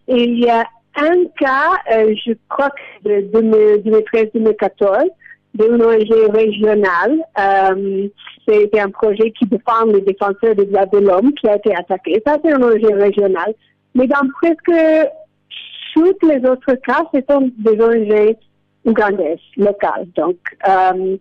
il 0.08 0.38
y 0.38 0.50
a 0.50 0.66
un 0.96 1.24
cas, 1.38 1.72
euh, 1.92 2.14
je 2.26 2.32
crois 2.48 2.70
que 3.04 3.08
de 3.08 3.30
2013-2014, 3.32 5.08
d'une 5.54 5.82
ONG 5.82 6.32
régionale. 6.32 7.18
Euh, 7.38 8.08
c'est 8.46 8.78
un 8.78 8.90
projet 8.90 9.30
qui 9.32 9.46
défend 9.46 9.84
les 9.86 10.00
défenseurs 10.00 10.54
des 10.54 10.66
droits 10.66 10.86
de 10.86 10.98
l'homme 10.98 11.32
qui 11.34 11.48
a 11.48 11.56
été 11.56 11.74
attaqué. 11.74 12.22
Ça, 12.26 12.38
c'est 12.42 12.50
une 12.50 12.64
ONG 12.64 12.84
régionale. 12.94 13.54
Mais 13.94 14.06
dans 14.06 14.26
presque 14.40 14.70
tous 15.94 16.28
les 16.28 16.48
autres 16.48 16.74
cas, 16.74 17.04
ce 17.12 17.20
sont 17.28 17.50
des 17.58 17.80
ONG 17.80 18.36
ougandaises, 18.84 19.38
locales. 19.56 20.06
Donc, 20.16 20.36
euh, 20.68 21.16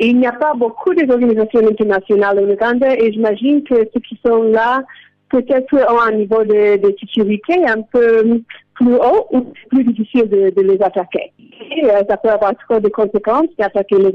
il 0.00 0.18
n'y 0.18 0.26
a 0.26 0.32
pas 0.32 0.54
beaucoup 0.54 0.92
d'organisations 0.94 1.66
internationales 1.66 2.38
en 2.40 2.50
Ouganda 2.50 2.94
et 2.96 3.12
j'imagine 3.12 3.62
que 3.62 3.76
ceux 3.92 4.00
qui 4.00 4.18
sont 4.26 4.42
là 4.42 4.82
peut-être 5.30 5.72
ont 5.74 6.00
un 6.00 6.12
niveau 6.12 6.42
de, 6.44 6.76
de 6.76 6.96
sécurité 6.98 7.64
un 7.66 7.82
peu 7.82 8.40
plus 8.74 8.94
haut 8.94 9.26
ou 9.30 9.52
plus 9.70 9.84
difficile 9.84 10.28
de, 10.28 10.50
de 10.50 10.62
les 10.62 10.80
attaquer. 10.82 11.32
Et, 11.76 11.84
euh, 11.84 12.02
ça 12.08 12.16
peut 12.16 12.30
avoir 12.30 12.52
trop 12.68 12.80
de 12.80 12.88
conséquences 12.88 13.48
d'attaquer 13.58 13.96
les 13.98 14.12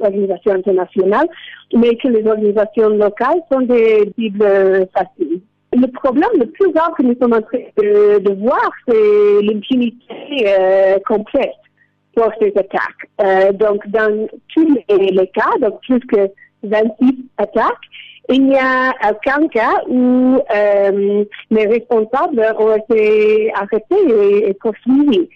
organisations 0.00 0.52
internationales, 0.52 1.28
mais 1.74 1.96
que 1.96 2.08
les 2.08 2.26
organisations 2.26 2.90
locales 2.90 3.40
sont 3.50 3.62
des 3.62 4.12
cibles 4.18 4.88
faciles. 4.94 5.40
Le 5.74 5.86
problème 5.86 6.28
le 6.38 6.46
plus 6.46 6.70
grave 6.72 6.92
que 6.98 7.02
nous 7.02 7.16
sommes 7.20 7.32
en 7.32 7.40
train 7.40 7.58
de, 7.78 8.18
de 8.18 8.32
voir, 8.34 8.70
c'est 8.86 9.42
l'impunité 9.42 9.96
euh, 10.46 10.98
complète 11.06 11.54
pour 12.14 12.30
ces 12.40 12.52
attaques. 12.56 13.08
Euh, 13.22 13.52
donc, 13.52 13.86
dans 13.88 14.28
tous 14.54 14.68
les, 14.88 15.10
les, 15.10 15.26
cas, 15.28 15.50
donc 15.60 15.80
plus 15.80 16.00
que 16.00 16.28
26 16.62 17.24
attaques, 17.38 17.88
il 18.28 18.46
n'y 18.46 18.56
a 18.56 18.92
aucun 19.10 19.48
cas 19.48 19.82
où 19.88 20.38
euh, 20.54 21.24
les 21.50 21.66
responsables 21.66 22.54
ont 22.58 22.76
été 22.76 23.52
arrêtés 23.54 23.94
et, 24.08 24.50
et 24.50 24.54
poursuivis. 24.54 25.28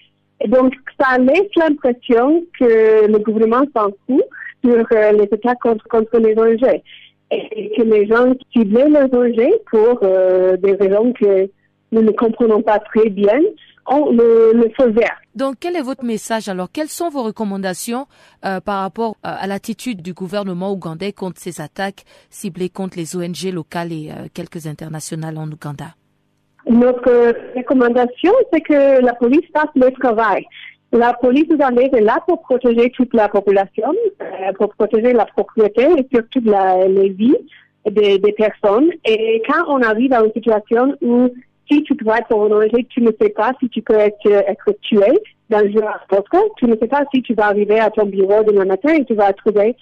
Donc, 0.49 0.74
ça 1.01 1.18
laisse 1.18 1.51
l'impression 1.57 2.45
que 2.59 3.07
le 3.07 3.18
gouvernement 3.18 3.64
s'en 3.74 3.89
fout 4.07 4.22
sur 4.64 4.84
euh, 4.93 5.12
les 5.12 5.28
attaques 5.32 5.61
contre, 5.61 5.87
contre 5.89 6.18
les 6.18 6.39
ONG 6.39 6.82
et 7.30 7.72
que 7.76 7.82
les 7.82 8.07
gens 8.07 8.32
ciblaient 8.53 8.89
les 8.89 9.16
ONG 9.16 9.51
pour 9.70 9.99
euh, 10.03 10.57
des 10.57 10.74
raisons 10.74 11.12
que 11.12 11.49
nous 11.93 12.03
ne 12.03 12.11
comprenons 12.12 12.62
pas 12.62 12.78
très 12.78 13.09
bien 13.11 13.41
ont 13.89 14.11
le, 14.11 14.53
le 14.55 14.70
feu 14.76 14.91
vert. 14.91 15.16
Donc, 15.34 15.57
quel 15.61 15.76
est 15.76 15.82
votre 15.82 16.05
message 16.05 16.49
alors? 16.49 16.68
Quelles 16.72 16.89
sont 16.89 17.09
vos 17.09 17.22
recommandations 17.22 18.07
euh, 18.45 18.61
par 18.61 18.80
rapport 18.80 19.16
euh, 19.24 19.30
à 19.39 19.47
l'attitude 19.47 20.03
du 20.03 20.12
gouvernement 20.12 20.72
ougandais 20.72 21.12
contre 21.12 21.41
ces 21.41 21.61
attaques 21.61 22.05
ciblées 22.30 22.70
contre 22.70 22.97
les 22.97 23.16
ONG 23.16 23.53
locales 23.53 23.93
et 23.93 24.11
euh, 24.11 24.28
quelques 24.32 24.66
internationales 24.66 25.37
en 25.39 25.47
Ouganda? 25.51 25.95
Notre 26.68 27.34
recommandation, 27.57 28.32
c'est 28.53 28.61
que 28.61 29.01
la 29.01 29.14
police 29.14 29.47
fasse 29.55 29.70
le 29.76 29.91
travail. 29.93 30.45
La 30.93 31.12
police 31.14 31.49
ougandaise 31.51 31.91
est 31.93 32.01
là 32.01 32.18
pour 32.26 32.43
protéger 32.43 32.91
toute 32.91 33.12
la 33.12 33.28
population, 33.28 33.93
pour 34.59 34.74
protéger 34.74 35.12
la 35.12 35.26
propriété 35.26 35.82
et 35.82 36.07
surtout 36.12 36.41
la, 36.45 36.89
les 36.89 37.11
vies 37.11 37.37
des, 37.91 38.18
des 38.18 38.32
personnes. 38.32 38.91
Et 39.05 39.43
quand 39.49 39.64
on 39.68 39.82
arrive 39.82 40.12
à 40.12 40.24
une 40.24 40.32
situation 40.32 40.97
où 41.03 41.28
si 41.71 41.83
tu 41.83 41.95
dois 41.95 42.19
ONG, 42.31 42.87
tu 42.89 43.01
ne 43.01 43.11
sais 43.21 43.31
pas 43.31 43.53
si 43.61 43.69
tu 43.69 43.83
peux 43.83 43.95
être, 43.95 44.27
être 44.27 44.73
tué 44.83 45.12
dans 45.51 45.59
un 45.59 45.99
poste, 46.09 46.53
tu 46.57 46.67
ne 46.67 46.77
sais 46.77 46.89
pas 46.89 47.05
si 47.14 47.23
tu 47.23 47.35
vas 47.35 47.47
arriver 47.47 47.79
à 47.79 47.91
ton 47.91 48.07
bureau 48.07 48.43
demain 48.43 48.64
matin 48.64 48.95
et 48.95 49.05
tu 49.05 49.14
vas 49.14 49.33
trouver 49.33 49.77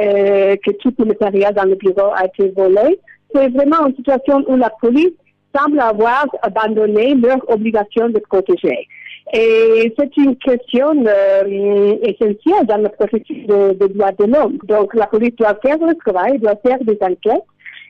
euh, 0.00 0.56
que 0.56 0.70
tout 0.72 0.94
le 0.98 1.04
matériel 1.06 1.54
dans 1.54 1.64
le 1.64 1.74
bureau 1.74 2.12
a 2.14 2.26
été 2.26 2.48
volé. 2.50 2.98
C'est 3.34 3.48
vraiment 3.48 3.86
une 3.86 3.96
situation 3.96 4.42
où 4.48 4.56
la 4.56 4.70
police 4.80 5.12
semble 5.54 5.80
avoir 5.80 6.26
abandonné 6.42 7.14
leur 7.14 7.38
obligation 7.48 8.08
de 8.08 8.18
protéger. 8.18 8.88
Et 9.34 9.94
c'est 9.98 10.16
une 10.16 10.36
question 10.36 11.04
euh, 11.06 11.96
essentielle 12.02 12.66
dans 12.66 12.78
le 12.78 12.88
processus 12.88 13.46
de, 13.46 13.74
de 13.74 13.86
droits 13.86 14.12
de 14.12 14.24
l'homme. 14.24 14.58
Donc 14.64 14.94
la 14.94 15.06
police 15.06 15.36
doit 15.36 15.58
faire 15.62 15.78
le 15.78 15.94
travail, 15.94 16.38
doit 16.38 16.56
faire 16.56 16.78
des 16.82 16.98
enquêtes 17.00 17.44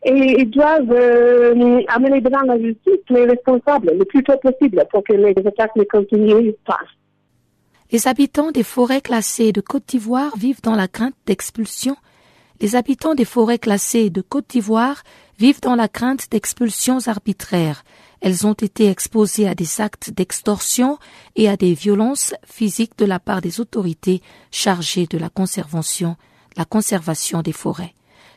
et 0.05 0.41
ils 0.41 0.51
doivent 0.51 0.91
euh, 0.91 1.83
amener 1.89 2.21
devant 2.21 2.43
la 2.43 2.59
justice 2.59 3.01
les 3.09 3.25
responsables 3.25 3.93
le 3.97 4.05
plus 4.05 4.23
tôt 4.25 4.37
possible 4.43 4.85
pour 4.91 5.05
que 5.05 5.13
les 5.13 5.35
attaques 5.47 5.77
ne 5.77 5.85
continuent 5.85 6.53
pas. 6.67 6.81
Les 7.93 8.09
habitants 8.09 8.51
des 8.51 8.63
forêts 8.63 9.03
classées 9.03 9.53
de 9.53 9.61
Côte 9.61 9.87
d'Ivoire 9.87 10.37
vivent 10.37 10.63
dans 10.63 10.75
la 10.75 10.89
crainte 10.89 11.15
d'expulsion. 11.27 11.97
Les 12.61 12.75
habitants 12.75 13.15
des 13.15 13.25
forêts 13.25 13.59
classées 13.59 14.11
de 14.11 14.23
Côte 14.23 14.49
d'Ivoire 14.49 15.03
vivent 15.39 15.61
dans 15.61 15.75
la 15.75 15.89
crainte 15.89 16.31
d'expulsions 16.31 17.07
arbitraires. 17.07 17.85
Elles 18.21 18.47
ont 18.47 18.55
été 18.55 18.89
exposées 18.89 19.49
à 19.49 19.55
des 19.55 19.81
actes 19.81 20.11
d'extorsion 20.11 20.99
et 21.37 21.49
à 21.49 21.57
des 21.57 21.75
violences 21.75 22.35
physiques 22.47 22.97
de 22.99 23.05
la 23.05 23.21
part 23.21 23.41
des 23.41 23.61
autorités 23.61 24.23
chargées 24.51 25.07
de 25.07 25.19
la 25.19 25.29
conservation, 25.29 26.17
la 26.57 26.65
conservation 26.65 27.43
des 27.43 27.53
forêts. 27.53 27.95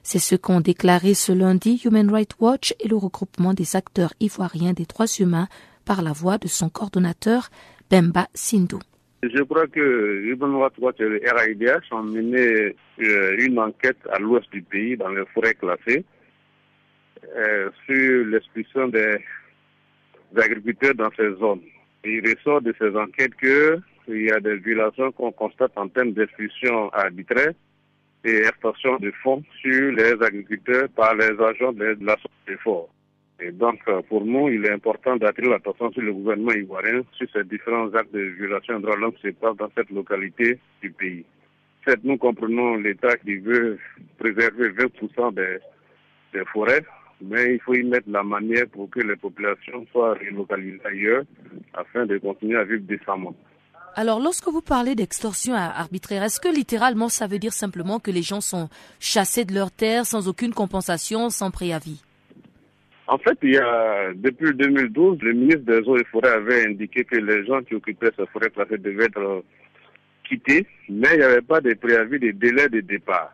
C'est 0.07 0.19
ce 0.19 0.35
qu'ont 0.35 0.61
déclaré 0.61 1.15
ce 1.15 1.31
lundi 1.31 1.81
Human 1.83 2.11
Rights 2.11 2.35
Watch 2.39 2.75
et 2.79 2.87
le 2.87 2.95
regroupement 2.95 3.55
des 3.55 3.75
acteurs 3.75 4.13
ivoiriens 4.19 4.73
des 4.73 4.85
droits 4.85 5.07
humains 5.19 5.47
par 5.83 6.03
la 6.03 6.11
voix 6.11 6.37
de 6.37 6.47
son 6.47 6.69
coordonnateur 6.69 7.49
Bemba 7.89 8.27
Sindou. 8.35 8.77
Je 9.23 9.41
crois 9.41 9.65
que 9.65 10.21
Human 10.25 10.61
Rights 10.61 10.77
Watch 10.77 10.97
et 10.99 11.09
le 11.09 11.19
RIDH 11.25 11.91
ont 11.91 12.03
mené 12.03 12.75
euh, 12.99 13.35
une 13.39 13.57
enquête 13.57 13.97
à 14.11 14.19
l'ouest 14.19 14.47
du 14.51 14.61
pays, 14.61 14.95
dans 14.95 15.09
les 15.09 15.25
forêts 15.33 15.55
classées, 15.55 16.05
euh, 17.35 17.71
sur 17.87 18.27
l'expulsion 18.27 18.89
des, 18.89 19.17
des, 20.33 20.41
agriculteurs 20.43 20.93
dans 20.93 21.09
ces 21.17 21.33
zones. 21.39 21.63
Il 22.03 22.21
ressort 22.29 22.61
de 22.61 22.75
ces 22.77 22.95
enquêtes 22.95 23.33
qu'il 23.37 24.21
y 24.21 24.29
a 24.29 24.39
des 24.39 24.57
violations 24.57 25.11
qu'on 25.13 25.31
constate 25.31 25.71
en 25.75 25.87
termes 25.87 26.11
d'expulsion 26.11 26.91
arbitraire 26.93 27.53
et 28.25 28.37
extorsion 28.37 28.97
de 28.97 29.11
fonds 29.23 29.43
sur 29.61 29.91
les 29.91 30.13
agriculteurs 30.21 30.89
par 30.95 31.15
les 31.15 31.39
agents 31.39 31.73
de 31.73 31.95
la 32.01 32.15
société 32.15 32.57
forte. 32.63 32.89
Et 33.39 33.51
donc, 33.51 33.79
pour 34.09 34.25
nous, 34.25 34.49
il 34.49 34.65
est 34.65 34.71
important 34.71 35.17
d'attirer 35.17 35.49
l'attention 35.49 35.91
sur 35.91 36.01
le 36.01 36.13
gouvernement 36.13 36.53
ivoirien 36.53 37.01
sur 37.13 37.27
ces 37.31 37.43
différents 37.43 37.93
actes 37.93 38.13
de 38.13 38.21
violation 38.21 38.77
des 38.77 38.83
droits 38.83 38.95
de 38.95 39.01
l'homme 39.01 39.13
qui 39.13 39.27
se 39.27 39.33
passent 39.33 39.57
dans 39.57 39.69
cette 39.75 39.89
localité 39.91 40.57
du 40.81 40.89
pays. 40.91 41.25
Certes, 41.85 41.99
nous 42.03 42.17
comprenons 42.17 42.77
l'État 42.77 43.15
qui 43.17 43.35
veut 43.35 43.77
préserver 44.17 44.69
20% 44.69 45.33
des, 45.35 45.57
des, 46.33 46.45
forêts, 46.45 46.83
mais 47.21 47.55
il 47.55 47.59
faut 47.59 47.75
y 47.75 47.83
mettre 47.83 48.09
la 48.09 48.23
manière 48.23 48.67
pour 48.67 48.89
que 48.89 49.01
les 49.01 49.17
populations 49.17 49.85
soient 49.91 50.15
relocalisées 50.15 50.79
ailleurs 50.85 51.23
afin 51.73 52.05
de 52.05 52.17
continuer 52.17 52.57
à 52.57 52.63
vivre 52.63 52.83
décemment. 52.87 53.35
Alors, 53.97 54.19
lorsque 54.19 54.49
vous 54.49 54.61
parlez 54.61 54.93
d'extorsion 54.93 55.53
arbitraire, 55.53 56.21
est-ce 56.23 56.41
que 56.41 56.53
littéralement 56.53 57.07
ça 57.07 57.27
veut 57.27 57.39
dire 57.39 57.53
simplement 57.53 57.99
que 57.99 58.11
les 58.11 58.23
gens 58.23 58.41
sont 58.41 58.67
chassés 58.99 59.45
de 59.45 59.53
leurs 59.53 59.71
terres 59.71 60.05
sans 60.05 60.27
aucune 60.27 60.53
compensation, 60.53 61.29
sans 61.29 61.49
préavis? 61.49 62.03
En 63.07 63.17
fait, 63.17 63.37
il 63.41 63.53
y 63.53 63.57
a, 63.57 64.11
depuis 64.13 64.53
2012, 64.53 65.19
le 65.21 65.31
ministre 65.31 65.61
des 65.61 65.79
Eaux 65.87 65.95
et 65.95 66.03
Forêts 66.11 66.27
avait 66.27 66.67
indiqué 66.67 67.05
que 67.05 67.15
les 67.15 67.45
gens 67.45 67.61
qui 67.61 67.75
occupaient 67.75 68.11
ces 68.17 68.25
forêts 68.33 68.49
classées 68.49 68.79
devaient 68.79 69.05
être 69.05 69.45
quittés, 70.27 70.67
mais 70.89 71.07
il 71.13 71.19
n'y 71.19 71.23
avait 71.23 71.41
pas 71.41 71.61
de 71.61 71.73
préavis 71.75 72.19
de 72.19 72.31
délai 72.31 72.67
de 72.67 72.81
départ. 72.81 73.31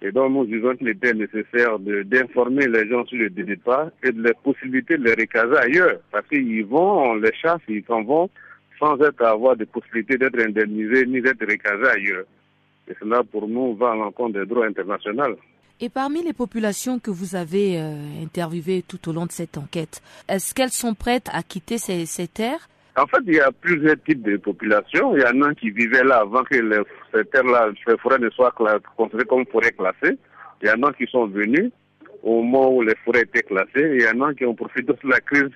Et 0.00 0.10
donc, 0.10 0.32
nous 0.32 0.46
disons 0.46 0.74
qu'il 0.76 0.88
était 0.88 1.12
nécessaire 1.12 1.78
d'informer 1.78 2.66
les 2.66 2.88
gens 2.88 3.04
sur 3.04 3.18
le 3.18 3.28
départ 3.28 3.90
et 4.02 4.12
de 4.12 4.22
la 4.22 4.32
possibilité 4.32 4.96
de 4.96 5.04
les 5.04 5.14
recaser 5.14 5.56
ailleurs. 5.58 5.98
Parce 6.10 6.26
qu'ils 6.28 6.64
vont, 6.64 7.10
on 7.10 7.14
les 7.16 7.34
chasse, 7.34 7.60
ils 7.68 7.84
s'en 7.86 8.02
vont 8.02 8.30
sans 8.78 9.00
être 9.00 9.22
avoir 9.22 9.56
de 9.56 9.64
possibilité 9.64 10.18
d'être 10.18 10.38
indemnisés 10.38 11.06
ni 11.06 11.20
d'être 11.20 11.40
recasés 11.40 11.88
ailleurs. 11.88 12.24
Et 12.88 12.94
cela, 13.00 13.22
pour 13.24 13.48
nous, 13.48 13.74
va 13.74 13.92
à 13.92 13.96
l'encontre 13.96 14.38
des 14.38 14.46
droits 14.46 14.66
internationaux. 14.66 15.36
Et 15.78 15.90
parmi 15.90 16.22
les 16.22 16.32
populations 16.32 16.98
que 16.98 17.10
vous 17.10 17.36
avez 17.36 17.78
euh, 17.78 18.22
interviewées 18.22 18.82
tout 18.86 19.10
au 19.10 19.12
long 19.12 19.26
de 19.26 19.32
cette 19.32 19.58
enquête, 19.58 20.00
est-ce 20.28 20.54
qu'elles 20.54 20.70
sont 20.70 20.94
prêtes 20.94 21.28
à 21.32 21.42
quitter 21.42 21.76
ces, 21.76 22.06
ces, 22.06 22.28
terres? 22.28 22.68
En 22.96 23.06
fait, 23.06 23.18
il 23.26 23.34
y 23.34 23.40
a 23.40 23.52
plusieurs 23.52 24.02
types 24.02 24.22
de 24.22 24.38
populations. 24.38 25.14
Il 25.14 25.22
y 25.22 25.26
en 25.26 25.42
a 25.42 25.54
qui 25.54 25.70
vivaient 25.70 26.04
là 26.04 26.20
avant 26.20 26.44
que 26.44 26.56
les, 26.56 26.80
ces 27.12 27.26
terres-là, 27.26 27.68
ces 27.86 27.98
forêts 27.98 28.18
ne 28.18 28.30
soient 28.30 28.54
considérées 28.96 29.26
comme 29.26 29.44
forêts 29.46 29.72
classées. 29.72 30.16
Il 30.62 30.68
y 30.68 30.70
en 30.70 30.82
a 30.82 30.92
qui 30.94 31.06
sont 31.06 31.26
venus 31.26 31.70
au 32.22 32.40
moment 32.40 32.72
où 32.72 32.80
les 32.80 32.94
forêts 33.04 33.22
étaient 33.22 33.42
classées. 33.42 33.96
Il 33.96 34.00
y 34.00 34.08
en 34.08 34.22
a 34.22 34.32
qui 34.32 34.46
ont 34.46 34.54
profité 34.54 34.82
de 34.82 34.96
la 35.04 35.20
crise 35.20 35.50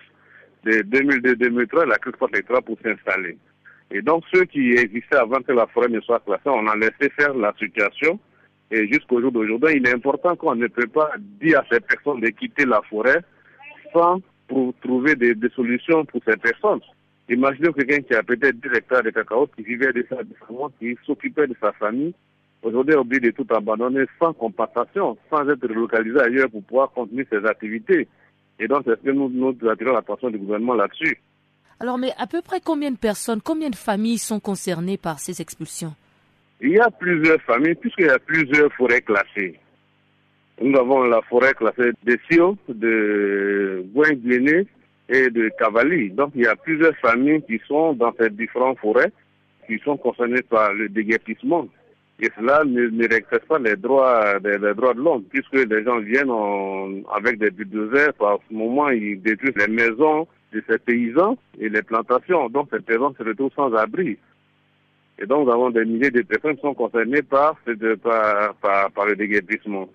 de 0.64 0.82
2002-2003, 0.82 1.88
la 1.88 1.96
crise 1.96 2.14
post-électorale 2.18 2.62
pour 2.62 2.78
s'installer. 2.82 3.36
Et 3.90 4.02
donc, 4.02 4.24
ceux 4.32 4.44
qui 4.44 4.72
existaient 4.72 5.16
avant 5.16 5.40
que 5.40 5.52
la 5.52 5.66
forêt 5.66 5.88
ne 5.88 6.00
soit 6.00 6.20
classée, 6.20 6.42
on 6.46 6.66
a 6.68 6.76
laissé 6.76 7.10
faire 7.16 7.34
la 7.34 7.52
situation 7.58 8.18
et 8.70 8.86
jusqu'au 8.86 9.20
jour 9.20 9.32
d'aujourd'hui, 9.32 9.76
il 9.76 9.86
est 9.86 9.94
important 9.94 10.36
qu'on 10.36 10.54
ne 10.54 10.68
peut 10.68 10.86
pas 10.86 11.10
dire 11.40 11.58
à 11.60 11.64
ces 11.70 11.80
personnes 11.80 12.20
de 12.20 12.28
quitter 12.28 12.64
la 12.64 12.80
forêt 12.88 13.20
sans 13.92 14.20
pour 14.46 14.74
trouver 14.80 15.16
des, 15.16 15.34
solutions 15.54 16.04
pour 16.04 16.20
ces 16.26 16.36
personnes. 16.36 16.80
Imaginez 17.28 17.72
quelqu'un 17.72 18.00
qui 18.02 18.14
a 18.14 18.22
peut-être 18.22 18.60
10 18.60 18.76
hectares 18.76 19.02
de 19.02 19.10
cacao, 19.10 19.48
qui 19.56 19.62
vivait 19.62 19.92
de 19.92 20.02
famille, 20.02 20.74
qui 20.78 20.96
s'occupait 21.04 21.46
de 21.46 21.56
sa 21.60 21.72
famille, 21.72 22.14
aujourd'hui 22.62 22.94
obligé 22.94 23.20
de 23.20 23.30
tout 23.30 23.46
abandonner 23.50 24.04
sans 24.20 24.32
compensation, 24.32 25.16
sans 25.30 25.48
être 25.48 25.66
relocalisé 25.66 26.20
ailleurs 26.20 26.50
pour 26.50 26.62
pouvoir 26.62 26.90
continuer 26.92 27.26
ses 27.30 27.44
activités. 27.44 28.06
Et 28.60 28.68
donc, 28.68 28.82
c'est 28.84 28.94
ce 29.00 29.04
que 29.04 29.10
nous, 29.10 29.28
nous 29.30 29.56
attirons 29.68 29.94
l'attention 29.94 30.30
du 30.30 30.38
gouvernement 30.38 30.74
là-dessus. 30.74 31.18
Alors, 31.80 31.96
mais 31.96 32.12
à 32.18 32.26
peu 32.26 32.42
près 32.42 32.60
combien 32.60 32.90
de 32.90 32.98
personnes, 32.98 33.40
combien 33.42 33.70
de 33.70 33.74
familles 33.74 34.18
sont 34.18 34.38
concernées 34.38 34.98
par 34.98 35.18
ces 35.18 35.40
expulsions? 35.40 35.94
Il 36.60 36.72
y 36.72 36.78
a 36.78 36.90
plusieurs 36.90 37.40
familles, 37.40 37.74
puisqu'il 37.74 38.04
y 38.04 38.10
a 38.10 38.18
plusieurs 38.18 38.70
forêts 38.74 39.00
classées. 39.00 39.58
Nous 40.60 40.78
avons 40.78 41.04
la 41.04 41.22
forêt 41.22 41.54
classée 41.54 41.92
de 42.04 42.18
Sio, 42.30 42.58
de 42.68 43.82
Guinguéné 43.94 44.66
et 45.08 45.30
de 45.30 45.50
Cavali. 45.58 46.10
Donc 46.10 46.32
il 46.34 46.42
y 46.42 46.46
a 46.46 46.54
plusieurs 46.54 46.94
familles 46.98 47.42
qui 47.46 47.58
sont 47.66 47.94
dans 47.94 48.12
ces 48.20 48.28
différentes 48.28 48.78
forêts, 48.78 49.10
qui 49.66 49.78
sont 49.78 49.96
concernées 49.96 50.42
par 50.42 50.74
le 50.74 50.90
déguerpissement. 50.90 51.66
Et 52.22 52.28
cela 52.36 52.64
ne, 52.64 52.88
ne 52.88 53.08
respecte 53.08 53.46
pas 53.46 53.58
les 53.58 53.76
droits, 53.76 54.38
les, 54.44 54.58
droits 54.74 54.94
de 54.94 55.00
l'homme, 55.00 55.24
puisque 55.24 55.54
les 55.54 55.84
gens 55.84 55.98
viennent 56.00 56.30
en, 56.30 57.02
avec 57.14 57.38
des 57.38 57.50
bulldozers, 57.50 58.12
par 58.14 58.38
ce 58.48 58.54
moment 58.54 58.90
ils 58.90 59.20
détruisent 59.20 59.56
les 59.56 59.72
maisons, 59.72 60.26
de 60.52 60.62
ces 60.68 60.78
paysans 60.78 61.38
et 61.58 61.68
les 61.68 61.82
plantations. 61.82 62.48
Donc 62.50 62.68
ces 62.72 62.80
paysans 62.80 63.14
se 63.16 63.22
retrouvent 63.22 63.52
sans 63.54 63.72
abri. 63.74 64.18
Et 65.18 65.26
donc 65.26 65.46
nous 65.46 65.52
avons 65.52 65.70
des 65.70 65.84
milliers 65.84 66.10
de 66.10 66.22
personnes 66.22 66.56
qui 66.56 66.62
sont 66.62 66.74
concernées 66.74 67.22
par, 67.22 67.56
par, 68.02 68.54
par, 68.54 68.90
par 68.90 69.06
le 69.06 69.16
déguerpissement. 69.16 69.88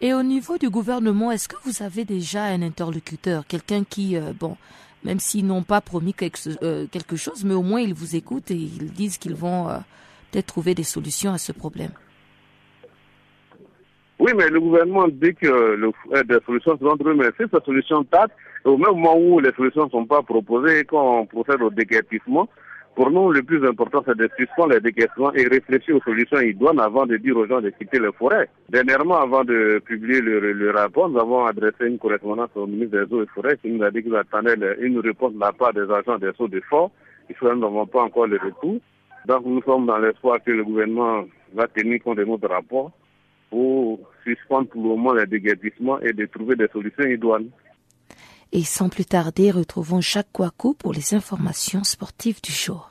Et 0.00 0.14
au 0.14 0.22
niveau 0.22 0.58
du 0.58 0.70
gouvernement, 0.70 1.32
est-ce 1.32 1.48
que 1.48 1.56
vous 1.64 1.82
avez 1.82 2.04
déjà 2.04 2.44
un 2.44 2.62
interlocuteur, 2.62 3.44
quelqu'un 3.46 3.82
qui, 3.82 4.16
euh, 4.16 4.32
bon, 4.38 4.56
même 5.02 5.18
s'ils 5.18 5.44
n'ont 5.44 5.64
pas 5.64 5.80
promis 5.80 6.14
quelque, 6.14 6.38
euh, 6.62 6.86
quelque, 6.86 7.16
chose, 7.16 7.44
mais 7.44 7.54
au 7.54 7.62
moins 7.62 7.80
ils 7.80 7.94
vous 7.94 8.14
écoutent 8.14 8.50
et 8.52 8.54
ils 8.54 8.92
disent 8.92 9.18
qu'ils 9.18 9.34
vont 9.34 9.68
euh, 9.68 9.78
peut-être 10.30 10.46
trouver 10.46 10.74
des 10.74 10.84
solutions 10.84 11.32
à 11.32 11.38
ce 11.38 11.52
problème 11.52 11.92
Oui, 14.18 14.32
mais 14.36 14.48
le 14.48 14.60
gouvernement 14.60 15.08
dit 15.08 15.34
que 15.34 15.46
le, 15.46 15.90
des 16.24 16.44
solutions 16.44 16.78
seront 16.78 16.96
trouvées, 16.96 17.14
mais 17.14 17.30
si 17.38 17.44
ces 17.52 17.64
solutions 17.64 18.04
tardent, 18.04 18.32
au 18.64 18.76
même 18.76 18.90
moment 18.92 19.16
où 19.16 19.40
les 19.40 19.52
solutions 19.52 19.86
ne 19.86 19.90
sont 19.90 20.06
pas 20.06 20.22
proposées 20.22 20.80
et 20.80 20.84
qu'on 20.84 21.26
procède 21.26 21.62
au 21.62 21.70
déguerpissement, 21.70 22.48
pour 22.98 23.12
nous, 23.12 23.30
le 23.30 23.44
plus 23.44 23.64
important, 23.64 24.02
c'est 24.04 24.16
de 24.16 24.28
suspendre 24.36 24.74
les 24.74 24.80
décaissements 24.80 25.32
et 25.32 25.46
réfléchir 25.46 25.94
aux 25.94 26.00
solutions 26.00 26.40
idoines 26.40 26.80
avant 26.80 27.06
de 27.06 27.16
dire 27.16 27.36
aux 27.36 27.46
gens 27.46 27.60
de 27.60 27.70
quitter 27.70 28.00
les 28.00 28.10
forêts. 28.10 28.50
Dernièrement, 28.70 29.20
avant 29.20 29.44
de 29.44 29.80
publier 29.86 30.20
le, 30.20 30.72
rapport, 30.72 31.08
nous 31.08 31.20
avons 31.20 31.46
adressé 31.46 31.86
une 31.86 31.98
correspondance 31.98 32.50
au 32.56 32.66
ministre 32.66 32.98
des 32.98 33.14
Eaux 33.14 33.22
et 33.22 33.26
Forêts 33.32 33.56
qui 33.62 33.70
nous 33.70 33.84
a 33.84 33.92
dit 33.92 34.02
qu'il 34.02 34.16
attendait 34.16 34.56
une 34.80 34.98
réponse 34.98 35.32
de 35.32 35.38
la 35.38 35.52
part 35.52 35.72
des 35.72 35.82
agents 35.82 36.18
des 36.18 36.32
eaux 36.40 36.48
de 36.48 36.60
fort. 36.68 36.90
Il 37.30 37.36
nous 37.48 37.86
pas 37.86 38.02
encore 38.02 38.26
le 38.26 38.36
retour. 38.36 38.80
Donc, 39.28 39.44
nous 39.44 39.62
sommes 39.62 39.84
dans 39.84 39.98
l'espoir 39.98 40.38
que 40.42 40.50
le 40.50 40.64
gouvernement 40.64 41.24
va 41.52 41.68
tenir 41.68 42.02
compte 42.02 42.16
de 42.16 42.24
notre 42.24 42.48
rapport 42.48 42.90
pour 43.50 44.00
suspendre 44.24 44.68
pour 44.68 44.82
le 44.82 44.88
moment 44.88 45.12
les 45.12 45.26
déguerpissements 45.26 46.00
et 46.00 46.14
de 46.14 46.24
trouver 46.24 46.56
des 46.56 46.68
solutions 46.68 47.04
idoines. 47.04 47.50
Et 48.52 48.62
sans 48.62 48.88
plus 48.88 49.04
tarder, 49.04 49.50
retrouvons 49.50 50.00
Jacques 50.00 50.32
Kouakou 50.32 50.72
pour 50.72 50.94
les 50.94 51.12
informations 51.12 51.84
sportives 51.84 52.40
du 52.42 52.52
jour. 52.52 52.87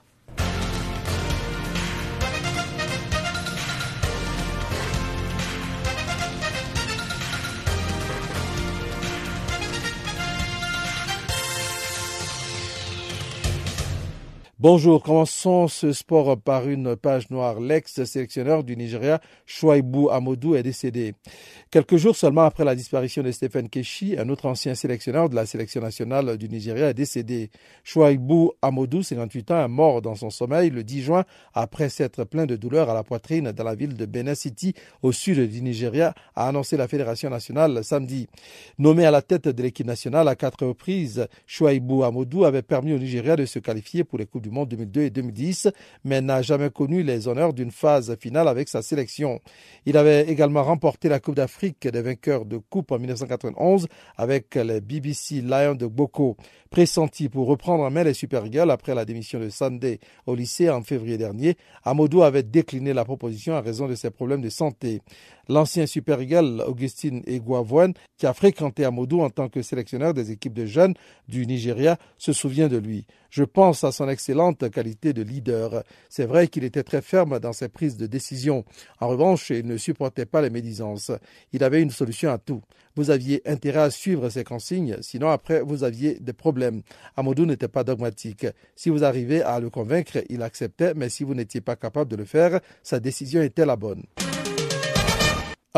Bonjour, 14.59 15.03
commençons 15.03 15.67
ce 15.67 15.91
sport 15.93 16.35
par 16.35 16.67
une 16.67 16.95
page 16.95 17.29
noire. 17.29 17.59
L'ex-sélectionneur 17.59 18.63
du 18.63 18.75
Nigeria, 18.75 19.21
Chouaibou 19.45 20.09
Amodou, 20.09 20.55
est 20.55 20.63
décédé. 20.63 21.13
Quelques 21.69 21.97
jours 21.97 22.15
seulement 22.15 22.41
après 22.41 22.65
la 22.65 22.73
disparition 22.73 23.21
de 23.21 23.29
Stephen 23.29 23.69
Keshi, 23.69 24.15
un 24.17 24.29
autre 24.29 24.47
ancien 24.47 24.73
sélectionneur 24.73 25.29
de 25.29 25.35
la 25.35 25.45
sélection 25.45 25.79
nationale 25.79 26.37
du 26.39 26.49
Nigeria 26.49 26.89
est 26.89 26.95
décédé. 26.95 27.51
Chouaibou 27.83 28.53
Amodou, 28.63 29.03
58 29.03 29.51
ans, 29.51 29.63
est 29.63 29.67
mort 29.67 30.01
dans 30.01 30.15
son 30.15 30.31
sommeil 30.31 30.71
le 30.71 30.83
10 30.83 31.01
juin 31.03 31.23
après 31.53 31.89
s'être 31.89 32.23
plein 32.23 32.47
de 32.47 32.55
douleurs 32.55 32.89
à 32.89 32.95
la 32.95 33.03
poitrine 33.03 33.51
dans 33.51 33.63
la 33.63 33.75
ville 33.75 33.93
de 33.93 34.07
Benin 34.07 34.33
City, 34.33 34.73
au 35.03 35.11
sud 35.11 35.51
du 35.51 35.61
Nigeria, 35.61 36.15
a 36.35 36.47
annoncé 36.47 36.77
la 36.77 36.87
Fédération 36.87 37.29
nationale 37.29 37.83
samedi. 37.83 38.27
Nommé 38.79 39.05
à 39.05 39.11
la 39.11 39.21
tête 39.21 39.49
de 39.49 39.61
l'équipe 39.61 39.85
nationale 39.85 40.27
à 40.27 40.35
quatre 40.35 40.65
reprises, 40.65 41.27
Chouaibou 41.45 42.03
Amodou 42.03 42.43
avait 42.43 42.63
permis 42.63 42.93
au 42.93 42.97
Nigeria 42.97 43.35
de 43.35 43.45
se 43.45 43.59
qualifier 43.59 44.03
pour 44.03 44.17
les 44.17 44.25
Coupes 44.25 44.46
du 44.47 44.53
Monde 44.53 44.69
2002 44.69 45.01
et 45.01 45.09
2010, 45.09 45.69
mais 46.05 46.21
n'a 46.21 46.41
jamais 46.41 46.69
connu 46.69 47.03
les 47.03 47.27
honneurs 47.27 47.53
d'une 47.53 47.71
phase 47.71 48.15
finale 48.19 48.47
avec 48.47 48.69
sa 48.69 48.81
sélection. 48.81 49.41
Il 49.85 49.97
avait 49.97 50.27
également 50.29 50.63
remporté 50.63 51.09
la 51.09 51.19
Coupe 51.19 51.35
d'Afrique 51.35 51.87
des 51.87 52.01
vainqueurs 52.01 52.45
de 52.45 52.57
Coupe 52.57 52.91
en 52.91 52.99
1991 52.99 53.87
avec 54.15 54.55
les 54.55 54.81
BBC 54.81 55.41
Lions 55.41 55.75
de 55.75 55.85
Boko. 55.85 56.37
Pressenti 56.69 57.29
pour 57.29 57.47
reprendre 57.47 57.83
en 57.83 57.91
main 57.91 58.03
les 58.03 58.13
Super 58.13 58.45
Eagles 58.45 58.71
après 58.71 58.93
la 58.93 59.05
démission 59.05 59.39
de 59.39 59.49
Sunday 59.49 59.99
au 60.25 60.35
lycée 60.35 60.69
en 60.69 60.81
février 60.81 61.17
dernier, 61.17 61.55
Amodo 61.83 62.23
avait 62.23 62.43
décliné 62.43 62.93
la 62.93 63.05
proposition 63.05 63.55
à 63.55 63.61
raison 63.61 63.87
de 63.87 63.95
ses 63.95 64.09
problèmes 64.09 64.41
de 64.41 64.49
santé. 64.49 65.01
L'ancien 65.49 65.85
Super 65.85 66.21
Eagle 66.21 66.63
Augustine 66.67 67.23
Eguavoine, 67.25 67.93
qui 68.17 68.25
a 68.25 68.33
fréquenté 68.33 68.83
Amodo 68.85 69.21
en 69.21 69.29
tant 69.29 69.49
que 69.49 69.61
sélectionneur 69.61 70.13
des 70.13 70.31
équipes 70.31 70.53
de 70.53 70.65
jeunes 70.65 70.93
du 71.27 71.45
Nigeria, 71.45 71.97
se 72.17 72.33
souvient 72.33 72.67
de 72.67 72.77
lui. 72.77 73.05
Je 73.29 73.43
pense 73.43 73.83
à 73.83 73.91
son 73.91 74.09
excellente 74.09 74.69
qualité 74.69 75.13
de 75.13 75.21
leader. 75.21 75.83
C'est 76.09 76.25
vrai 76.25 76.47
qu'il 76.47 76.63
était 76.63 76.83
très 76.83 77.01
ferme 77.01 77.39
dans 77.39 77.53
ses 77.53 77.69
prises 77.69 77.97
de 77.97 78.07
décision. 78.07 78.65
En 78.99 79.07
revanche, 79.07 79.49
il 79.49 79.65
ne 79.65 79.77
supportait 79.77 80.25
pas 80.25 80.41
les 80.41 80.49
médisances. 80.49 81.11
Il 81.53 81.63
avait 81.63 81.81
une 81.81 81.91
solution 81.91 82.31
à 82.31 82.37
tout. 82.37 82.61
Vous 82.95 83.11
aviez 83.11 83.41
intérêt 83.47 83.81
à 83.81 83.89
suivre 83.91 84.27
ses 84.29 84.43
consignes, 84.43 84.97
sinon 85.01 85.29
après 85.29 85.61
vous 85.61 85.83
aviez 85.83 86.15
des 86.19 86.33
problèmes. 86.33 86.81
Amadou 87.15 87.45
n'était 87.45 87.67
pas 87.67 87.83
dogmatique. 87.83 88.47
Si 88.75 88.89
vous 88.89 89.03
arrivez 89.03 89.43
à 89.43 89.59
le 89.59 89.69
convaincre, 89.69 90.17
il 90.29 90.41
acceptait, 90.41 90.93
mais 90.95 91.09
si 91.09 91.23
vous 91.23 91.35
n'étiez 91.35 91.61
pas 91.61 91.75
capable 91.75 92.09
de 92.09 92.15
le 92.15 92.25
faire, 92.25 92.59
sa 92.81 92.99
décision 92.99 93.41
était 93.41 93.65
la 93.65 93.75
bonne. 93.75 94.03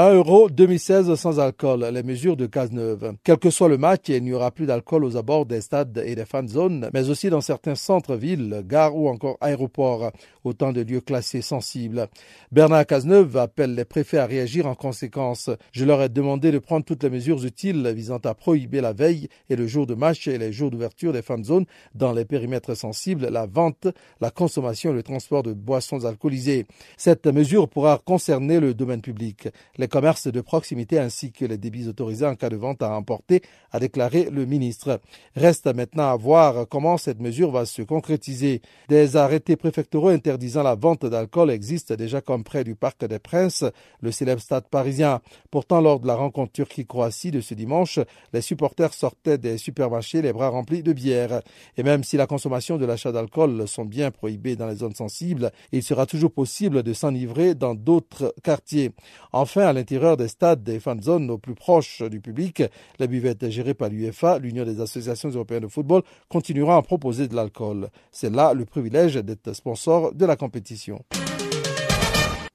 1 0.01 0.13
euro 0.13 0.49
2016 0.49 1.13
sans 1.15 1.41
alcool, 1.41 1.85
les 1.93 2.03
mesures 2.03 2.37
de 2.37 2.45
Cazeneuve. 2.45 3.15
Quel 3.21 3.35
que 3.35 3.49
soit 3.49 3.67
le 3.67 3.77
match, 3.77 4.07
il 4.07 4.23
n'y 4.23 4.31
aura 4.31 4.49
plus 4.49 4.65
d'alcool 4.65 5.03
aux 5.03 5.17
abords 5.17 5.45
des 5.45 5.59
stades 5.59 6.01
et 6.05 6.15
des 6.15 6.23
fan 6.23 6.47
zones, 6.47 6.89
mais 6.93 7.09
aussi 7.09 7.29
dans 7.29 7.41
certains 7.41 7.75
centres-villes, 7.75 8.63
gares 8.65 8.95
ou 8.95 9.09
encore 9.09 9.35
aéroports, 9.41 10.13
autant 10.45 10.71
de 10.71 10.79
lieux 10.79 11.01
classés 11.01 11.41
sensibles. 11.41 12.07
Bernard 12.49 12.85
Cazeneuve 12.85 13.35
appelle 13.35 13.75
les 13.75 13.83
préfets 13.83 14.19
à 14.19 14.25
réagir 14.25 14.67
en 14.67 14.73
conséquence. 14.73 15.49
Je 15.73 15.83
leur 15.83 16.01
ai 16.01 16.07
demandé 16.07 16.53
de 16.53 16.59
prendre 16.59 16.85
toutes 16.85 17.03
les 17.03 17.09
mesures 17.09 17.43
utiles 17.43 17.85
visant 17.93 18.21
à 18.23 18.33
prohiber 18.33 18.79
la 18.79 18.93
veille 18.93 19.27
et 19.49 19.57
le 19.57 19.67
jour 19.67 19.85
de 19.85 19.95
match 19.95 20.29
et 20.29 20.37
les 20.37 20.53
jours 20.53 20.71
d'ouverture 20.71 21.11
des 21.11 21.21
fan 21.21 21.43
zones 21.43 21.65
dans 21.93 22.13
les 22.13 22.23
périmètres 22.23 22.73
sensibles, 22.73 23.27
la 23.29 23.47
vente, 23.47 23.89
la 24.21 24.31
consommation 24.31 24.91
et 24.91 24.93
le 24.93 25.03
transport 25.03 25.43
de 25.43 25.51
boissons 25.51 26.05
alcoolisées. 26.05 26.67
Cette 26.95 27.27
mesure 27.27 27.67
pourra 27.67 27.97
concerner 27.97 28.61
le 28.61 28.73
domaine 28.73 29.01
public 29.01 29.49
commerces 29.89 30.27
de 30.27 30.41
proximité 30.41 30.99
ainsi 30.99 31.31
que 31.31 31.45
les 31.45 31.57
débits 31.57 31.87
autorisés 31.87 32.25
en 32.25 32.35
cas 32.35 32.49
de 32.49 32.55
vente 32.55 32.81
à 32.81 32.91
emporter, 32.91 33.41
a 33.71 33.79
déclaré 33.79 34.29
le 34.31 34.45
ministre. 34.45 35.01
Reste 35.35 35.67
maintenant 35.67 36.09
à 36.09 36.15
voir 36.15 36.67
comment 36.69 36.97
cette 36.97 37.19
mesure 37.19 37.51
va 37.51 37.65
se 37.65 37.81
concrétiser. 37.81 38.61
Des 38.87 39.17
arrêtés 39.17 39.55
préfectoraux 39.55 40.09
interdisant 40.09 40.63
la 40.63 40.75
vente 40.75 41.05
d'alcool 41.05 41.51
existent 41.51 41.95
déjà 41.95 42.21
comme 42.21 42.43
près 42.43 42.63
du 42.63 42.75
Parc 42.75 43.03
des 43.05 43.19
Princes, 43.19 43.65
le 44.01 44.11
célèbre 44.11 44.41
stade 44.41 44.67
parisien. 44.69 45.21
Pourtant, 45.51 45.81
lors 45.81 45.99
de 45.99 46.07
la 46.07 46.15
rencontre 46.15 46.53
Turquie-Croatie 46.53 47.31
de 47.31 47.41
ce 47.41 47.53
dimanche, 47.53 47.99
les 48.33 48.41
supporters 48.41 48.93
sortaient 48.93 49.37
des 49.37 49.57
supermarchés 49.57 50.21
les 50.21 50.33
bras 50.33 50.49
remplis 50.49 50.83
de 50.83 50.93
bière. 50.93 51.41
Et 51.77 51.83
même 51.83 52.03
si 52.03 52.17
la 52.17 52.27
consommation 52.27 52.77
de 52.77 52.85
l'achat 52.85 53.11
d'alcool 53.11 53.67
sont 53.67 53.85
bien 53.85 54.11
prohibées 54.11 54.55
dans 54.55 54.67
les 54.67 54.77
zones 54.77 54.95
sensibles, 54.95 55.51
il 55.71 55.83
sera 55.83 56.05
toujours 56.05 56.31
possible 56.31 56.83
de 56.83 56.93
s'enivrer 56.93 57.55
dans 57.55 57.75
d'autres 57.75 58.33
quartiers. 58.43 58.91
Enfin, 59.31 59.68
à 59.69 59.73
l'intérieur 59.73 60.17
des 60.17 60.27
stades 60.27 60.63
des 60.63 60.79
fan 60.79 61.01
zones 61.01 61.29
au 61.29 61.37
plus 61.37 61.55
proches 61.55 62.01
du 62.03 62.19
public. 62.19 62.63
Les 62.99 63.07
buvettes 63.07 63.49
gérées 63.49 63.73
par 63.73 63.89
l'UEFA, 63.89 64.39
l'Union 64.39 64.65
des 64.65 64.81
associations 64.81 65.29
européennes 65.29 65.63
de 65.63 65.67
football, 65.67 66.01
continuera 66.27 66.77
à 66.77 66.81
proposer 66.81 67.27
de 67.27 67.35
l'alcool. 67.35 67.89
C'est 68.11 68.33
là 68.33 68.53
le 68.53 68.65
privilège 68.65 69.15
d'être 69.15 69.53
sponsor 69.53 70.13
de 70.13 70.25
la 70.25 70.35
compétition. 70.35 71.03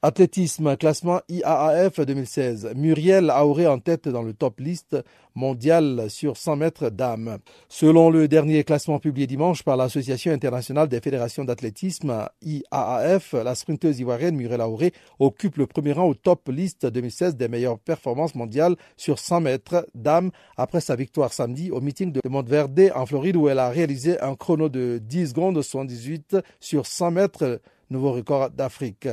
Athlétisme, 0.07 0.77
classement 0.77 1.23
IAAF 1.31 2.01
2016. 2.01 2.73
Muriel 2.77 3.31
Auré 3.31 3.67
en 3.67 3.79
tête 3.79 4.07
dans 4.07 4.21
le 4.21 4.35
top 4.35 4.61
list 4.61 4.99
mondial 5.35 6.11
sur 6.11 6.37
100 6.37 6.57
mètres 6.57 6.91
dames. 6.91 7.39
Selon 7.71 8.11
le 8.11 8.29
dernier 8.29 8.65
classement 8.65 8.99
publié 8.99 9.27
dimanche 9.27 9.63
par 9.63 9.79
l'Association 9.79 10.31
internationale 10.31 10.89
des 10.91 11.01
fédérations 11.01 11.47
d'athlétisme 11.47 12.29
IAAF, 12.43 13.33
la 13.33 13.55
sprinteuse 13.55 13.99
ivoirienne 13.99 14.37
Muriel 14.37 14.61
Auré 14.61 14.93
occupe 15.21 15.57
le 15.57 15.67
premier 15.67 15.93
rang 15.93 16.07
au 16.07 16.13
top 16.15 16.51
list 16.51 16.85
2016 16.85 17.37
des 17.37 17.49
meilleures 17.49 17.79
performances 17.79 18.35
mondiales 18.35 18.77
sur 18.99 19.19
100 19.19 19.41
mètres 19.41 19.87
dames 19.95 20.33
après 20.59 20.83
sa 20.83 20.97
victoire 20.97 21.33
samedi 21.33 21.71
au 21.71 21.81
meeting 21.81 22.13
de 22.13 22.21
Monteverde 22.29 22.93
en 22.95 23.07
Floride 23.07 23.37
où 23.37 23.49
elle 23.49 23.59
a 23.59 23.71
réalisé 23.71 24.21
un 24.21 24.35
chrono 24.35 24.69
de 24.69 25.01
10 25.03 25.29
secondes 25.31 25.63
78 25.63 26.37
sur 26.61 26.85
100 26.85 27.11
mètres, 27.11 27.63
nouveau 27.89 28.13
record 28.13 28.51
d'Afrique. 28.51 29.09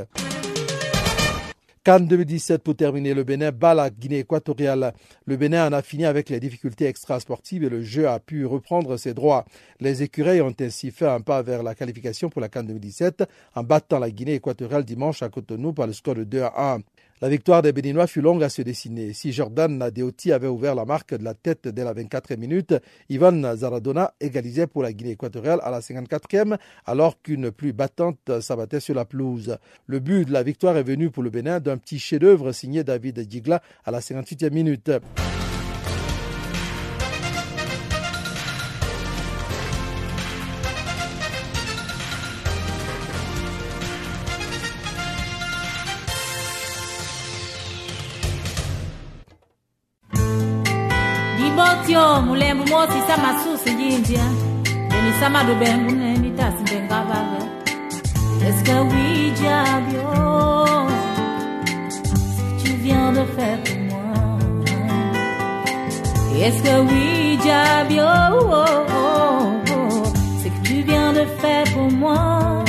Cannes 1.84 2.06
2017 2.08 2.62
pour 2.62 2.76
terminer, 2.76 3.16
le 3.16 3.24
Bénin 3.24 3.52
bat 3.52 3.74
la 3.74 3.90
Guinée 3.90 4.20
équatoriale. 4.20 4.94
Le 5.26 5.36
Bénin 5.36 5.68
en 5.68 5.74
a 5.74 5.82
fini 5.82 6.06
avec 6.06 6.30
les 6.30 6.40
difficultés 6.40 6.86
extrasportives 6.86 7.64
et 7.64 7.70
le 7.70 7.82
jeu 7.82 8.08
a 8.08 8.20
pu 8.20 8.46
reprendre 8.46 8.98
ses 8.98 9.16
droits. 9.16 9.46
Les 9.80 10.04
écureuils 10.04 10.42
ont 10.42 10.54
ainsi 10.62 10.92
fait 10.92 11.08
un 11.08 11.22
pas 11.22 11.42
vers 11.42 11.64
la 11.64 11.74
qualification 11.74 12.30
pour 12.30 12.40
la 12.40 12.50
Cannes 12.50 12.68
2017 12.68 13.24
en 13.56 13.64
battant 13.64 13.98
la 13.98 14.12
Guinée 14.12 14.36
équatoriale 14.36 14.86
dimanche 14.86 15.24
à 15.24 15.30
Cotonou 15.30 15.74
par 15.74 15.88
le 15.88 15.94
score 15.94 16.14
de 16.14 16.24
2 16.24 16.42
à 16.44 16.76
1. 16.76 16.82
La 17.24 17.30
victoire 17.30 17.62
des 17.62 17.72
Béninois 17.72 18.08
fut 18.08 18.22
longue 18.22 18.42
à 18.42 18.50
se 18.50 18.64
dessiner. 18.64 19.14
Si 19.14 19.32
Jordan 19.32 19.78
Nadeoti 19.78 20.32
avait 20.32 20.48
ouvert 20.48 20.74
la 20.74 20.86
marque 20.86 21.14
de 21.14 21.24
la 21.24 21.36
tête 21.36 21.68
dès 21.68 21.84
la 21.84 21.94
24e 21.94 22.38
minute, 22.38 22.74
Ivan 23.10 23.56
Zaradona 23.56 24.16
égalisait 24.20 24.66
pour 24.66 24.82
la 24.82 24.92
Guinée 24.92 25.12
équatoriale 25.12 25.60
à 25.62 25.70
la 25.70 25.82
54e, 25.82 26.58
alors 26.84 27.22
qu'une 27.22 27.52
pluie 27.52 27.74
battante 27.74 28.42
s'abattait 28.42 28.80
sur 28.80 28.96
la 28.96 29.06
pelouse. 29.06 29.60
Le 29.86 30.00
but 30.00 30.26
de 30.26 30.34
la 30.34 30.42
victoire 30.42 30.78
est 30.78 30.84
venu 30.84 31.12
pour 31.12 31.22
le 31.22 31.30
Bénin 31.30 31.60
d'un 31.60 31.78
petit 31.78 32.00
chef-d'œuvre 32.00 32.54
signé 32.54 32.84
David 32.84 33.20
Digla 33.20 33.62
à 33.86 33.92
la 33.92 34.00
58e 34.00 34.52
minute. 34.52 34.92
Mulembu 52.82 52.94
mosi 52.94 53.08
samasusi 53.08 53.70
yindia. 53.70 54.26
Beni 54.90 55.14
sama 55.20 55.44
do 55.44 55.56
bengu 55.56 55.92
neni 55.96 56.30
tasi 56.38 56.64
benga 56.64 57.00
baga 57.10 57.42
Est-ce 58.48 58.64
que 58.64 58.78
oui 58.92 59.32
diable 59.40 60.00
tu 62.64 62.72
viens 62.84 63.12
de 63.14 63.24
faire 63.36 63.60
pour 63.64 63.80
moi. 63.90 64.40
Est-ce 66.46 66.64
que 66.64 66.76
oui 66.88 67.38
diable 67.38 68.00
oh, 68.00 68.48
oh, 68.52 68.88
oh, 69.78 70.04
c'est 70.42 70.50
que 70.50 70.62
tu 70.68 70.82
viens 70.82 71.14
de 71.14 71.26
faire 71.40 71.66
pour 71.74 71.92
moi. 71.92 72.64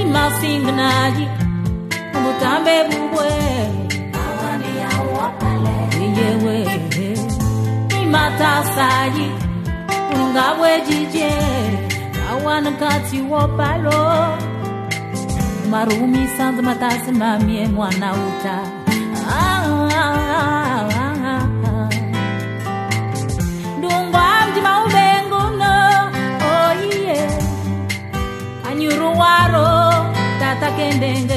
Ima 0.00 0.30
singnaji 0.40 1.26
Mutambe 2.22 2.76
bubwe. 2.90 3.32
Awani 4.22 4.70
ya 4.80 4.90
wapale. 5.12 5.76
Yewe 6.16 7.35
Mata 8.12 8.52
sayi 8.74 9.26
pungabwe 10.10 10.70
matasayi 10.86 11.28
ungawejije 11.28 11.30
awanakati 12.30 13.18
wopalo. 13.30 14.00
Marumi 15.70 16.22
sand 16.36 16.56
sanz 16.56 16.56
matasi 16.66 17.12
mamie 17.20 17.64
mwana 17.68 18.08
uta. 18.26 18.56
Dungwamjima 23.80 24.72
ubenguno 24.84 25.72
oiye. 26.56 27.18
Anyuruwaro 28.68 29.68
tatakendenge 30.40 31.35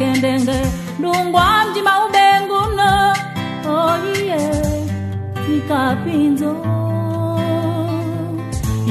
kendenge 0.00 0.58
Ndungwa 0.98 1.48
Oh 3.72 3.94
Nikapinzo. 5.48 6.52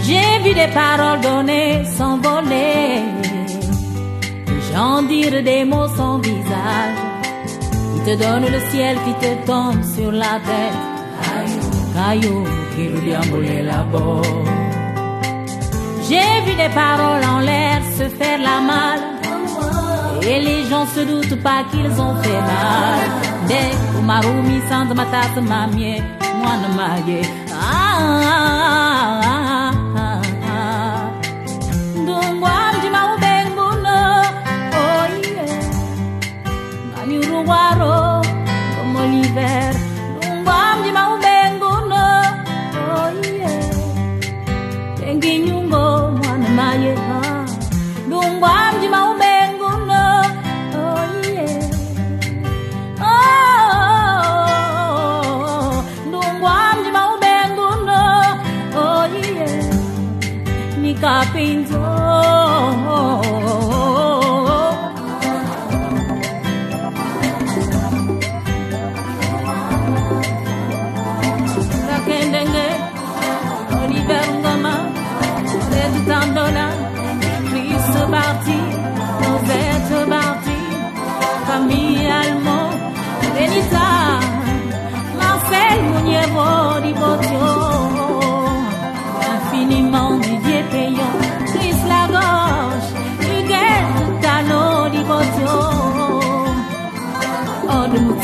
J'ai 0.06 0.32
vu 0.44 0.54
des 0.54 0.72
paroles 0.80 1.22
données 1.22 1.84
s'envoler 1.98 3.02
gens 4.72 5.02
dire 5.02 5.44
des 5.44 5.64
mots 5.66 5.92
sans 5.98 6.20
visage. 6.20 7.00
Qui 7.92 8.00
te 8.08 8.14
donnent 8.24 8.52
le 8.58 8.62
ciel 8.72 8.96
qui 9.06 9.14
te 9.24 9.32
tombe 9.48 9.82
sur 9.96 10.12
la 10.12 10.36
tête. 10.48 10.80
Caillou 11.96 12.44
qui 12.76 12.84
nous 12.92 13.02
déambulait 13.02 13.64
là-bas 13.64 14.22
J'ai 16.08 16.32
vu 16.46 16.54
des 16.64 16.74
paroles 16.82 17.26
en 17.34 17.40
l'air 17.40 17.82
se 17.98 18.06
faire 18.18 18.40
la 18.50 18.58
malle 18.70 19.19
Et 20.22 20.40
les 20.42 20.66
gens 20.70 20.86
se 20.86 21.02
doutent 21.02 21.42
pas 21.42 21.64
qu'ils 21.72 22.00
ont 22.02 22.16
fait 22.22 22.42
mal. 22.42 23.00
Des 23.48 24.00
Umarumi 24.00 24.62
sans 24.70 24.86
matata 24.94 25.42
mamie 25.42 26.02
Mwana 26.40 26.70
maye 26.78 27.22
Ah, 27.52 28.22
ah, 28.24 29.22
ah, 29.26 29.72
ah, 29.98 30.22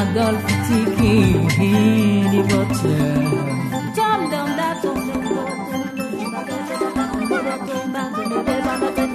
Adolf 0.00 0.44
Tiki 0.66 1.12
Hini 1.56 2.40
Bottom 2.48 3.32
Tom 3.96 4.20
Dom 4.30 4.48
Datum 4.58 4.98
Batum 6.32 6.60
Batum 6.66 7.92
Batum 7.92 7.92
Batum 7.92 8.44
Batum 8.44 9.05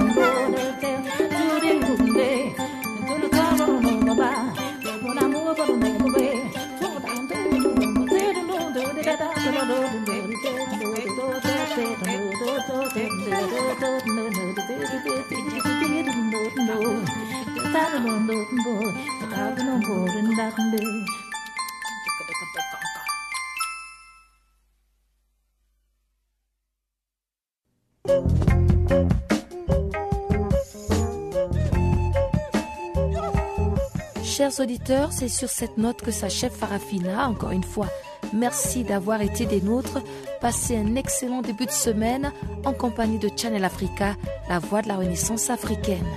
Chers 34.24 34.60
auditeurs, 34.60 35.12
c'est 35.12 35.28
sur 35.28 35.50
cette 35.50 35.78
note 35.78 36.02
que 36.02 36.12
s'achève 36.12 36.52
Farafina. 36.52 37.28
Encore 37.28 37.52
une 37.52 37.64
fois, 37.64 37.88
Merci 38.34 38.84
d'avoir 38.84 39.22
été 39.22 39.46
des 39.46 39.62
nôtres. 39.62 40.00
Passez 40.40 40.78
un 40.78 40.96
excellent 40.96 41.42
début 41.42 41.66
de 41.66 41.72
semaine 41.72 42.32
en 42.66 42.74
compagnie 42.74 43.20
de 43.20 43.30
Channel 43.36 43.64
Africa, 43.64 44.16
la 44.50 44.60
voix 44.60 44.82
de 44.82 44.88
la 44.88 44.96
Renaissance 44.96 45.50
africaine. 45.50 46.08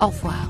Au 0.00 0.08
revoir. 0.08 0.48